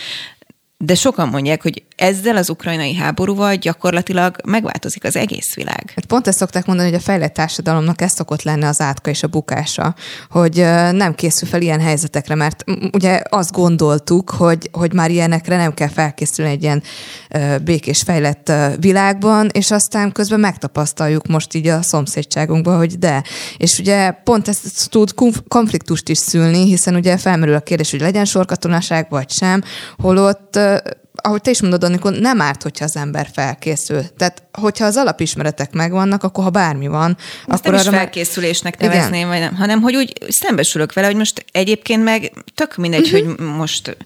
de 0.76 0.94
sokan 0.94 1.28
mondják, 1.28 1.62
hogy 1.62 1.82
ezzel 1.96 2.36
az 2.36 2.50
ukrajnai 2.50 2.94
háborúval 2.94 3.54
gyakorlatilag 3.54 4.36
megváltozik 4.44 5.04
az 5.04 5.16
egész 5.16 5.54
világ. 5.54 5.92
Hát 5.94 6.04
pont 6.06 6.26
ezt 6.26 6.38
szokták 6.38 6.66
mondani, 6.66 6.88
hogy 6.88 6.98
a 6.98 7.02
fejlett 7.02 7.34
társadalomnak 7.34 8.00
ez 8.00 8.12
szokott 8.12 8.42
lenni 8.42 8.64
az 8.64 8.80
átka 8.80 9.10
és 9.10 9.22
a 9.22 9.26
bukása, 9.26 9.94
hogy 10.30 10.56
nem 10.92 11.14
készül 11.14 11.48
fel 11.48 11.60
ilyen 11.62 11.80
helyzetekre, 11.80 12.34
mert 12.34 12.64
ugye 12.92 13.22
azt 13.28 13.52
gondoltuk, 13.52 14.30
hogy, 14.30 14.68
hogy 14.72 14.92
már 14.92 15.10
ilyenekre 15.10 15.56
nem 15.56 15.74
kell 15.74 15.88
felkészülni 15.88 16.50
egy 16.50 16.62
ilyen 16.62 16.82
békés 17.64 18.02
fejlett 18.02 18.52
világban, 18.80 19.48
és 19.52 19.70
aztán 19.70 20.12
közben 20.12 20.40
megtapasztaljuk 20.40 21.26
most 21.26 21.54
így 21.54 21.66
a 21.66 21.82
szomszédságunkban, 21.82 22.76
hogy 22.76 22.98
de. 22.98 23.22
És 23.56 23.78
ugye 23.78 24.10
pont 24.10 24.48
ez 24.48 24.58
tud 24.88 25.14
konfliktust 25.48 26.08
is 26.08 26.18
szülni, 26.18 26.64
hiszen 26.64 26.94
ugye 26.94 27.16
felmerül 27.16 27.54
a 27.54 27.60
kérdés, 27.60 27.90
hogy 27.90 28.00
legyen 28.00 28.24
sorkatonaság 28.24 29.06
vagy 29.10 29.30
sem, 29.30 29.62
holott 29.96 30.58
ahogy 31.26 31.40
te 31.40 31.50
is 31.50 31.60
mondod, 31.60 31.84
amikor 31.84 32.12
nem 32.12 32.40
árt, 32.40 32.62
hogyha 32.62 32.84
az 32.84 32.96
ember 32.96 33.28
felkészül. 33.32 34.02
Tehát, 34.16 34.42
hogyha 34.52 34.84
az 34.84 34.96
alapismeretek 34.96 35.72
megvannak, 35.72 36.22
akkor 36.22 36.44
ha 36.44 36.50
bármi 36.50 36.86
van, 36.86 37.16
Ezt 37.18 37.58
akkor 37.58 37.72
nem 37.72 37.80
arra 37.80 37.90
is 37.90 37.96
felkészülésnek 37.96 38.80
meg... 38.80 38.88
nevezném, 38.88 39.14
Igen. 39.14 39.28
vagy 39.28 39.38
nem, 39.38 39.54
hanem 39.54 39.80
hogy 39.80 39.96
úgy 39.96 40.12
szembesülök 40.28 40.92
vele, 40.92 41.06
hogy 41.06 41.16
most 41.16 41.44
egyébként 41.52 42.04
meg 42.04 42.32
tök 42.54 42.76
mindegy, 42.76 43.12
uh-huh. 43.12 43.36
hogy 43.36 43.46
most 43.46 43.96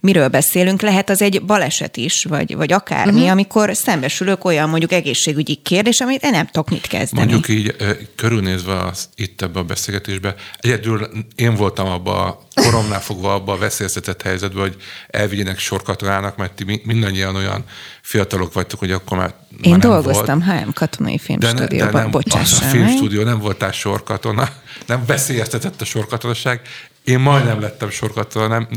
miről 0.00 0.28
beszélünk, 0.28 0.80
lehet 0.80 1.10
az 1.10 1.22
egy 1.22 1.42
baleset 1.42 1.96
is, 1.96 2.24
vagy, 2.24 2.56
vagy 2.56 2.72
akármi, 2.72 3.12
uh-huh. 3.12 3.30
amikor 3.30 3.76
szembesülök 3.76 4.44
olyan 4.44 4.68
mondjuk 4.68 4.92
egészségügyi 4.92 5.54
kérdés, 5.54 6.00
amit 6.00 6.24
én 6.24 6.30
nem 6.30 6.46
tudok 6.46 6.70
mit 6.70 6.86
kezdeni. 6.86 7.20
Mondjuk 7.32 7.48
így 7.48 7.76
körülnézve 8.14 8.84
az, 8.84 9.08
itt 9.14 9.42
ebbe 9.42 9.58
a 9.58 9.64
beszélgetésbe, 9.64 10.34
egyedül 10.60 11.08
én 11.34 11.54
voltam 11.54 11.86
abba 11.86 12.46
koromnál 12.54 13.00
fogva 13.00 13.34
abba 13.34 13.52
a 13.52 13.56
veszélyeztetett 13.56 14.22
helyzetben, 14.22 14.62
hogy 14.62 14.76
elvigyenek 15.08 15.58
sorkatonának, 15.58 16.36
mert 16.36 16.52
ti 16.52 16.64
mindannyian 16.84 17.34
olyan 17.34 17.64
fiatalok 18.02 18.52
vagytok, 18.52 18.78
hogy 18.78 18.92
akkor 18.92 19.18
már, 19.18 19.34
Én 19.62 19.70
már 19.70 19.80
dolgoztam 19.80 20.38
volt. 20.38 20.60
HM 20.60 20.68
katonai 20.74 21.18
filmstúdióban, 21.18 21.92
de 21.92 21.98
nem, 21.98 22.10
bocsássam. 22.10 22.68
A 22.68 22.70
filmstúdió 22.70 23.22
nem 23.22 23.38
voltál 23.38 23.72
sorkatona, 23.72 24.48
nem 24.86 25.04
veszélyeztetett 25.06 25.80
a 25.80 25.84
sorkatonaság. 25.84 26.60
Én 27.04 27.18
majdnem 27.18 27.60
lettem 27.60 27.90
sorkatona, 27.90 28.48
nem, 28.48 28.68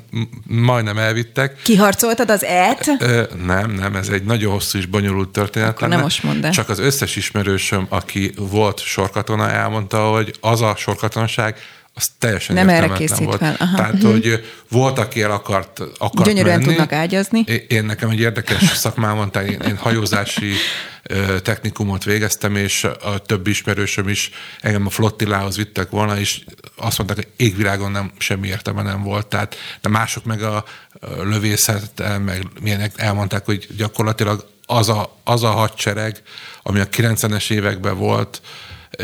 majdnem 0.47 0.97
elvittek. 0.97 1.61
Kiharcoltad 1.61 2.29
az 2.29 2.43
et? 2.43 2.91
Nem, 3.45 3.71
nem, 3.71 3.95
ez 3.95 4.09
egy 4.09 4.23
nagyon 4.23 4.51
hosszú 4.51 4.77
és 4.77 4.85
bonyolult 4.85 5.29
történet. 5.29 5.69
Akkor 5.69 5.87
nem 5.87 6.01
most 6.01 6.23
mondd 6.23 6.49
Csak 6.49 6.69
az 6.69 6.79
összes 6.79 7.15
ismerősöm, 7.15 7.85
aki 7.89 8.33
volt 8.37 8.79
sorkatona, 8.79 9.49
elmondta, 9.49 10.09
hogy 10.09 10.33
az 10.39 10.61
a 10.61 10.75
sorkatonaság, 10.77 11.55
az 11.93 12.09
teljesen 12.19 12.55
nem 12.55 12.69
erre 12.69 12.87
készít 12.87 13.25
volt. 13.25 13.37
Fel. 13.37 13.55
Aha. 13.59 13.75
Tehát, 13.75 14.03
hogy 14.03 14.45
volt, 14.69 14.99
aki 14.99 15.21
el 15.21 15.31
akart, 15.31 15.79
akart 15.97 16.27
Gyönyörűen 16.27 16.59
menni. 16.59 16.69
tudnak 16.69 16.91
ágyazni. 16.91 17.43
Én 17.67 17.85
nekem 17.85 18.09
egy 18.09 18.19
érdekes 18.19 18.63
szakmám 18.85 19.15
van, 19.15 19.31
tehát 19.31 19.49
én, 19.49 19.59
én 19.59 19.77
hajózási 19.77 20.53
technikumot 21.41 22.03
végeztem, 22.03 22.55
és 22.55 22.83
a 22.83 23.17
többi 23.17 23.49
ismerősöm 23.49 24.07
is 24.07 24.29
engem 24.61 24.85
a 24.85 24.89
flottillához 24.89 25.57
vittek 25.57 25.89
volna, 25.89 26.19
és 26.19 26.41
azt 26.75 26.97
mondták, 26.97 27.17
hogy 27.17 27.45
égvilágon 27.47 27.91
nem 27.91 28.11
semmi 28.17 28.47
értelme 28.47 28.81
nem 28.81 29.03
volt. 29.03 29.27
Tehát, 29.27 29.55
de 29.81 29.89
mások 29.89 30.25
meg 30.25 30.41
a 30.41 30.63
lövészet, 31.23 32.03
meg 32.25 32.47
milyenek 32.61 32.93
elmondták, 32.95 33.45
hogy 33.45 33.67
gyakorlatilag 33.77 34.49
az 34.65 34.89
a, 34.89 35.17
az 35.23 35.43
a 35.43 35.49
hadsereg, 35.49 36.21
ami 36.63 36.79
a 36.79 36.87
90-es 36.87 37.51
években 37.51 37.97
volt, 37.97 38.41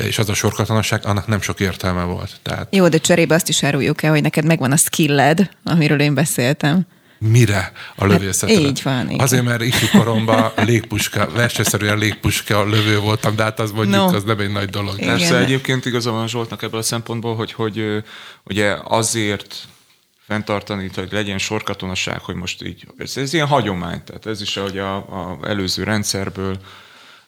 és 0.05 0.17
az 0.17 0.29
a 0.29 0.33
sorkatonaság, 0.33 1.05
annak 1.05 1.27
nem 1.27 1.41
sok 1.41 1.59
értelme 1.59 2.03
volt. 2.03 2.39
Tehát... 2.41 2.75
Jó, 2.75 2.87
de 2.87 2.97
cserébe 2.97 3.35
azt 3.35 3.49
is 3.49 3.63
áruljuk 3.63 4.03
el, 4.03 4.11
hogy 4.11 4.21
neked 4.21 4.45
megvan 4.45 4.71
a 4.71 4.77
skilled, 4.77 5.49
amiről 5.63 5.99
én 5.99 6.13
beszéltem. 6.13 6.81
mire 7.19 7.71
a 7.95 8.05
lövészetre. 8.05 8.55
így 8.55 8.81
van, 8.83 9.05
igen. 9.05 9.19
Azért, 9.19 9.43
mert 9.43 9.61
ifjú 9.61 9.99
koromban 9.99 10.51
légpuska, 10.55 11.29
versenyszerűen 11.33 11.97
légpuska 11.97 12.65
lövő 12.65 12.99
voltam, 12.99 13.35
de 13.35 13.43
hát 13.43 13.59
az 13.59 13.71
mondjuk, 13.71 13.95
No. 13.95 14.15
az 14.15 14.23
nem 14.23 14.39
egy 14.39 14.51
nagy 14.51 14.69
dolog. 14.69 14.97
Igen. 14.97 15.17
Persze 15.17 15.37
egyébként 15.37 15.85
igaza 15.85 16.11
van 16.11 16.27
Zsoltnak 16.27 16.63
ebből 16.63 16.79
a 16.79 16.83
szempontból, 16.83 17.35
hogy, 17.35 17.53
hogy 17.53 18.03
ugye 18.43 18.75
azért 18.83 19.67
fenntartani, 20.27 20.89
hogy 20.95 21.11
legyen 21.11 21.37
sorkatonaság, 21.37 22.19
hogy 22.19 22.35
most 22.35 22.63
így, 22.63 22.87
ez, 22.97 23.17
ez 23.17 23.33
ilyen 23.33 23.47
hagyomány, 23.47 24.03
tehát 24.03 24.25
ez 24.25 24.41
is 24.41 24.55
hogy 24.55 24.77
a, 24.77 24.95
a 24.95 25.37
előző 25.43 25.83
rendszerből, 25.83 26.57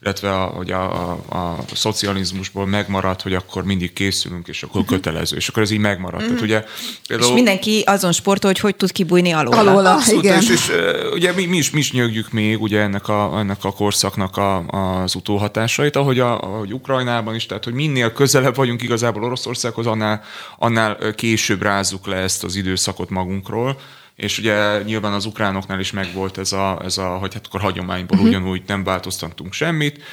illetve 0.03 0.33
a, 0.33 0.45
hogy 0.45 0.71
a, 0.71 1.11
a, 1.11 1.19
a 1.29 1.57
szocializmusból 1.73 2.65
megmaradt, 2.65 3.21
hogy 3.21 3.33
akkor 3.33 3.63
mindig 3.63 3.93
készülünk, 3.93 4.47
és 4.47 4.63
akkor 4.63 4.85
kötelező, 4.85 5.35
és 5.35 5.47
akkor 5.47 5.63
ez 5.63 5.71
így 5.71 5.79
megmaradt. 5.79 6.25
Tehát 6.25 6.41
ugye, 6.41 6.57
És 6.57 6.97
például, 7.07 7.33
mindenki 7.33 7.83
azon 7.85 8.11
sportol, 8.11 8.49
hogy 8.51 8.59
hogy 8.59 8.75
tud 8.75 8.91
kibújni 8.91 9.31
alól. 9.31 9.53
Alóla, 9.53 9.93
Abszolút, 9.93 10.23
igen. 10.23 10.41
és, 10.41 10.49
és 10.49 10.71
ugye 11.13 11.33
mi, 11.33 11.45
mi, 11.45 11.57
is, 11.57 11.69
mi 11.69 11.79
is 11.79 11.91
nyögjük 11.91 12.31
még 12.31 12.61
ugye 12.61 12.79
ennek 12.79 13.07
a, 13.07 13.39
ennek 13.39 13.63
a 13.63 13.71
korszaknak 13.71 14.37
a, 14.37 14.67
az 14.67 15.15
utóhatásait, 15.15 15.95
ahogy, 15.95 16.19
a, 16.19 16.41
ahogy 16.41 16.73
Ukrajnában 16.73 17.35
is, 17.35 17.45
tehát 17.45 17.63
hogy 17.63 17.73
minél 17.73 18.11
közelebb 18.11 18.55
vagyunk 18.55 18.81
igazából 18.81 19.23
Oroszországhoz, 19.23 19.85
annál, 19.85 20.23
annál 20.57 21.13
később 21.15 21.61
rázzuk 21.61 22.07
le 22.07 22.15
ezt 22.15 22.43
az 22.43 22.55
időszakot 22.55 23.09
magunkról, 23.09 23.79
és 24.19 24.37
ugye 24.37 24.81
nyilván 24.83 25.13
az 25.13 25.25
ukránoknál 25.25 25.79
is 25.79 25.91
megvolt 25.91 26.37
ez 26.37 26.51
a, 26.51 26.81
ez 26.83 26.97
a 26.97 27.07
hogy 27.07 27.33
hát 27.33 27.45
akkor 27.45 27.61
hagyományból 27.61 28.17
uh-huh. 28.17 28.31
ugyanúgy 28.31 28.61
nem 28.67 28.83
változtattunk 28.83 29.53
semmit, 29.53 30.03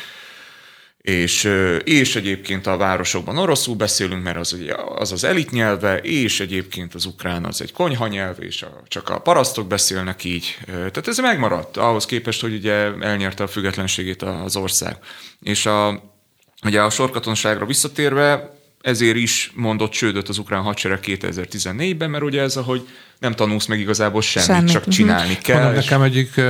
és, 1.01 1.51
és 1.85 2.17
egyébként 2.17 2.67
a 2.67 2.77
városokban 2.77 3.39
oroszul 3.39 3.75
beszélünk, 3.75 4.23
mert 4.23 4.37
az 4.37 4.53
ugye 4.53 4.75
az, 4.75 5.13
az 5.13 5.25
elit 5.25 5.51
nyelve, 5.51 5.99
és 5.99 6.41
egyébként 6.41 6.95
az 6.95 7.05
ukrán 7.05 7.45
az 7.45 7.61
egy 7.61 7.73
konyhanyelv, 7.73 8.43
és 8.43 8.63
a, 8.63 8.83
csak 8.89 9.09
a 9.09 9.19
parasztok 9.19 9.67
beszélnek 9.67 10.25
így. 10.25 10.59
Tehát 10.67 11.09
ez 11.09 11.19
megmaradt 11.19 11.77
ahhoz 11.77 12.07
képest, 12.07 12.41
hogy 12.41 12.55
ugye 12.55 12.93
elnyerte 13.01 13.43
a 13.43 13.47
függetlenségét 13.47 14.23
az 14.23 14.57
ország. 14.57 14.97
És 15.43 15.67
a, 15.67 16.03
ugye 16.65 16.83
a 16.83 16.91
sorkatonságra 16.91 17.67
visszatérve, 17.67 18.56
ezért 18.87 19.17
is 19.17 19.53
mondott 19.55 19.91
csődöt 19.91 20.29
az 20.29 20.39
ukrán 20.39 20.63
hadsereg 20.63 20.99
2014-ben, 21.03 22.11
mert 22.11 22.25
ugye 22.25 22.41
ez, 22.41 22.57
ahogy 22.57 22.89
nem 23.19 23.33
tanulsz 23.33 23.67
meg 23.67 23.81
igazából 23.81 24.23
semmit, 24.23 24.49
Semmit, 24.49 24.73
csak 24.73 24.83
mhm. 24.83 24.91
csinálni 24.91 25.39
kell. 25.39 25.61
Mondom, 25.61 25.79
és- 25.79 25.85
nekem 25.85 26.03
egyik 26.03 26.41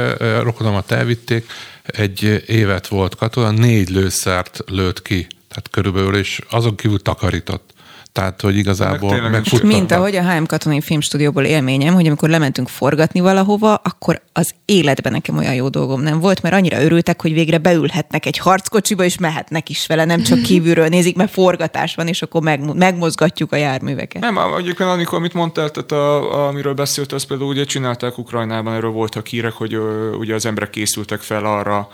rokonomat 0.42 0.90
elvitték, 0.90 1.46
egy 1.82 2.42
évet 2.46 2.86
volt 2.86 3.16
katona, 3.16 3.50
négy 3.50 3.88
lőszert 3.88 4.58
lőtt 4.66 5.02
ki, 5.02 5.26
tehát 5.48 5.68
körülbelül, 5.70 6.16
és 6.16 6.40
azon 6.50 6.76
kívül 6.76 7.02
takarított. 7.02 7.72
Tehát, 8.16 8.40
hogy 8.40 8.56
igazából 8.56 9.08
Meg 9.08 9.18
tényleg 9.18 9.30
megfuttatta. 9.30 9.66
Mint 9.66 9.92
ahogy 9.92 10.16
a 10.16 10.22
HM 10.22 10.44
Katonai 10.44 10.80
Filmstúdióból 10.80 11.44
élményem, 11.44 11.94
hogy 11.94 12.06
amikor 12.06 12.28
lementünk 12.28 12.68
forgatni 12.68 13.20
valahova, 13.20 13.74
akkor 13.74 14.22
az 14.32 14.54
életben 14.64 15.12
nekem 15.12 15.36
olyan 15.36 15.54
jó 15.54 15.68
dolgom 15.68 16.00
nem 16.00 16.20
volt, 16.20 16.42
mert 16.42 16.54
annyira 16.54 16.82
örültek, 16.82 17.22
hogy 17.22 17.32
végre 17.32 17.58
beülhetnek 17.58 18.26
egy 18.26 18.38
harckocsiba, 18.38 19.04
és 19.04 19.18
mehetnek 19.18 19.68
is 19.68 19.86
vele, 19.86 20.04
nem 20.04 20.22
csak 20.22 20.42
kívülről 20.48 20.88
nézik, 20.88 21.16
mert 21.16 21.30
forgatás 21.30 21.94
van, 21.94 22.08
és 22.08 22.22
akkor 22.22 22.42
meg, 22.42 22.74
megmozgatjuk 22.74 23.52
a 23.52 23.56
járműveket. 23.56 24.22
Nem, 24.22 24.38
egyébként 24.58 24.90
Anikó, 24.90 25.16
amit 25.16 25.34
mondtál, 25.34 25.70
tehát 25.70 25.92
a, 25.92 26.46
amiről 26.48 26.74
beszélt, 26.74 27.12
az 27.12 27.22
például 27.22 27.50
ugye 27.50 27.64
csinálták 27.64 28.18
Ukrajnában, 28.18 28.74
erről 28.74 28.90
voltak 28.90 29.26
hírek, 29.26 29.52
hogy 29.52 29.74
ö, 29.74 30.12
ugye 30.12 30.34
az 30.34 30.46
emberek 30.46 30.70
készültek 30.70 31.20
fel 31.20 31.44
arra, 31.44 31.88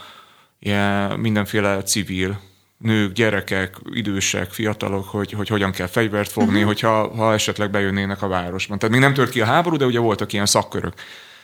ilyen 0.60 1.18
mindenféle 1.18 1.82
civil 1.82 2.38
nők, 2.82 3.12
gyerekek, 3.12 3.76
idősek, 3.90 4.50
fiatalok, 4.50 5.08
hogy, 5.08 5.32
hogy 5.32 5.48
hogyan 5.48 5.72
kell 5.72 5.86
fegyvert 5.86 6.32
fogni, 6.32 6.52
uh-huh. 6.52 6.66
hogyha 6.66 7.14
ha 7.16 7.32
esetleg 7.32 7.70
bejönnének 7.70 8.22
a 8.22 8.28
városban. 8.28 8.78
Tehát 8.78 8.94
még 8.94 9.04
nem 9.04 9.14
tört 9.14 9.30
ki 9.30 9.40
a 9.40 9.44
háború, 9.44 9.76
de 9.76 9.84
ugye 9.84 9.98
voltak 9.98 10.32
ilyen 10.32 10.46
szakkörök. 10.46 10.92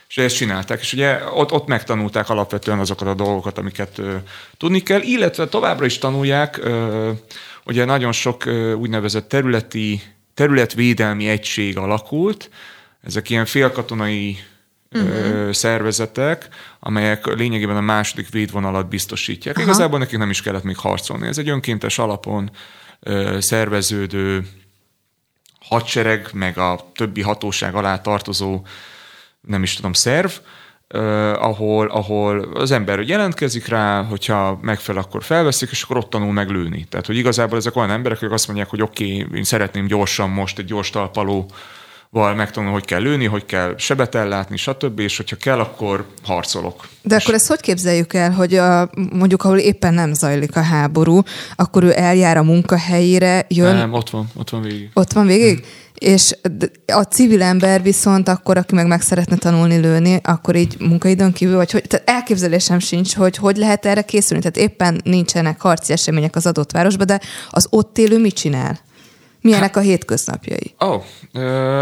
És 0.09 0.19
ezt 0.19 0.37
csinálták, 0.37 0.81
és 0.81 0.93
ugye 0.93 1.19
ott, 1.35 1.53
ott 1.53 1.67
megtanulták 1.67 2.29
alapvetően 2.29 2.79
azokat 2.79 3.09
a 3.09 3.15
dolgokat, 3.15 3.59
amiket 3.59 3.99
ö, 3.99 4.15
tudni 4.57 4.83
kell, 4.83 5.01
illetve 5.01 5.49
továbbra 5.49 5.85
is 5.85 5.99
tanulják, 5.99 6.59
ö, 6.59 7.11
ugye 7.65 7.85
nagyon 7.85 8.13
sok 8.13 8.45
ö, 8.45 8.73
úgynevezett 8.73 9.29
területi, 9.29 10.03
területvédelmi 10.35 11.29
egység 11.29 11.77
alakult, 11.77 12.51
ezek 13.03 13.31
ilyen 13.31 13.45
félkatonai 13.45 14.39
uh-huh. 14.93 15.53
szervezetek, 15.53 16.49
amelyek 16.81 17.27
lényegében 17.27 17.77
a 17.77 17.81
második 17.81 18.29
védvonalat 18.29 18.89
biztosítják. 18.89 19.57
Aha. 19.57 19.65
Igazából 19.65 19.99
nekik 19.99 20.19
nem 20.19 20.31
is 20.31 20.43
kellett 20.43 20.63
még 20.63 20.77
harcolni. 20.77 21.27
Ez 21.27 21.39
egy 21.39 21.49
önkéntes 21.49 21.99
alapon 21.99 22.51
szerveződő 23.39 24.47
hadsereg, 25.61 26.29
meg 26.33 26.59
a 26.59 26.91
többi 26.95 27.23
hatóság 27.23 27.75
alá 27.75 28.01
tartozó, 28.01 28.67
nem 29.41 29.63
is 29.63 29.75
tudom, 29.75 29.93
szerv, 29.93 30.31
Uh, 30.95 31.01
ahol, 31.45 31.87
ahol 31.87 32.41
az 32.55 32.71
ember 32.71 33.01
jelentkezik 33.01 33.67
rá, 33.67 34.03
hogyha 34.03 34.59
megfelel, 34.63 35.03
akkor 35.03 35.23
felveszik, 35.23 35.71
és 35.71 35.83
akkor 35.83 35.97
ott 35.97 36.11
tanul 36.11 36.33
meg 36.33 36.51
lőni. 36.51 36.87
Tehát, 36.89 37.07
hogy 37.07 37.17
igazából 37.17 37.59
ezek 37.59 37.77
olyan 37.77 37.91
emberek, 37.91 38.19
akik 38.19 38.31
azt 38.31 38.47
mondják, 38.47 38.69
hogy 38.69 38.83
oké, 38.83 39.23
okay, 39.23 39.39
én 39.39 39.45
szeretném 39.45 39.87
gyorsan 39.87 40.31
most 40.31 40.59
egy 40.59 40.65
gyors 40.65 40.91
talpaló 40.91 41.51
val 42.11 42.35
megtanulni, 42.35 42.75
hogy 42.75 42.85
kell 42.85 43.01
lőni, 43.01 43.27
hogy 43.27 43.45
kell 43.45 43.75
sebet 43.79 44.15
ellátni, 44.15 44.57
stb. 44.57 44.99
És 44.99 45.17
hogyha 45.17 45.37
kell, 45.37 45.59
akkor 45.59 46.07
harcolok. 46.25 46.89
De 47.03 47.17
akkor 47.17 47.35
ezt 47.35 47.47
hogy 47.47 47.61
képzeljük 47.61 48.15
el, 48.15 48.31
hogy 48.33 48.55
a, 48.55 48.91
mondjuk, 49.13 49.45
ahol 49.45 49.59
éppen 49.59 49.95
nem 49.95 50.13
zajlik 50.15 50.57
a 50.57 50.61
háború, 50.61 51.21
akkor 51.57 51.85
ő 51.85 51.93
eljár 51.97 52.37
a 52.37 52.43
munkahelyére, 52.43 53.45
jön, 53.49 53.75
Nem, 53.75 53.93
ott 53.93 54.11
van, 54.11 54.27
ott 54.37 54.51
van 54.51 54.63
végig. 54.63 54.91
ott 54.95 55.13
van 55.13 55.27
végig? 55.27 55.65
És 55.95 56.37
d- 56.43 56.71
a 56.87 57.03
civil 57.03 57.43
ember 57.43 57.83
viszont 57.83 58.29
akkor, 58.29 58.57
aki 58.57 58.75
meg 58.75 58.87
meg 58.87 59.01
szeretne 59.01 59.37
tanulni 59.37 59.77
lőni, 59.77 60.21
akkor 60.23 60.57
így 60.57 60.77
munkaidőn 60.79 61.33
kívül, 61.33 61.57
vagy 61.57 61.71
hogy, 61.71 61.83
tehát 61.87 62.11
elképzelésem 62.11 62.79
sincs, 62.79 63.15
hogy 63.15 63.37
hogy 63.37 63.57
lehet 63.57 63.87
erre 63.87 64.03
készülni. 64.03 64.43
Tehát 64.43 64.71
éppen 64.71 65.01
nincsenek 65.05 65.61
harci 65.61 65.93
események 65.93 66.37
az 66.37 66.47
adott 66.47 66.73
városban, 66.73 67.07
de 67.07 67.21
az 67.51 67.67
ott 67.71 67.99
élő 67.99 68.19
mit 68.19 68.35
csinál? 68.35 68.79
Milyenek 69.49 69.77
a 69.77 69.81
hétköznapjai? 69.81 70.75
Ó, 70.85 70.87
oh, 70.87 71.03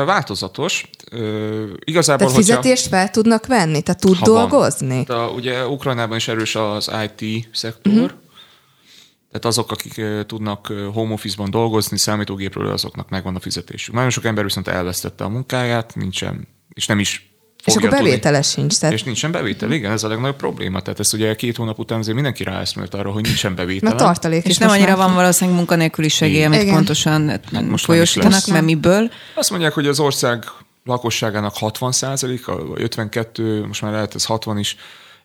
változatos. 0.05 0.91
Ö, 1.11 1.65
igazából, 1.85 2.27
Tehát 2.27 2.43
fizetést 2.43 2.87
fel 2.87 3.11
tudnak 3.11 3.47
venni? 3.47 3.83
Tehát 3.83 4.01
tud 4.01 4.17
Ha 4.17 4.27
van. 4.27 4.35
dolgozni? 4.39 5.03
De 5.03 5.17
ugye 5.17 5.67
Ukrajnában 5.67 6.17
is 6.17 6.29
erős 6.29 6.55
az 6.55 6.91
IT 7.05 7.49
szektor, 7.53 7.93
uh-huh. 7.93 8.11
tehát 9.31 9.45
azok, 9.45 9.71
akik 9.71 10.03
tudnak 10.27 10.67
home 10.93 11.13
office-ban 11.13 11.51
dolgozni, 11.51 11.99
számítógépről, 11.99 12.73
azoknak 12.73 13.09
megvan 13.09 13.37
a 13.37 13.41
fizetésük. 13.41 13.95
Nagyon 13.95 14.11
sok 14.11 14.25
ember 14.25 14.45
viszont 14.45 14.69
elvesztette 14.69 15.25
a 15.25 15.29
munkáját, 15.29 15.95
nincsen, 15.95 16.49
és 16.75 16.87
nem 16.87 16.99
is 16.99 17.36
És 17.67 17.77
akkor 17.77 17.89
tudni. 17.89 18.05
bevétele 18.05 18.43
sincs. 18.43 18.79
Tehát 18.79 18.95
És 18.95 19.03
nincsen 19.03 19.31
bevétel, 19.31 19.73
igen, 19.73 19.93
ez 19.93 20.03
a 20.05 20.09
legnagyobb 20.09 20.37
probléma. 20.37 20.81
Tehát 20.81 21.01
ezt 21.01 21.13
ugye 21.13 21.35
két 21.37 21.57
hónap 21.57 21.79
után 21.79 21.99
azért 21.99 22.15
mindenki 22.15 22.43
ráeszmélt 22.43 22.95
arra, 22.95 23.11
hogy 23.11 23.23
nincsen 23.23 23.55
bevétel. 23.55 23.89
mert 23.89 24.03
tartalék 24.03 24.45
És 24.45 24.59
nem 24.59 24.69
most 24.69 24.81
annyira 24.81 24.97
már- 24.97 25.07
van 25.07 25.17
valószínűleg 25.17 25.59
munkanélküli 25.59 26.09
segély, 26.09 26.45
amit 26.45 26.63
Igen. 26.63 26.75
pontosan 26.75 27.23
most 27.23 27.53
már 27.53 27.73
is 27.75 27.83
folyosítanak, 27.85 28.47
mert 28.47 28.65
miből. 28.65 29.11
Azt 29.35 29.51
mondják, 29.51 29.73
hogy 29.73 29.87
az 29.87 30.01
ország 30.01 30.45
lakosságának 30.85 31.57
60 31.57 31.93
a 32.47 32.67
vagy 32.67 32.83
52, 32.83 33.67
most 33.67 33.83
már 33.83 33.93
lehet 33.93 34.15
ez 34.15 34.25
60 34.25 34.59
is, 34.59 34.77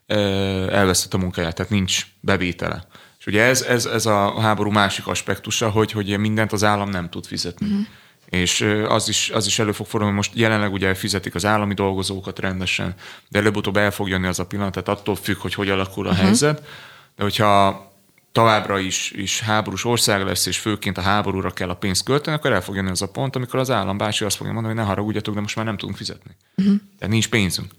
eh, 0.07 0.67
elvesztett 0.67 1.13
a 1.13 1.17
munkáját, 1.17 1.55
tehát 1.55 1.71
nincs 1.71 2.05
bevétele. 2.19 2.83
És 3.19 3.27
ugye 3.27 3.43
ez, 3.43 3.61
ez, 3.61 3.85
ez 3.85 4.05
a 4.05 4.39
háború 4.41 4.69
másik 4.69 5.07
aspektusa, 5.07 5.69
hogy, 5.69 5.91
hogy 5.91 6.17
mindent 6.17 6.51
az 6.51 6.63
állam 6.63 6.89
nem 6.89 7.09
tud 7.09 7.25
fizetni. 7.25 7.67
Uh-huh. 7.67 7.85
És 8.31 8.61
az 8.87 9.09
is, 9.09 9.29
az 9.29 9.45
is 9.45 9.59
elő 9.59 9.71
fog 9.71 9.87
fordulni, 9.87 10.15
most 10.15 10.31
jelenleg 10.35 10.73
ugye 10.73 10.93
fizetik 10.93 11.35
az 11.35 11.45
állami 11.45 11.73
dolgozókat 11.73 12.39
rendesen, 12.39 12.95
de 13.29 13.39
előbb-utóbb 13.39 13.77
el 13.77 13.91
fog 13.91 14.09
jönni 14.09 14.27
az 14.27 14.39
a 14.39 14.45
pillanat, 14.45 14.71
tehát 14.71 14.99
attól 14.99 15.15
függ, 15.15 15.37
hogy 15.37 15.53
hogy 15.53 15.69
alakul 15.69 16.07
a 16.07 16.09
uh-huh. 16.09 16.25
helyzet. 16.25 16.67
De 17.15 17.23
hogyha 17.23 17.91
továbbra 18.31 18.79
is, 18.79 19.11
is 19.11 19.39
háborús 19.39 19.85
ország 19.85 20.23
lesz, 20.23 20.45
és 20.45 20.57
főként 20.57 20.97
a 20.97 21.01
háborúra 21.01 21.51
kell 21.51 21.69
a 21.69 21.75
pénzt 21.75 22.03
költeni, 22.03 22.35
akkor 22.35 22.51
el 22.51 22.61
fog 22.61 22.75
jönni 22.75 22.89
az 22.89 23.01
a 23.01 23.07
pont, 23.07 23.35
amikor 23.35 23.59
az 23.59 23.69
állam 23.69 23.97
bácsi 23.97 24.25
azt 24.25 24.35
fogja 24.35 24.53
mondani, 24.53 24.73
hogy 24.73 24.83
ne 24.83 24.89
haragudjatok, 24.89 25.33
de 25.33 25.41
most 25.41 25.55
már 25.55 25.65
nem 25.65 25.77
tudunk 25.77 25.97
fizetni. 25.97 26.31
Uh-huh. 26.57 26.75
Tehát 26.97 27.13
nincs 27.13 27.29
pénzünk. 27.29 27.71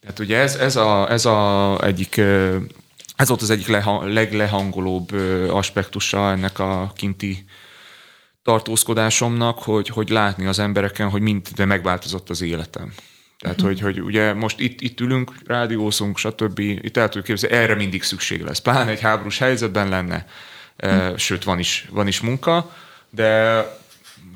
Tehát 0.00 0.18
ugye 0.18 0.38
ez, 0.38 0.54
ez, 0.54 0.76
a, 0.76 1.10
ez 1.10 1.24
a 1.24 1.78
egyik, 1.84 2.16
ez 3.16 3.28
volt 3.28 3.42
az 3.42 3.50
egyik 3.50 3.66
leha, 3.66 4.06
leglehangolóbb 4.06 5.12
aspektusa 5.50 6.30
ennek 6.30 6.58
a 6.58 6.92
kinti 6.94 7.44
tartózkodásomnak, 8.46 9.58
hogy, 9.58 9.88
hogy 9.88 10.08
látni 10.08 10.46
az 10.46 10.58
embereken, 10.58 11.08
hogy 11.08 11.20
mind, 11.20 11.48
de 11.54 11.64
megváltozott 11.64 12.30
az 12.30 12.42
életem. 12.42 12.92
Tehát, 13.38 13.60
hogy, 13.60 13.80
hogy 13.80 14.00
ugye 14.00 14.34
most 14.34 14.60
itt, 14.60 14.80
itt 14.80 15.00
ülünk, 15.00 15.32
rádiózunk, 15.46 16.18
stb. 16.18 16.58
Itt 16.58 16.96
el 16.96 17.04
tudjuk 17.04 17.24
képzelni, 17.24 17.56
erre 17.56 17.74
mindig 17.74 18.02
szükség 18.02 18.42
lesz. 18.42 18.58
Pláne 18.58 18.90
egy 18.90 19.00
háborús 19.00 19.38
helyzetben 19.38 19.88
lenne, 19.88 20.26
e, 20.76 21.16
sőt, 21.16 21.44
van 21.44 21.58
is, 21.58 21.88
van 21.90 22.06
is 22.06 22.20
munka, 22.20 22.72
de 23.10 23.60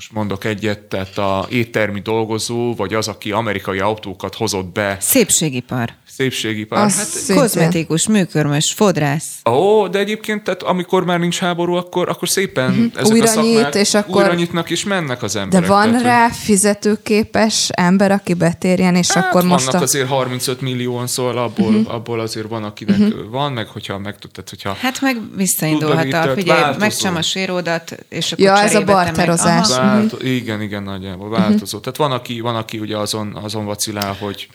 most 0.01 0.13
mondok 0.13 0.45
egyet, 0.45 0.79
tehát 0.79 1.19
a 1.19 1.47
éttermi 1.49 2.01
dolgozó, 2.01 2.75
vagy 2.75 2.95
az, 2.95 3.09
aki 3.09 3.33
amerikai 3.33 3.79
autókat 3.79 4.35
hozott 4.35 4.73
be, 4.73 4.97
Szépségipar. 5.01 5.93
szépségipar. 6.09 6.79
Az 6.79 6.97
Hát, 6.97 7.07
szintén. 7.07 7.37
Kozmetikus, 7.37 8.09
műkörmös, 8.09 8.73
fodrász. 8.77 9.27
Ó, 9.51 9.89
de 9.89 9.99
egyébként, 9.99 10.45
tehát 10.45 10.63
amikor 10.63 11.05
már 11.05 11.19
nincs 11.19 11.39
háború, 11.39 11.75
akkor, 11.75 12.09
akkor 12.09 12.29
szépen 12.29 12.71
uh-huh. 12.71 12.87
ezek 12.95 13.13
Újra 13.13 13.25
a 13.25 13.27
szakmák 13.27 13.65
nyit, 13.65 13.75
és 13.75 13.95
akkor- 13.95 14.23
újra 14.23 14.35
nyitnak, 14.35 14.71
és 14.71 14.85
mennek 14.85 15.23
az 15.23 15.33
De 15.33 15.41
emberek. 15.41 15.69
van 15.69 15.89
tehát, 15.91 16.03
rá 16.03 16.29
fizetőképes 16.29 17.69
ember, 17.73 18.11
aki 18.13 18.35
betérjen, 18.35 18.95
és 18.95 19.11
Hát 19.11 19.25
akkor 19.25 19.43
vannak 19.43 19.51
most 19.59 19.75
a... 19.75 19.81
azért 19.81 20.09
35 20.09 20.61
millióan, 20.61 21.07
szóval 21.07 21.39
abból, 21.39 21.75
uh-huh. 21.75 21.95
abból 21.95 22.21
azért 22.21 22.49
van, 22.49 22.65
akinek 22.65 22.99
uh-huh. 22.99 23.31
van, 23.31 23.53
meg 23.53 23.67
hogyha 23.67 23.99
meg 23.99 24.19
tehát, 24.19 24.51
hogyha 24.51 24.77
Hát 24.81 25.01
meg 25.01 25.17
visszaindulhat 25.37 26.13
a, 26.13 26.33
figyelj, 26.35 26.77
megcsam 26.79 27.17
a 27.17 27.23
séródat, 27.23 27.95
és 28.09 28.33
akkor 28.33 28.45
Ja, 28.45 28.59
ez 28.59 28.75
a 28.75 28.85
barterozás. 28.85 29.71
Aha. 29.71 29.90
Válto- 29.95 30.23
Igen, 30.23 30.61
igen, 30.63 30.83
nagyjából 30.83 31.29
változó. 31.29 31.79
Tehát 31.79 31.97
van 31.99 32.13
aki, 32.13 32.41
van, 32.41 32.57
aki 32.57 32.79
ugye 32.79 32.97
azon, 32.99 33.37
azon 33.37 33.65
vacilál, 33.65 34.13
hogy 34.21 34.49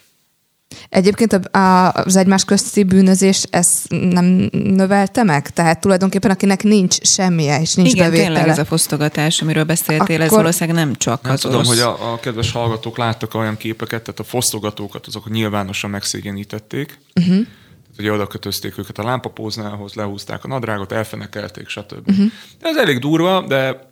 Egyébként 0.89 1.33
a, 1.33 1.57
a, 1.59 1.91
az 1.93 2.15
egymás 2.15 2.45
közti 2.45 2.83
bűnözés 2.83 3.43
ezt 3.49 3.87
nem 3.89 4.25
növelte 4.51 5.23
meg? 5.23 5.49
Tehát 5.49 5.79
tulajdonképpen 5.81 6.31
akinek 6.31 6.63
nincs 6.63 7.01
semmije, 7.01 7.61
és 7.61 7.73
nincs 7.73 7.91
Igen, 7.91 8.05
bevétele. 8.05 8.27
tényleg 8.33 8.47
ez 8.49 8.57
a 8.57 8.65
fosztogatás, 8.65 9.41
amiről 9.41 9.63
beszéltél, 9.63 10.21
ez 10.21 10.27
Akkor- 10.27 10.37
valószínűleg 10.41 10.85
nem 10.85 10.95
csak 10.95 11.21
nem 11.21 11.31
az 11.31 11.39
tudom, 11.39 11.55
orosz. 11.55 11.67
hogy 11.69 11.79
a, 11.79 12.13
a 12.13 12.19
kedves 12.19 12.51
hallgatók 12.51 12.97
láttak 12.97 13.33
olyan 13.33 13.57
képeket, 13.57 14.03
tehát 14.03 14.19
a 14.19 14.23
fosztogatókat 14.23 15.07
azok 15.07 15.29
nyilvánosan 15.29 15.89
megszégyenítették. 15.89 16.99
Uh-huh. 17.15 17.33
Tehát 17.35 17.99
ugye 17.99 18.11
oda 18.11 18.27
kötözték 18.27 18.77
őket 18.77 18.97
a 18.97 19.03
lámpapóznához, 19.03 19.93
lehúzták 19.93 20.43
a 20.43 20.47
nadrágot, 20.47 20.91
elfenekelték, 20.91 21.67
stb. 21.67 22.09
Uh-huh. 22.09 22.25
Ez 22.61 22.75
elég 22.77 22.99
durva, 22.99 23.45
de 23.47 23.87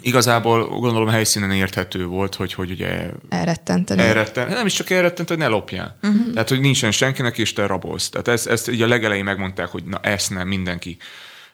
igazából 0.00 0.68
gondolom 0.68 1.08
helyszínen 1.08 1.50
érthető 1.50 2.06
volt, 2.06 2.34
hogy, 2.34 2.52
hogy 2.52 2.70
ugye 2.70 3.10
Elrettenteni. 3.28 4.02
elretten, 4.02 4.48
nem 4.48 4.66
is 4.66 4.72
csak 4.72 4.90
elrettent, 4.90 5.28
hogy 5.28 5.38
ne 5.38 5.46
lopjál. 5.46 5.98
Uh-huh. 6.02 6.32
Tehát, 6.32 6.48
hogy 6.48 6.60
nincsen 6.60 6.90
senkinek, 6.90 7.38
és 7.38 7.52
te 7.52 7.66
rabolsz. 7.66 8.08
Tehát 8.08 8.28
ezt, 8.28 8.46
ezt 8.46 8.70
így 8.70 8.82
a 8.82 8.86
legelején 8.86 9.24
megmondták, 9.24 9.68
hogy 9.68 9.84
na 9.84 9.98
ezt 10.00 10.30
nem 10.30 10.48
mindenki 10.48 10.96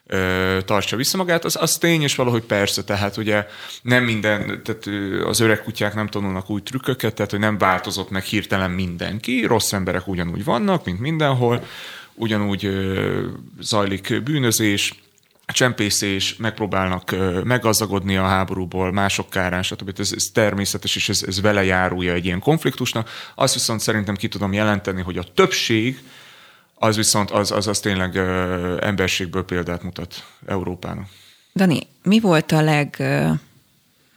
ö, 0.06 0.58
tartsa 0.64 0.96
vissza 0.96 1.16
magát, 1.16 1.44
az, 1.44 1.56
az 1.60 1.78
tény, 1.78 2.02
és 2.02 2.14
valahogy 2.14 2.42
persze, 2.42 2.84
tehát 2.84 3.16
ugye 3.16 3.46
nem 3.82 4.04
minden, 4.04 4.62
tehát 4.64 4.86
az 5.26 5.40
öreg 5.40 5.62
kutyák 5.62 5.94
nem 5.94 6.06
tanulnak 6.06 6.50
új 6.50 6.62
trükköket, 6.62 7.14
tehát 7.14 7.30
hogy 7.30 7.40
nem 7.40 7.58
változott 7.58 8.10
meg 8.10 8.22
hirtelen 8.22 8.70
mindenki, 8.70 9.44
rossz 9.44 9.72
emberek 9.72 10.08
ugyanúgy 10.08 10.44
vannak, 10.44 10.84
mint 10.84 11.00
mindenhol, 11.00 11.64
ugyanúgy 12.14 12.64
ö, 12.64 13.26
zajlik 13.60 14.22
bűnözés, 14.22 14.94
csempészés, 15.52 16.36
megpróbálnak 16.36 17.12
ö, 17.12 17.40
meggazdagodni 17.44 18.16
a 18.16 18.26
háborúból, 18.26 18.92
mások 18.92 19.30
kárán, 19.30 19.62
stb. 19.62 19.92
Ez, 19.98 20.12
ez 20.16 20.24
természetes, 20.32 20.96
és 20.96 21.08
ez, 21.08 21.22
ez 21.26 21.40
vele 21.40 21.64
járulja 21.64 22.12
egy 22.12 22.24
ilyen 22.24 22.40
konfliktusnak. 22.40 23.10
Azt 23.34 23.54
viszont 23.54 23.80
szerintem 23.80 24.14
ki 24.14 24.28
tudom 24.28 24.52
jelenteni, 24.52 25.02
hogy 25.02 25.16
a 25.16 25.24
többség 25.34 26.02
az 26.74 26.96
viszont 26.96 27.30
az, 27.30 27.50
az, 27.50 27.66
az 27.66 27.80
tényleg 27.80 28.14
ö, 28.14 28.76
emberségből 28.80 29.44
példát 29.44 29.82
mutat 29.82 30.24
Európának. 30.46 31.08
Dani, 31.54 31.78
mi 32.02 32.20
volt 32.20 32.52
a 32.52 32.62
leg, 32.62 32.96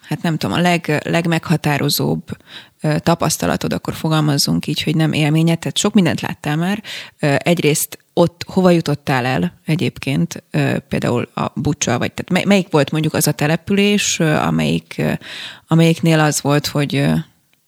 hát 0.01 0.21
nem 0.21 0.37
tudom, 0.37 0.55
a 0.55 0.61
leg, 0.61 1.01
legmeghatározóbb 1.03 2.23
tapasztalatod, 2.97 3.73
akkor 3.73 3.93
fogalmazzunk 3.93 4.67
így, 4.67 4.83
hogy 4.83 4.95
nem 4.95 5.13
élményed, 5.13 5.59
tehát 5.59 5.77
sok 5.77 5.93
mindent 5.93 6.21
láttál 6.21 6.55
már. 6.55 6.83
Egyrészt 7.37 8.02
ott 8.13 8.43
hova 8.47 8.69
jutottál 8.69 9.25
el 9.25 9.59
egyébként, 9.65 10.43
például 10.87 11.29
a 11.33 11.51
Bucsa, 11.55 11.97
vagy 11.97 12.13
tehát 12.13 12.31
mely- 12.31 12.45
melyik 12.45 12.71
volt 12.71 12.91
mondjuk 12.91 13.13
az 13.13 13.27
a 13.27 13.31
település, 13.31 14.19
amelyik, 14.19 15.01
amelyiknél 15.67 16.19
az 16.19 16.41
volt, 16.41 16.67
hogy 16.67 16.93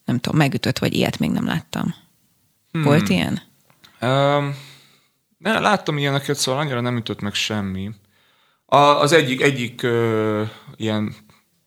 nem 0.06 0.20
tudom, 0.20 0.38
megütött, 0.38 0.80
vagy 0.80 0.94
ilyet 0.94 1.20
még 1.20 1.32
nem 1.32 1.46
láttam. 1.46 1.96
Volt 2.72 3.10
ilyen? 3.10 3.42
Um, 4.02 4.56
ne, 5.38 5.60
láttam 5.60 5.98
ilyeneket, 5.98 6.36
szóval 6.38 6.62
annyira 6.62 6.82
nem 6.82 6.98
ütött 6.98 7.22
meg 7.22 7.34
semmi. 7.34 7.92
A, 8.66 8.78
az 8.78 9.12
egyik, 9.12 9.42
egyik 9.42 9.84
ö, 9.84 10.44
ilyen, 10.76 11.16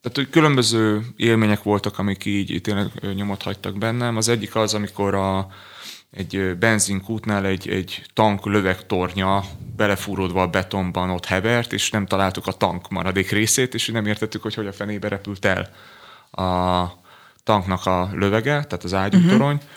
tehát 0.00 0.16
hogy 0.16 0.30
különböző 0.30 1.06
élmények 1.16 1.62
voltak, 1.62 1.98
amik 1.98 2.24
így, 2.24 2.60
tényleg 2.62 2.90
nyomot 3.14 3.42
hagytak 3.42 3.78
bennem. 3.78 4.16
Az 4.16 4.28
egyik 4.28 4.54
az, 4.54 4.74
amikor 4.74 5.14
a, 5.14 5.48
egy 6.10 6.56
benzinkútnál 6.58 7.46
egy, 7.46 7.68
egy 7.68 8.04
tank 8.14 8.46
lövegtornya 8.46 9.44
belefúródva 9.76 10.42
a 10.42 10.46
betonban 10.46 11.10
ott 11.10 11.26
hevert, 11.26 11.72
és 11.72 11.90
nem 11.90 12.06
találtuk 12.06 12.46
a 12.46 12.52
tank 12.52 12.88
maradék 12.88 13.30
részét, 13.30 13.74
és 13.74 13.86
nem 13.86 14.06
értettük, 14.06 14.42
hogy 14.42 14.54
hogy 14.54 14.66
a 14.66 14.72
fenébe 14.72 15.08
repült 15.08 15.44
el 15.44 15.70
a 16.44 16.86
tanknak 17.44 17.86
a 17.86 18.10
lövege, 18.12 18.64
tehát 18.64 18.84
az 18.84 18.94
ágyútorony. 18.94 19.54
Uh-huh 19.54 19.70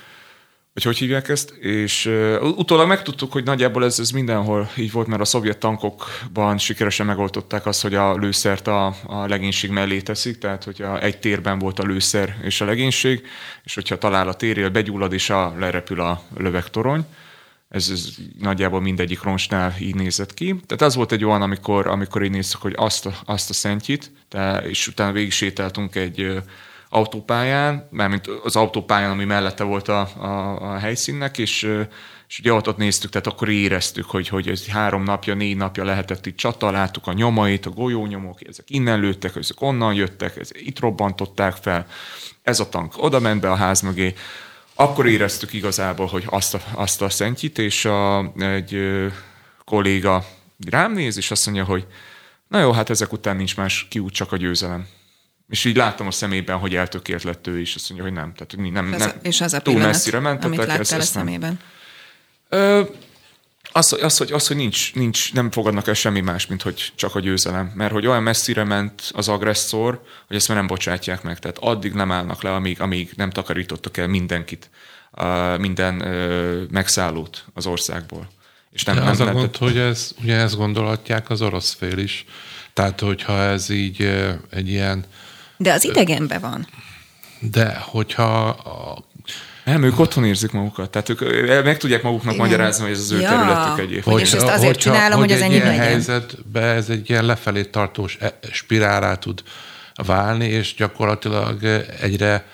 vagy 0.74 0.84
hogy 0.84 0.98
hívják 0.98 1.30
ezt, 1.30 1.50
és 1.50 2.06
uh, 2.06 2.58
utólag 2.58 2.88
megtudtuk, 2.88 3.32
hogy 3.32 3.44
nagyjából 3.44 3.86
ez, 3.86 4.00
ez 4.00 4.10
mindenhol 4.10 4.70
így 4.78 4.92
volt, 4.92 5.08
mert 5.08 5.22
a 5.22 5.26
szovjet 5.26 5.58
tankokban 5.58 6.58
sikeresen 6.58 7.06
megoldották 7.06 7.66
azt, 7.66 7.82
hogy 7.82 7.96
a 7.96 8.16
lőszert 8.16 8.68
a, 8.68 8.96
a 9.06 9.28
legénység 9.28 9.70
mellé 9.70 10.02
teszik, 10.02 10.38
tehát 10.38 10.64
hogyha 10.64 11.02
egy 11.02 11.20
térben 11.20 11.60
volt 11.60 11.80
a 11.80 11.84
lőszer 11.84 12.38
és 12.42 12.62
a 12.62 12.66
legénység, 12.66 13.28
és 13.64 13.76
hogyha 13.76 13.98
talál 13.98 14.28
a 14.28 14.34
térjél, 14.34 14.70
begyullad 14.70 15.14
és 15.14 15.30
a, 15.30 15.56
lerepül 15.60 16.02
a 16.02 16.24
lövegtorony. 16.38 17.06
Ez, 17.70 17.90
ez 17.90 18.08
nagyjából 18.40 18.82
mindegyik 18.82 19.22
roncsnál 19.22 19.76
így 19.80 19.96
nézett 19.96 20.34
ki. 20.34 20.56
Tehát 20.66 20.82
az 20.82 20.96
volt 20.96 21.12
egy 21.12 21.26
olyan, 21.26 21.42
amikor, 21.42 21.88
amikor 21.88 22.24
így 22.24 22.32
néztük, 22.32 22.62
hogy 22.62 22.74
azt 22.76 23.06
a, 23.06 23.14
azt 23.26 23.50
a 23.50 23.54
szentjit, 23.54 24.12
de, 24.30 24.58
és 24.58 24.88
utána 24.88 25.12
végig 25.12 25.32
sétáltunk 25.32 25.96
egy 25.96 26.42
autópályán, 26.94 27.88
mármint 27.92 28.28
az 28.44 28.56
autópályán, 28.56 29.12
ami 29.12 29.26
mellette 29.26 29.64
volt 29.64 29.88
a, 29.88 30.00
a, 30.18 30.62
a 30.74 30.78
helyszínnek, 30.78 31.38
és, 31.38 31.64
és 32.28 32.40
ugye 32.40 32.54
ott, 32.54 32.68
ott 32.68 32.78
néztük, 32.78 33.12
tehát 33.12 33.28
akkor 33.28 33.50
éreztük, 33.50 34.06
hogy, 34.06 34.28
hogy 34.28 34.48
ez 34.48 34.68
három 34.68 35.04
napja, 35.04 35.34
négy 35.34 35.58
napja 35.58 35.84
lehetett 35.84 36.26
itt 36.26 36.38
csata, 36.38 36.72
láttuk 36.72 37.08
a 37.08 37.14
nyomait, 37.14 37.66
a 37.66 37.70
golyónyomok, 37.70 38.48
ezek 38.48 38.70
innen 38.70 39.00
lőttek, 39.00 39.36
ezek 39.36 39.62
onnan 39.62 39.94
jöttek, 39.94 40.38
ezek 40.38 40.62
itt 40.62 40.80
robbantották 40.80 41.56
fel, 41.56 41.88
ez 42.44 42.60
a 42.60 42.70
tank 42.70 42.94
oda 42.98 43.20
ment 43.20 43.42
be 43.42 43.52
a 43.52 43.56
ház 43.56 43.82
mögé, 43.82 44.14
akkor 44.76 45.08
éreztük 45.08 45.54
igazából, 45.54 46.06
hogy 46.06 46.24
azt 46.26 46.54
a, 46.54 46.60
azt 46.72 47.02
a 47.02 47.10
szentjit, 47.10 47.58
és 47.58 47.86
a, 47.86 48.32
egy 48.40 48.78
kolléga 49.66 50.26
rám 50.70 50.94
néz, 50.94 51.18
és 51.18 51.32
azt 51.32 51.46
mondja, 51.46 51.64
hogy 51.64 51.88
na 52.48 52.60
jó, 52.60 52.72
hát 52.72 52.90
ezek 52.90 53.14
után 53.14 53.36
nincs 53.36 53.58
más 53.58 53.88
kiút, 53.90 54.14
csak 54.14 54.32
a 54.32 54.38
győzelem. 54.38 54.88
És 55.52 55.66
így 55.66 55.76
láttam 55.76 56.08
a 56.08 56.12
szemében, 56.12 56.58
hogy 56.58 56.76
eltökélt 56.76 57.24
lett 57.24 57.48
ő 57.48 57.60
is, 57.60 57.76
azt 57.76 57.90
mondja, 57.90 58.08
hogy 58.08 58.18
nem. 58.18 58.34
Tehát, 58.34 58.54
hogy 58.56 58.72
nem, 58.72 58.90
nem 58.90 59.12
és 59.22 59.42
az 59.42 59.54
a 59.54 59.60
túl 59.60 59.74
pillanat, 59.74 59.94
messzire 59.94 60.20
mentetek. 60.20 60.46
amit 60.46 60.58
láttál 60.58 60.80
ez, 60.80 60.92
a 60.92 60.96
ezt 60.96 61.16
nem. 61.16 61.26
szemében. 61.26 61.60
Ö, 62.50 62.82
az, 63.72 63.90
hogy- 63.90 64.02
az, 64.02 64.18
hogy, 64.18 64.32
az, 64.32 64.48
hogy 64.48 64.56
nincs, 64.56 64.94
nincs, 64.94 65.34
nem 65.34 65.52
fogadnak 65.52 65.88
el 65.88 65.94
semmi 65.94 66.22
más, 66.22 66.46
mint 66.46 66.62
hogy 66.62 66.92
csak 66.96 67.16
a 67.16 67.20
győzelem. 67.20 67.72
Mert 67.76 67.92
hogy 67.92 68.08
olyan 68.08 68.24
messzire 68.24 68.64
ment 68.64 69.12
az 69.14 69.28
agresszor, 69.28 70.04
hogy 70.28 70.36
ezt 70.36 70.48
már 70.48 70.58
nem 70.58 70.68
bocsátják 70.68 71.24
meg. 71.24 71.40
Tehát 71.40 71.58
addig 71.58 71.94
nem 71.94 72.12
állnak 72.12 72.42
le, 72.44 72.54
amíg, 72.54 72.82
amíg 72.82 73.12
nem 73.16 73.30
takarítottak 73.30 73.98
el 73.98 74.08
mindenkit, 74.08 74.70
uh, 75.12 75.58
minden 75.58 76.02
uh, 76.02 76.70
megszállót 76.70 77.46
az 77.54 77.66
országból. 77.66 78.30
És 78.72 78.84
nem, 78.84 78.96
De 78.96 79.02
nem, 79.02 79.10
az 79.10 79.20
a 79.20 79.24
nem, 79.24 79.34
gond, 79.34 79.58
hogy 79.58 79.78
ez, 79.78 80.12
ugye 80.22 80.36
ezt 80.36 80.56
gondolhatják 80.56 81.30
az 81.30 81.42
orosz 81.42 81.74
fél 81.74 81.98
is. 81.98 82.26
Tehát, 82.74 83.00
hogyha 83.00 83.42
ez 83.42 83.70
így 83.70 84.02
ö, 84.02 84.32
egy 84.50 84.70
ilyen, 84.70 85.06
De 85.62 85.74
az 85.74 85.84
idegenben 85.86 86.42
van. 86.42 86.68
de 87.40 87.78
hogyha 87.86 88.48
a, 88.50 89.04
nem, 89.66 89.84
ők 89.84 90.00
otthon 90.00 90.26
érzik 90.26 90.52
magukat. 90.52 90.90
Tehát 90.90 91.10
ők 91.10 91.64
meg 91.64 91.78
tudják 91.78 92.02
maguknak 92.04 92.34
Igen. 92.34 92.46
magyarázni, 92.46 92.84
hogy 92.84 92.92
ez 92.94 93.00
az 93.00 93.12
ő 93.12 93.20
Ja. 93.20 93.30
területük 93.30 93.80
egyébként. 93.80 94.04
Hogy- 94.06 94.22
és 94.22 94.34
ezt 94.34 94.48
azért 94.48 94.80
csinálom, 94.80 95.20
hogy 95.20 95.32
az 95.32 95.38
egy 95.38 95.44
enyém 95.44 95.56
ilyen 95.56 95.68
legyen. 95.68 95.86
helyzetbe 95.86 96.62
ez 96.62 96.90
egy 96.90 97.10
ilyen 97.10 97.26
lefelé 97.26 97.64
tartós 97.64 98.18
e- 98.20 98.40
spirálá 98.52 99.16
tud 99.16 99.44
válni, 100.06 100.46
és 100.46 100.76
gyakorlatilag 100.76 101.64
egyre 102.02 102.46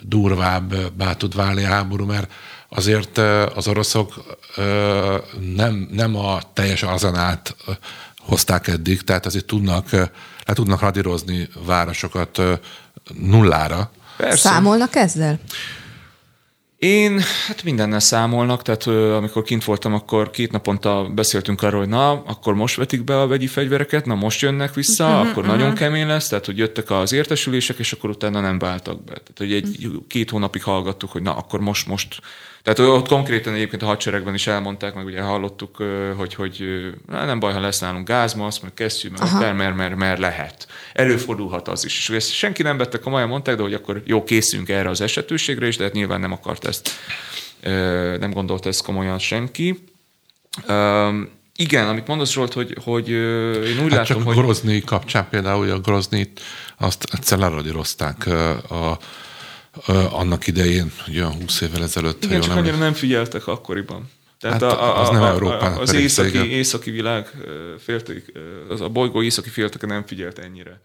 durvábbá 0.00 1.12
tud 1.14 1.34
válni 1.34 1.64
a 1.64 1.68
háború, 1.68 2.04
mert 2.04 2.32
azért 2.68 3.18
az 3.54 3.68
oroszok 3.68 4.38
nem, 5.56 5.88
nem 5.92 6.16
a 6.16 6.40
teljes 6.52 6.82
arzenát 6.82 7.56
hozták 8.18 8.68
eddig, 8.68 9.02
tehát 9.02 9.26
azért 9.26 9.44
tudnak, 9.44 9.88
le 10.44 10.54
tudnak 10.54 10.80
radírozni 10.80 11.48
városokat 11.66 12.40
nullára, 13.14 13.90
Persze. 14.16 14.48
Számolnak 14.48 14.94
ezzel? 14.94 15.38
Én, 16.78 17.20
hát 17.46 17.62
mindennel 17.62 18.00
számolnak, 18.00 18.62
tehát 18.62 18.86
ö, 18.86 19.14
amikor 19.14 19.42
kint 19.42 19.64
voltam, 19.64 19.94
akkor 19.94 20.30
két 20.30 20.52
naponta 20.52 21.10
beszéltünk 21.14 21.62
arról, 21.62 21.80
hogy 21.80 21.88
na, 21.88 22.10
akkor 22.10 22.54
most 22.54 22.76
vetik 22.76 23.04
be 23.04 23.20
a 23.20 23.26
vegyi 23.26 23.46
fegyvereket, 23.46 24.06
na 24.06 24.14
most 24.14 24.40
jönnek 24.40 24.74
vissza, 24.74 25.04
uh-huh, 25.04 25.20
akkor 25.20 25.42
uh-huh. 25.42 25.58
nagyon 25.58 25.74
kemény 25.74 26.06
lesz, 26.06 26.28
tehát 26.28 26.46
hogy 26.46 26.58
jöttek 26.58 26.90
az 26.90 27.12
értesülések, 27.12 27.78
és 27.78 27.92
akkor 27.92 28.10
utána 28.10 28.40
nem 28.40 28.58
váltak 28.58 29.04
be. 29.04 29.12
Tehát 29.12 29.34
hogy 29.36 29.52
egy 29.52 30.02
két 30.08 30.30
hónapig 30.30 30.62
hallgattuk, 30.62 31.10
hogy 31.10 31.22
na, 31.22 31.36
akkor 31.36 31.60
most, 31.60 31.86
most 31.88 32.20
tehát 32.62 32.78
ott 32.78 33.08
konkrétan 33.08 33.54
egyébként 33.54 33.82
a 33.82 33.86
hadseregben 33.86 34.34
is 34.34 34.46
elmondták, 34.46 34.94
meg 34.94 35.04
ugye 35.04 35.20
hallottuk, 35.20 35.76
hogy, 36.16 36.34
hogy 36.34 36.64
nem 37.08 37.38
baj, 37.38 37.52
ha 37.52 37.60
lesz 37.60 37.80
nálunk 37.80 38.08
gázmasz, 38.08 38.58
meg 38.58 38.74
kesztyű, 38.74 39.08
meg 39.08 39.56
mert, 39.56 39.76
mert, 39.76 39.96
mert 39.96 40.18
lehet. 40.18 40.66
Előfordulhat 40.92 41.68
az 41.68 41.84
is. 41.84 41.98
És 41.98 42.10
ezt 42.10 42.32
senki 42.32 42.62
nem 42.62 42.76
vette 42.76 42.98
komolyan, 42.98 43.28
mondták, 43.28 43.56
de 43.56 43.62
hogy 43.62 43.74
akkor 43.74 44.02
jó, 44.04 44.24
készünk 44.24 44.68
erre 44.68 44.88
az 44.88 45.00
esetőségre 45.00 45.66
is, 45.66 45.76
de 45.76 45.84
hát 45.84 45.92
nyilván 45.92 46.20
nem 46.20 46.32
akart 46.32 46.64
ezt, 46.64 46.90
nem 48.18 48.30
gondolta 48.30 48.68
ezt 48.68 48.84
komolyan 48.84 49.18
senki. 49.18 49.84
Igen, 51.56 51.88
amit 51.88 52.06
mondasz 52.06 52.32
Zsolt, 52.32 52.52
hogy, 52.52 52.76
hogy 52.84 53.08
én 53.08 53.84
úgy 53.84 53.92
hát 53.92 54.08
látom, 54.08 54.16
csak 54.16 54.22
hogy... 54.22 54.36
Grozny 54.36 54.78
kapcsán 54.84 55.28
például 55.30 55.70
a 55.70 55.78
Groznit 55.78 56.40
azt 56.78 57.06
egyszer 57.12 57.38
leradírozták 57.38 58.26
a 58.70 58.98
annak 60.10 60.46
idején, 60.46 60.92
olyan 61.08 61.32
20 61.32 61.60
évvel 61.60 61.82
ezelőtt. 61.82 62.24
Igen, 62.24 62.40
csak 62.40 62.56
annyira 62.56 62.76
nem 62.76 62.92
figyeltek 62.92 63.46
akkoriban. 63.46 64.10
Tehát 64.40 64.62
hát 64.62 64.72
a, 64.72 64.82
a, 64.82 65.00
az 65.00 65.08
nem 65.08 65.22
Európának 65.22 65.80
az 65.80 65.92
északi, 65.92 66.50
északi 66.50 66.90
világ 66.90 67.30
félték, 67.78 68.32
az 68.68 68.80
a 68.80 68.88
bolygó 68.88 69.22
északi 69.22 69.48
félteke 69.48 69.86
nem 69.86 70.06
figyelt 70.06 70.38
ennyire. 70.38 70.80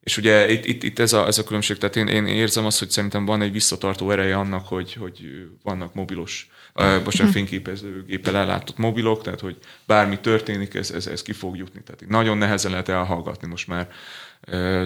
És 0.00 0.16
ugye 0.16 0.50
itt, 0.50 0.64
itt, 0.64 0.82
itt 0.82 0.98
ez, 0.98 1.12
a, 1.12 1.26
ez 1.26 1.38
a 1.38 1.44
különbség, 1.44 1.78
tehát 1.78 1.96
én, 1.96 2.06
én 2.06 2.26
érzem 2.26 2.64
azt, 2.64 2.78
hogy 2.78 2.90
szerintem 2.90 3.24
van 3.24 3.42
egy 3.42 3.52
visszatartó 3.52 4.10
ereje 4.10 4.36
annak, 4.36 4.66
hogy, 4.66 4.92
hogy 4.92 5.48
vannak 5.62 5.94
mobilos, 5.94 6.48
uh, 6.74 7.02
bocsánat, 7.02 7.32
fényképezőgéppel 7.32 8.36
ellátott 8.36 8.76
mobilok, 8.76 9.22
tehát 9.22 9.40
hogy 9.40 9.56
bármi 9.86 10.18
történik, 10.20 10.74
ez, 10.74 10.90
ez, 10.90 11.06
ez 11.06 11.22
ki 11.22 11.32
fog 11.32 11.56
jutni. 11.56 11.82
Tehát 11.82 12.08
nagyon 12.08 12.38
nehezen 12.38 12.70
lehet 12.70 12.88
elhallgatni 12.88 13.48
most 13.48 13.66
már 13.66 13.90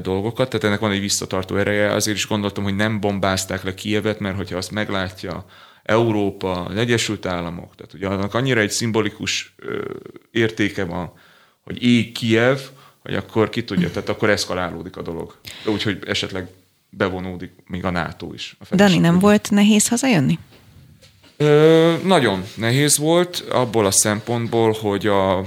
dolgokat, 0.02 0.48
tehát 0.48 0.64
ennek 0.64 0.80
van 0.80 0.90
egy 0.90 1.00
visszatartó 1.00 1.56
ereje. 1.56 1.92
Azért 1.92 2.16
is 2.16 2.26
gondoltam, 2.26 2.64
hogy 2.64 2.76
nem 2.76 3.00
bombázták 3.00 3.62
le 3.62 3.74
Kievet, 3.74 4.20
mert 4.20 4.36
hogyha 4.36 4.56
azt 4.56 4.70
meglátja 4.70 5.44
Európa, 5.82 6.64
az 6.64 6.76
Egyesült 6.76 7.26
Államok, 7.26 7.74
tehát 7.74 7.94
ugye 7.94 8.06
annak 8.06 8.34
annyira 8.34 8.60
egy 8.60 8.70
szimbolikus 8.70 9.54
értéke 10.30 10.84
van, 10.84 11.12
hogy 11.64 11.82
ég 11.82 12.12
Kiev, 12.12 12.58
hogy 12.98 13.14
akkor 13.14 13.48
ki 13.48 13.64
tudja, 13.64 13.90
tehát 13.90 14.08
akkor 14.08 14.30
eszkalálódik 14.30 14.96
a 14.96 15.02
dolog. 15.02 15.36
Úgyhogy 15.64 15.98
esetleg 16.06 16.48
bevonódik 16.90 17.52
még 17.66 17.84
a 17.84 17.90
NATO 17.90 18.32
is. 18.32 18.56
A 18.70 18.74
Dani, 18.74 18.98
nem 18.98 19.18
volt 19.18 19.50
nehéz 19.50 19.88
hazajönni? 19.88 20.38
Ö, 21.36 21.94
nagyon 22.04 22.44
nehéz 22.54 22.98
volt, 22.98 23.44
abból 23.50 23.86
a 23.86 23.90
szempontból, 23.90 24.76
hogy 24.80 25.06
a, 25.06 25.44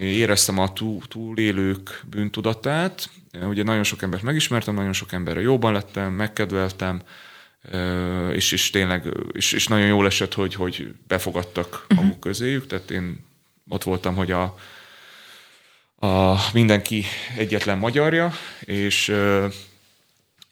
éreztem 0.00 0.58
a 0.58 0.72
túl, 0.72 1.00
túlélők 1.08 2.04
bűntudatát, 2.10 3.10
Ugye 3.42 3.62
nagyon 3.62 3.82
sok 3.82 4.02
embert 4.02 4.22
megismertem, 4.22 4.74
nagyon 4.74 4.92
sok 4.92 5.12
emberre 5.12 5.40
jóban 5.40 5.72
lettem, 5.72 6.12
megkedveltem, 6.12 7.02
és, 8.32 8.52
és 8.52 8.70
tényleg, 8.70 9.06
és, 9.32 9.52
és 9.52 9.66
nagyon 9.66 9.86
jól 9.86 10.06
esett, 10.06 10.34
hogy, 10.34 10.54
hogy 10.54 10.94
befogadtak 11.06 11.86
uh-huh. 11.88 12.04
maguk 12.04 12.20
közéjük, 12.20 12.66
tehát 12.66 12.90
én 12.90 13.24
ott 13.68 13.82
voltam, 13.82 14.14
hogy 14.14 14.30
a, 14.30 14.42
a 16.06 16.36
mindenki 16.52 17.04
egyetlen 17.36 17.78
magyarja, 17.78 18.32
és 18.60 19.14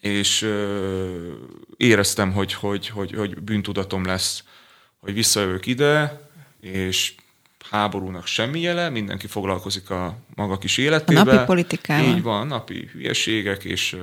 és 0.00 0.48
éreztem, 1.76 2.32
hogy, 2.32 2.52
hogy, 2.52 2.88
hogy, 2.88 3.12
hogy 3.12 3.40
bűntudatom 3.40 4.04
lesz, 4.04 4.44
hogy 4.98 5.14
visszajövök 5.14 5.66
ide, 5.66 6.20
és 6.60 7.14
háborúnak 7.70 8.26
semmi 8.26 8.60
jele, 8.60 8.88
mindenki 8.88 9.26
foglalkozik 9.26 9.90
a 9.90 10.16
maga 10.34 10.58
kis 10.58 10.78
életével. 10.78 11.28
A 11.28 11.32
napi 11.32 11.44
politikával. 11.44 12.16
Így 12.16 12.22
van, 12.22 12.46
napi 12.46 12.88
hülyeségek, 12.92 13.64
és, 13.64 13.96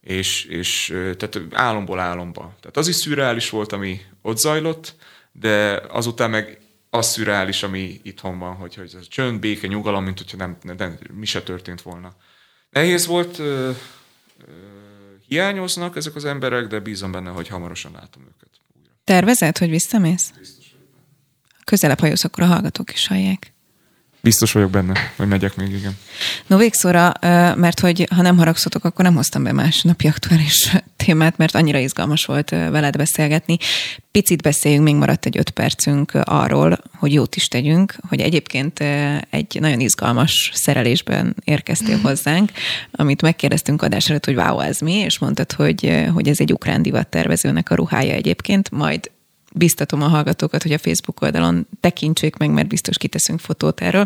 és, 0.00 0.44
és 0.44 0.86
tehát 0.86 1.40
álomból 1.52 1.98
álomba. 1.98 2.40
Tehát 2.40 2.76
az 2.76 2.88
is 2.88 2.94
szürreális 2.94 3.50
volt, 3.50 3.72
ami 3.72 4.00
ott 4.22 4.38
zajlott, 4.38 4.94
de 5.32 5.82
azután 5.88 6.30
meg 6.30 6.60
az 6.90 7.06
szürreális, 7.06 7.62
ami 7.62 8.00
itthon 8.02 8.38
van, 8.38 8.54
hogy, 8.54 8.74
hogy 8.74 8.94
ez 8.98 9.08
csönd, 9.08 9.40
béke, 9.40 9.66
nyugalom, 9.66 10.04
mint 10.04 10.18
hogyha 10.18 10.36
nem, 10.36 10.56
nem, 10.62 10.76
nem, 10.76 10.98
mi 11.12 11.26
se 11.26 11.42
történt 11.42 11.82
volna. 11.82 12.14
Nehéz 12.70 13.06
volt, 13.06 13.38
ö, 13.38 13.44
ö, 13.44 13.72
hiányoznak 15.28 15.96
ezek 15.96 16.14
az 16.14 16.24
emberek, 16.24 16.66
de 16.66 16.80
bízom 16.80 17.12
benne, 17.12 17.30
hogy 17.30 17.48
hamarosan 17.48 17.92
látom 17.92 18.22
őket 18.22 18.48
újra. 18.76 18.90
Tervezed, 19.04 19.58
hogy 19.58 19.70
visszamész? 19.70 20.30
Biztos 20.38 20.55
közelebb 21.66 22.00
hajósz, 22.00 22.24
akkor 22.24 22.42
a 22.42 22.46
hallgatók 22.46 22.92
is 22.92 23.06
hallják. 23.06 23.54
Biztos 24.26 24.52
vagyok 24.52 24.70
benne, 24.70 25.12
hogy 25.16 25.28
megyek 25.28 25.56
még, 25.56 25.72
igen. 25.72 25.96
No 26.46 26.56
végszóra, 26.56 27.12
mert 27.56 27.80
hogy 27.80 28.08
ha 28.14 28.22
nem 28.22 28.36
haragszotok, 28.36 28.84
akkor 28.84 29.04
nem 29.04 29.14
hoztam 29.14 29.42
be 29.42 29.52
más 29.52 29.82
napi 29.82 30.06
aktuális 30.06 30.76
témát, 31.04 31.36
mert 31.36 31.54
annyira 31.54 31.78
izgalmas 31.78 32.24
volt 32.24 32.50
veled 32.50 32.96
beszélgetni. 32.96 33.56
Picit 34.10 34.42
beszéljünk, 34.42 34.84
még 34.84 34.94
maradt 34.94 35.26
egy 35.26 35.38
öt 35.38 35.50
percünk 35.50 36.14
arról, 36.14 36.78
hogy 36.94 37.12
jót 37.12 37.36
is 37.36 37.48
tegyünk, 37.48 37.94
hogy 38.08 38.20
egyébként 38.20 38.80
egy 39.30 39.56
nagyon 39.60 39.80
izgalmas 39.80 40.50
szerelésben 40.54 41.36
érkeztél 41.44 41.98
hozzánk, 41.98 42.50
amit 42.92 43.22
megkérdeztünk 43.22 43.82
adás 43.82 44.08
előtt, 44.08 44.24
hogy 44.24 44.36
wow, 44.36 44.60
ez 44.60 44.78
mi, 44.78 44.92
és 44.92 45.18
mondtad, 45.18 45.52
hogy, 45.52 46.04
hogy 46.14 46.28
ez 46.28 46.40
egy 46.40 46.52
ukrán 46.52 46.82
divattervezőnek 46.82 47.70
a 47.70 47.74
ruhája 47.74 48.14
egyébként, 48.14 48.70
majd 48.70 49.10
biztatom 49.56 50.02
a 50.02 50.08
hallgatókat, 50.08 50.62
hogy 50.62 50.72
a 50.72 50.78
Facebook 50.78 51.20
oldalon 51.20 51.68
tekintsék 51.80 52.36
meg, 52.36 52.50
mert 52.50 52.68
biztos 52.68 52.98
kiteszünk 52.98 53.40
fotót 53.40 53.80
erről, 53.80 54.04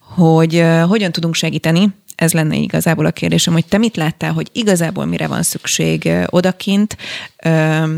hogy 0.00 0.54
uh, 0.54 0.80
hogyan 0.80 1.12
tudunk 1.12 1.34
segíteni, 1.34 1.88
ez 2.14 2.32
lenne 2.32 2.56
igazából 2.56 3.06
a 3.06 3.10
kérdésem, 3.10 3.52
hogy 3.52 3.66
te 3.66 3.78
mit 3.78 3.96
láttál, 3.96 4.32
hogy 4.32 4.48
igazából 4.52 5.04
mire 5.04 5.26
van 5.26 5.42
szükség 5.42 6.10
odakint, 6.26 6.96
uh, 7.44 7.88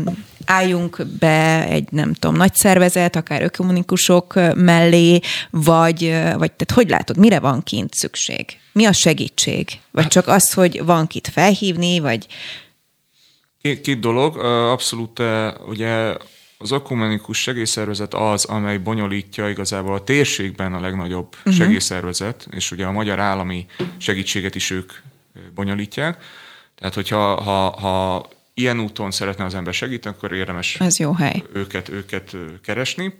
álljunk 0.47 1.05
be 1.19 1.67
egy, 1.67 1.87
nem 1.91 2.13
tudom, 2.13 2.35
nagy 2.35 2.55
szervezet, 2.55 3.15
akár 3.15 3.41
ökomunikusok 3.41 4.33
mellé, 4.55 5.19
vagy, 5.49 5.99
vagy 6.37 6.51
tehát 6.51 6.71
hogy 6.73 6.89
látod, 6.89 7.17
mire 7.17 7.39
van 7.39 7.63
kint 7.63 7.93
szükség? 7.93 8.45
Mi 8.71 8.85
a 8.85 8.91
segítség? 8.91 9.67
Vagy 9.91 10.07
csak 10.07 10.27
az, 10.27 10.53
hogy 10.53 10.85
van 10.85 11.07
kit 11.07 11.27
felhívni, 11.27 11.99
vagy... 11.99 12.27
Két, 13.61 13.81
két 13.81 13.99
dolog. 13.99 14.37
Abszolút 14.45 15.21
ugye 15.67 16.13
az 16.57 16.71
ökumenikus 16.71 17.41
segélyszervezet 17.41 18.13
az, 18.13 18.45
amely 18.45 18.77
bonyolítja 18.77 19.49
igazából 19.49 19.93
a 19.93 20.03
térségben 20.03 20.73
a 20.73 20.79
legnagyobb 20.79 21.35
uh-huh. 21.35 21.53
segélyszervezet, 21.53 22.47
és 22.51 22.71
ugye 22.71 22.85
a 22.85 22.91
magyar 22.91 23.19
állami 23.19 23.65
segítséget 23.97 24.55
is 24.55 24.69
ők 24.69 24.91
bonyolítják. 25.55 26.23
Tehát, 26.75 26.93
hogyha 26.93 27.41
ha, 27.41 27.69
ha 27.69 28.27
ilyen 28.53 28.79
úton 28.79 29.11
szeretne 29.11 29.45
az 29.45 29.55
ember 29.55 29.73
segíteni, 29.73 30.15
akkor 30.15 30.33
érdemes 30.33 30.75
Ez 30.79 30.99
jó 30.99 31.13
hely. 31.13 31.43
Őket, 31.53 31.89
őket 31.89 32.35
keresni. 32.63 33.13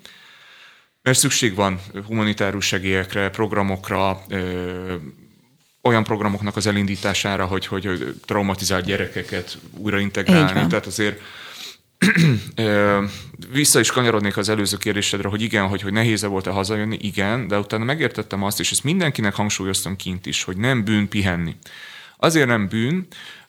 Mert 1.02 1.18
szükség 1.18 1.56
van 1.56 1.80
humanitárus 2.06 2.66
segélyekre, 2.66 3.30
programokra, 3.30 4.22
ö, 4.30 4.96
olyan 5.82 6.04
programoknak 6.04 6.56
az 6.56 6.68
elindítására, 6.68 7.46
hogy, 7.46 7.66
hogy 7.66 8.16
traumatizált 8.26 8.86
gyerekeket 8.86 9.58
újra 9.78 10.00
integrálni. 10.00 10.68
Tehát 10.68 10.86
azért 10.86 11.22
vissza 13.52 13.80
is 13.80 13.92
kanyarodnék 13.92 14.38
az 14.38 14.50
előző 14.50 14.78
kérdésedre, 14.78 15.28
hogy 15.28 15.42
igen, 15.42 15.68
hogy, 15.68 15.82
hogy 15.82 15.94
nehéz 15.94 16.26
volt-e 16.26 16.50
hazajönni, 16.50 16.98
igen, 17.02 17.48
de 17.48 17.60
utána 17.60 17.84
megértettem 17.84 18.44
azt, 18.44 18.60
és 18.60 18.72
ezt 18.72 18.84
mindenkinek 18.84 19.36
hangsúlyoztam 19.36 19.96
kint 19.96 20.26
is, 20.26 20.44
hogy 20.44 20.58
nem 20.58 20.84
bűn 20.84 21.08
pihenni. 21.08 21.56
Azért 22.18 22.48
nem 22.48 22.68
bűn, 22.68 23.08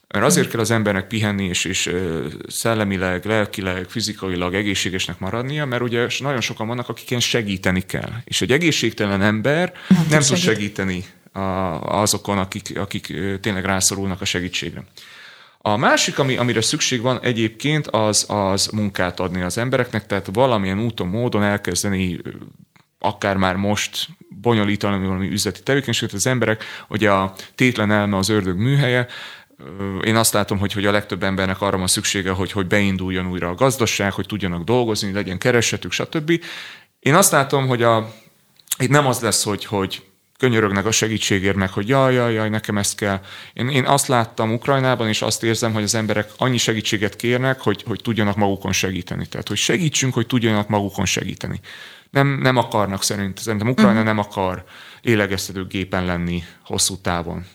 mert 0.09 0.25
azért 0.25 0.51
kell 0.51 0.61
az 0.61 0.71
embernek 0.71 1.07
pihenni, 1.07 1.45
és, 1.45 1.65
és 1.65 1.91
szellemileg, 2.47 3.25
lelkileg, 3.25 3.89
fizikailag 3.89 4.55
egészségesnek 4.55 5.19
maradnia, 5.19 5.65
mert 5.65 5.83
ugye 5.83 6.07
nagyon 6.19 6.41
sokan 6.41 6.67
vannak, 6.67 6.89
akiken 6.89 7.21
segíteni 7.21 7.81
kell. 7.81 8.13
És 8.25 8.41
egy 8.41 8.53
egészségtelen 8.53 9.23
ember 9.23 9.73
nem, 9.89 10.07
nem 10.11 10.21
tud 10.21 10.37
segíteni 10.37 11.05
azokon, 11.81 12.39
akik, 12.39 12.79
akik 12.79 13.15
tényleg 13.41 13.65
rászorulnak 13.65 14.21
a 14.21 14.25
segítségre. 14.25 14.85
A 15.73 15.77
másik, 15.77 16.19
ami, 16.19 16.37
amire 16.37 16.61
szükség 16.61 17.01
van 17.01 17.21
egyébként, 17.23 17.87
az, 17.87 18.25
az 18.29 18.67
munkát 18.67 19.21
adni 19.21 19.43
az 19.43 19.59
embereknek, 19.59 20.07
tehát 20.07 20.29
valamilyen 20.33 20.81
úton, 20.81 21.09
módon 21.09 21.43
elkezdeni 21.43 22.21
akár 22.99 23.37
már 23.37 23.57
most 23.57 24.09
bonyolítani 24.41 25.07
valami 25.07 25.29
üzleti 25.29 25.63
tevékenységet 25.63 26.15
az 26.15 26.27
emberek, 26.27 26.65
hogy 26.89 27.05
a 27.05 27.35
tétlen 27.55 27.91
elme 27.91 28.17
az 28.17 28.29
ördög 28.29 28.57
műhelye, 28.57 29.07
én 30.05 30.17
azt 30.17 30.33
látom, 30.33 30.59
hogy, 30.59 30.73
hogy 30.73 30.87
a 30.87 30.91
legtöbb 30.91 31.23
embernek 31.23 31.61
arra 31.61 31.79
van 31.79 31.87
szüksége, 31.87 32.31
hogy, 32.31 32.53
hogy 32.53 32.67
beinduljon 32.67 33.27
újra 33.27 33.49
a 33.49 33.55
gazdaság, 33.55 34.13
hogy 34.13 34.27
tudjanak 34.27 34.65
dolgozni, 34.65 35.13
legyen 35.13 35.39
keresetük, 35.39 35.93
stb. 35.93 36.45
Én 37.01 37.15
azt 37.15 37.33
látom, 37.33 37.67
hogy 37.67 37.83
a, 37.83 38.15
itt 38.79 38.89
nem 38.89 39.07
az 39.07 39.21
lesz, 39.21 39.45
hogy, 39.45 39.65
hogy 39.65 40.08
könyörögnek 40.39 40.87
a 40.87 40.91
segítségért 40.91 41.57
meg, 41.57 41.71
hogy 41.71 41.89
jaj, 41.89 42.15
jaj, 42.15 42.33
jaj, 42.33 42.49
nekem 42.49 42.79
ezt 42.79 42.97
kell. 42.97 43.21
Én, 43.53 43.69
én 43.69 43.85
azt 43.85 44.07
láttam 44.07 44.53
Ukrajnában, 44.53 45.09
és 45.09 45.23
azt 45.23 45.43
érzem, 45.43 45.73
hogy 45.73 45.83
az 45.83 45.95
emberek 45.95 46.31
annyi 46.37 46.57
segítséget 46.57 47.17
kérnek, 47.17 47.61
hogy, 47.61 47.83
hogy 47.87 48.01
tudjanak 48.03 48.37
magukon 48.37 48.73
segíteni. 48.73 49.27
Tehát, 49.27 49.49
hogy 49.49 49.57
segítsünk, 49.57 50.15
hogy 50.15 50.27
tudjanak 50.27 50.69
magukon 50.69 51.05
segíteni. 51.05 51.61
Nem, 52.11 52.39
nem 52.43 52.57
akarnak 52.57 53.03
szerint, 53.03 53.39
szerintem 53.39 53.69
Ukrajna 53.69 53.93
uh-huh. 53.93 54.07
nem 54.07 54.19
akar 54.19 54.65
lélegeztető 55.03 55.67
gépen 55.67 56.05
lenni 56.05 56.43
hosszú 56.65 56.97
távon. 56.97 57.47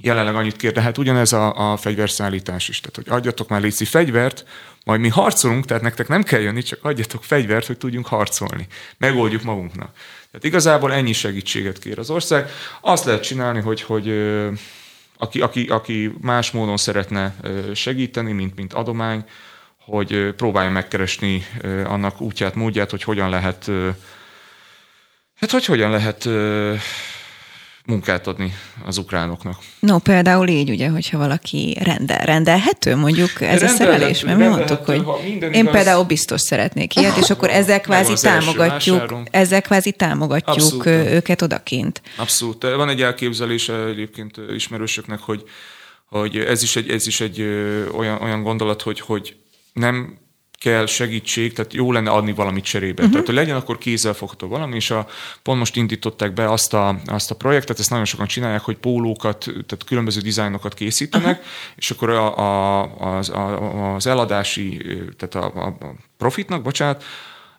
Jelenleg 0.00 0.34
annyit 0.34 0.56
kér, 0.56 0.72
de 0.72 0.80
hát 0.80 0.98
ugyanez 0.98 1.32
a, 1.32 1.72
a 1.72 1.76
fegyverszállítás 1.76 2.68
is. 2.68 2.80
Tehát, 2.80 2.96
hogy 2.96 3.08
adjatok 3.08 3.48
már 3.48 3.60
léci 3.60 3.84
fegyvert, 3.84 4.44
majd 4.84 5.00
mi 5.00 5.08
harcolunk, 5.08 5.64
tehát 5.64 5.82
nektek 5.82 6.08
nem 6.08 6.22
kell 6.22 6.40
jönni, 6.40 6.62
csak 6.62 6.84
adjatok 6.84 7.24
fegyvert, 7.24 7.66
hogy 7.66 7.78
tudjunk 7.78 8.06
harcolni. 8.06 8.66
Megoldjuk 8.98 9.42
magunknak. 9.42 9.96
Tehát 10.30 10.46
igazából 10.46 10.92
ennyi 10.92 11.12
segítséget 11.12 11.78
kér 11.78 11.98
az 11.98 12.10
ország. 12.10 12.50
Azt 12.80 13.04
lehet 13.04 13.22
csinálni, 13.22 13.60
hogy, 13.60 13.82
hogy 13.82 14.08
aki, 15.18 15.40
aki, 15.40 15.66
aki 15.66 16.12
más 16.20 16.50
módon 16.50 16.76
szeretne 16.76 17.34
segíteni, 17.74 18.32
mint, 18.32 18.56
mint 18.56 18.72
adomány, 18.72 19.24
hogy 19.84 20.32
próbálja 20.36 20.70
megkeresni 20.70 21.46
annak 21.84 22.20
útját, 22.20 22.54
módját, 22.54 22.90
hogy 22.90 23.02
hogyan 23.02 23.30
lehet, 23.30 23.70
hát 25.34 25.50
hogy 25.50 25.64
hogyan 25.64 25.90
lehet 25.90 26.28
munkát 27.88 28.26
adni 28.26 28.52
az 28.84 28.98
ukránoknak. 28.98 29.56
No, 29.80 29.98
például 29.98 30.48
így, 30.48 30.70
ugye, 30.70 30.88
hogyha 30.88 31.18
valaki 31.18 31.76
rendel, 31.80 32.18
rendelhető 32.18 32.96
mondjuk 32.96 33.40
ez 33.40 33.62
a 33.62 33.66
szerelés, 33.66 34.22
mert 34.22 34.38
mi 34.38 34.46
mondtuk, 34.46 34.84
hogy 34.84 35.02
én 35.24 35.52
igaz... 35.52 35.72
például 35.72 36.04
biztos 36.04 36.40
szeretnék 36.40 36.96
ilyet, 36.96 37.16
és 37.16 37.30
akkor 37.30 37.50
ezzel 37.50 37.80
kvázi 37.80 38.14
támogatjuk, 38.22 39.22
ezzel 39.30 39.62
kvázi 39.62 39.92
támogatjuk 39.92 40.56
Abszolút. 40.56 40.86
őket 40.86 41.42
odakint. 41.42 42.02
Abszolút. 42.16 42.62
Van 42.62 42.88
egy 42.88 43.02
elképzelése 43.02 43.84
egyébként 43.84 44.36
ismerősöknek, 44.54 45.18
hogy, 45.18 45.42
hogy 46.04 46.36
ez 46.36 46.62
is 46.62 46.76
egy, 46.76 46.90
ez 46.90 47.06
is 47.06 47.20
egy 47.20 47.40
olyan, 47.96 48.22
olyan 48.22 48.42
gondolat, 48.42 48.82
hogy, 48.82 49.00
hogy 49.00 49.36
nem 49.72 50.18
kell 50.58 50.86
segítség, 50.86 51.52
tehát 51.52 51.72
jó 51.72 51.92
lenne 51.92 52.10
adni 52.10 52.32
valamit 52.32 52.64
cserébe. 52.64 52.92
Uh-huh. 52.92 53.10
Tehát, 53.10 53.26
hogy 53.26 53.34
legyen 53.34 53.56
akkor 53.56 53.78
kézzelfogható 53.78 54.48
valami, 54.48 54.74
és 54.74 54.90
a, 54.90 55.06
pont 55.42 55.58
most 55.58 55.76
indították 55.76 56.32
be 56.32 56.50
azt 56.50 56.74
a, 56.74 57.00
azt 57.06 57.30
a 57.30 57.34
projektet, 57.34 57.78
ezt 57.78 57.90
nagyon 57.90 58.04
sokan 58.04 58.26
csinálják, 58.26 58.60
hogy 58.60 58.76
pólókat, 58.76 59.38
tehát 59.42 59.84
különböző 59.86 60.20
dizájnokat 60.20 60.74
készítenek, 60.74 61.38
uh-huh. 61.38 61.46
és 61.76 61.90
akkor 61.90 62.10
a, 62.10 62.38
a, 62.38 62.82
az, 63.16 63.28
a, 63.28 63.94
az 63.94 64.06
eladási, 64.06 64.82
tehát 65.16 65.54
a, 65.54 65.66
a 65.66 65.76
profitnak, 66.16 66.62
bocsánat, 66.62 67.04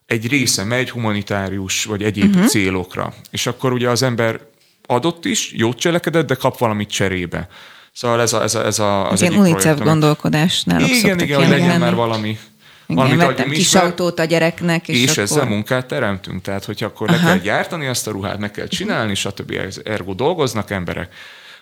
egy 0.05 0.27
része 0.27 0.63
megy 0.63 0.89
humanitárius 0.89 1.85
vagy 1.85 2.03
egyéb 2.03 2.35
uh-huh. 2.35 2.49
célokra. 2.49 3.13
És 3.31 3.47
akkor 3.47 3.73
ugye 3.73 3.89
az 3.89 4.03
ember 4.03 4.39
adott 4.85 5.25
is, 5.25 5.51
jót 5.51 5.77
cselekedett, 5.77 6.27
de 6.27 6.35
kap 6.35 6.57
valamit 6.57 6.89
cserébe. 6.89 7.47
Szóval 7.93 8.21
ez, 8.21 8.33
a, 8.33 8.43
ez, 8.43 8.55
a, 8.55 8.65
ez 8.65 8.79
a, 8.79 9.11
az 9.11 9.21
egyik 9.21 9.37
UNICEF 9.37 9.61
projekt, 9.61 9.83
gondolkodás 9.83 10.63
náluk 10.63 10.89
Igen, 10.89 11.19
igen, 11.19 11.39
hogy 11.39 11.49
legyen 11.49 11.79
már 11.79 11.95
valami, 11.95 12.37
igen, 12.89 13.17
vettem 13.17 13.49
kis 13.49 13.57
ismer, 13.57 13.83
autót 13.83 14.19
a 14.19 14.23
gyereknek. 14.23 14.87
És, 14.87 15.01
és 15.01 15.09
akkor... 15.09 15.23
ezzel 15.23 15.45
munkát 15.45 15.85
teremtünk. 15.87 16.41
Tehát, 16.41 16.65
hogyha 16.65 16.85
akkor 16.85 17.09
Aha. 17.09 17.17
le 17.17 17.23
kell 17.23 17.37
gyártani 17.37 17.87
azt 17.87 18.07
a 18.07 18.11
ruhát, 18.11 18.37
meg 18.37 18.51
kell 18.51 18.67
csinálni, 18.67 19.15
stb. 19.15 19.59
Ergo 19.83 20.13
dolgoznak 20.13 20.69
emberek, 20.71 21.13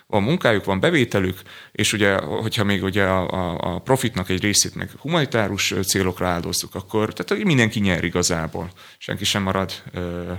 van 0.06 0.22
munkájuk, 0.22 0.64
van 0.64 0.80
bevételük, 0.80 1.40
és 1.72 1.92
ugye, 1.92 2.16
hogyha 2.20 2.64
még 2.64 2.82
ugye 2.82 3.04
a, 3.04 3.74
a, 3.74 3.78
profitnak 3.78 4.28
egy 4.28 4.40
részét 4.40 4.74
meg 4.74 4.90
humanitárus 4.98 5.74
célokra 5.86 6.28
áldozzuk, 6.28 6.74
akkor 6.74 7.12
tehát 7.12 7.44
mindenki 7.44 7.80
nyer 7.80 8.04
igazából. 8.04 8.70
Senki 8.98 9.24
sem 9.24 9.42
marad 9.42 9.72
ö, 9.92 10.32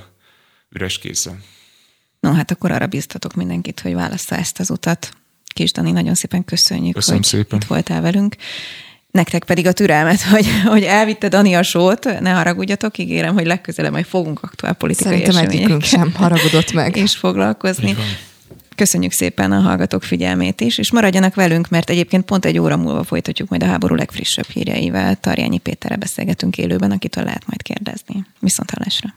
üres 0.70 0.98
kézzel. 0.98 1.38
No, 2.20 2.34
hát 2.34 2.52
akkor 2.52 2.72
arra 2.72 2.88
bíztatok 2.88 3.34
mindenkit, 3.34 3.80
hogy 3.80 3.94
válassza 3.94 4.36
ezt 4.36 4.60
az 4.60 4.70
utat. 4.70 5.14
Kis 5.54 5.72
Dani, 5.72 5.92
nagyon 5.92 6.16
szépen 6.16 6.46
köszönjük, 6.46 6.94
Köszönöm 6.94 7.20
hogy 7.20 7.30
szépen. 7.30 7.60
itt 7.60 7.68
voltál 7.68 8.02
velünk. 8.02 8.36
Nektek 9.12 9.44
pedig 9.44 9.68
a 9.68 9.72
türelmet, 9.72 10.22
hogy, 10.22 10.48
hogy 10.66 10.84
elvitte 10.84 11.28
Dani 11.28 11.54
a 11.56 11.64
sót, 11.64 12.20
ne 12.20 12.30
haragudjatok, 12.30 12.98
ígérem, 12.98 13.34
hogy 13.34 13.46
legközelebb 13.46 13.92
majd 13.92 14.06
fogunk 14.06 14.44
aktuál 14.44 14.74
politikai 14.74 15.18
Szerintem 15.18 15.44
egyikünk 15.44 15.84
sem 15.84 16.14
haragudott 16.14 16.74
meg. 16.74 16.96
És 16.96 17.16
foglalkozni. 17.16 17.96
Köszönjük 18.76 19.12
szépen 19.12 19.52
a 19.52 19.60
hallgatók 19.60 20.04
figyelmét 20.04 20.62
is, 20.62 20.78
és 20.78 20.92
maradjanak 20.92 21.36
velünk, 21.36 21.70
mert 21.70 21.90
egyébként 21.90 22.26
pont 22.26 22.46
egy 22.46 22.60
óra 22.60 22.78
múlva 22.78 23.04
folytatjuk 23.04 23.50
majd 23.50 23.64
a 23.64 23.66
háború 23.66 23.96
legfrissebb 23.96 24.48
hírjeivel. 24.48 25.16
Tarjányi 25.16 25.58
Péterre 25.58 25.96
beszélgetünk 25.96 26.58
élőben, 26.58 26.92
akitől 26.92 27.24
lehet 27.24 27.44
majd 27.48 27.62
kérdezni. 27.62 28.26
Viszont 28.40 28.72
hallásra. 28.72 29.14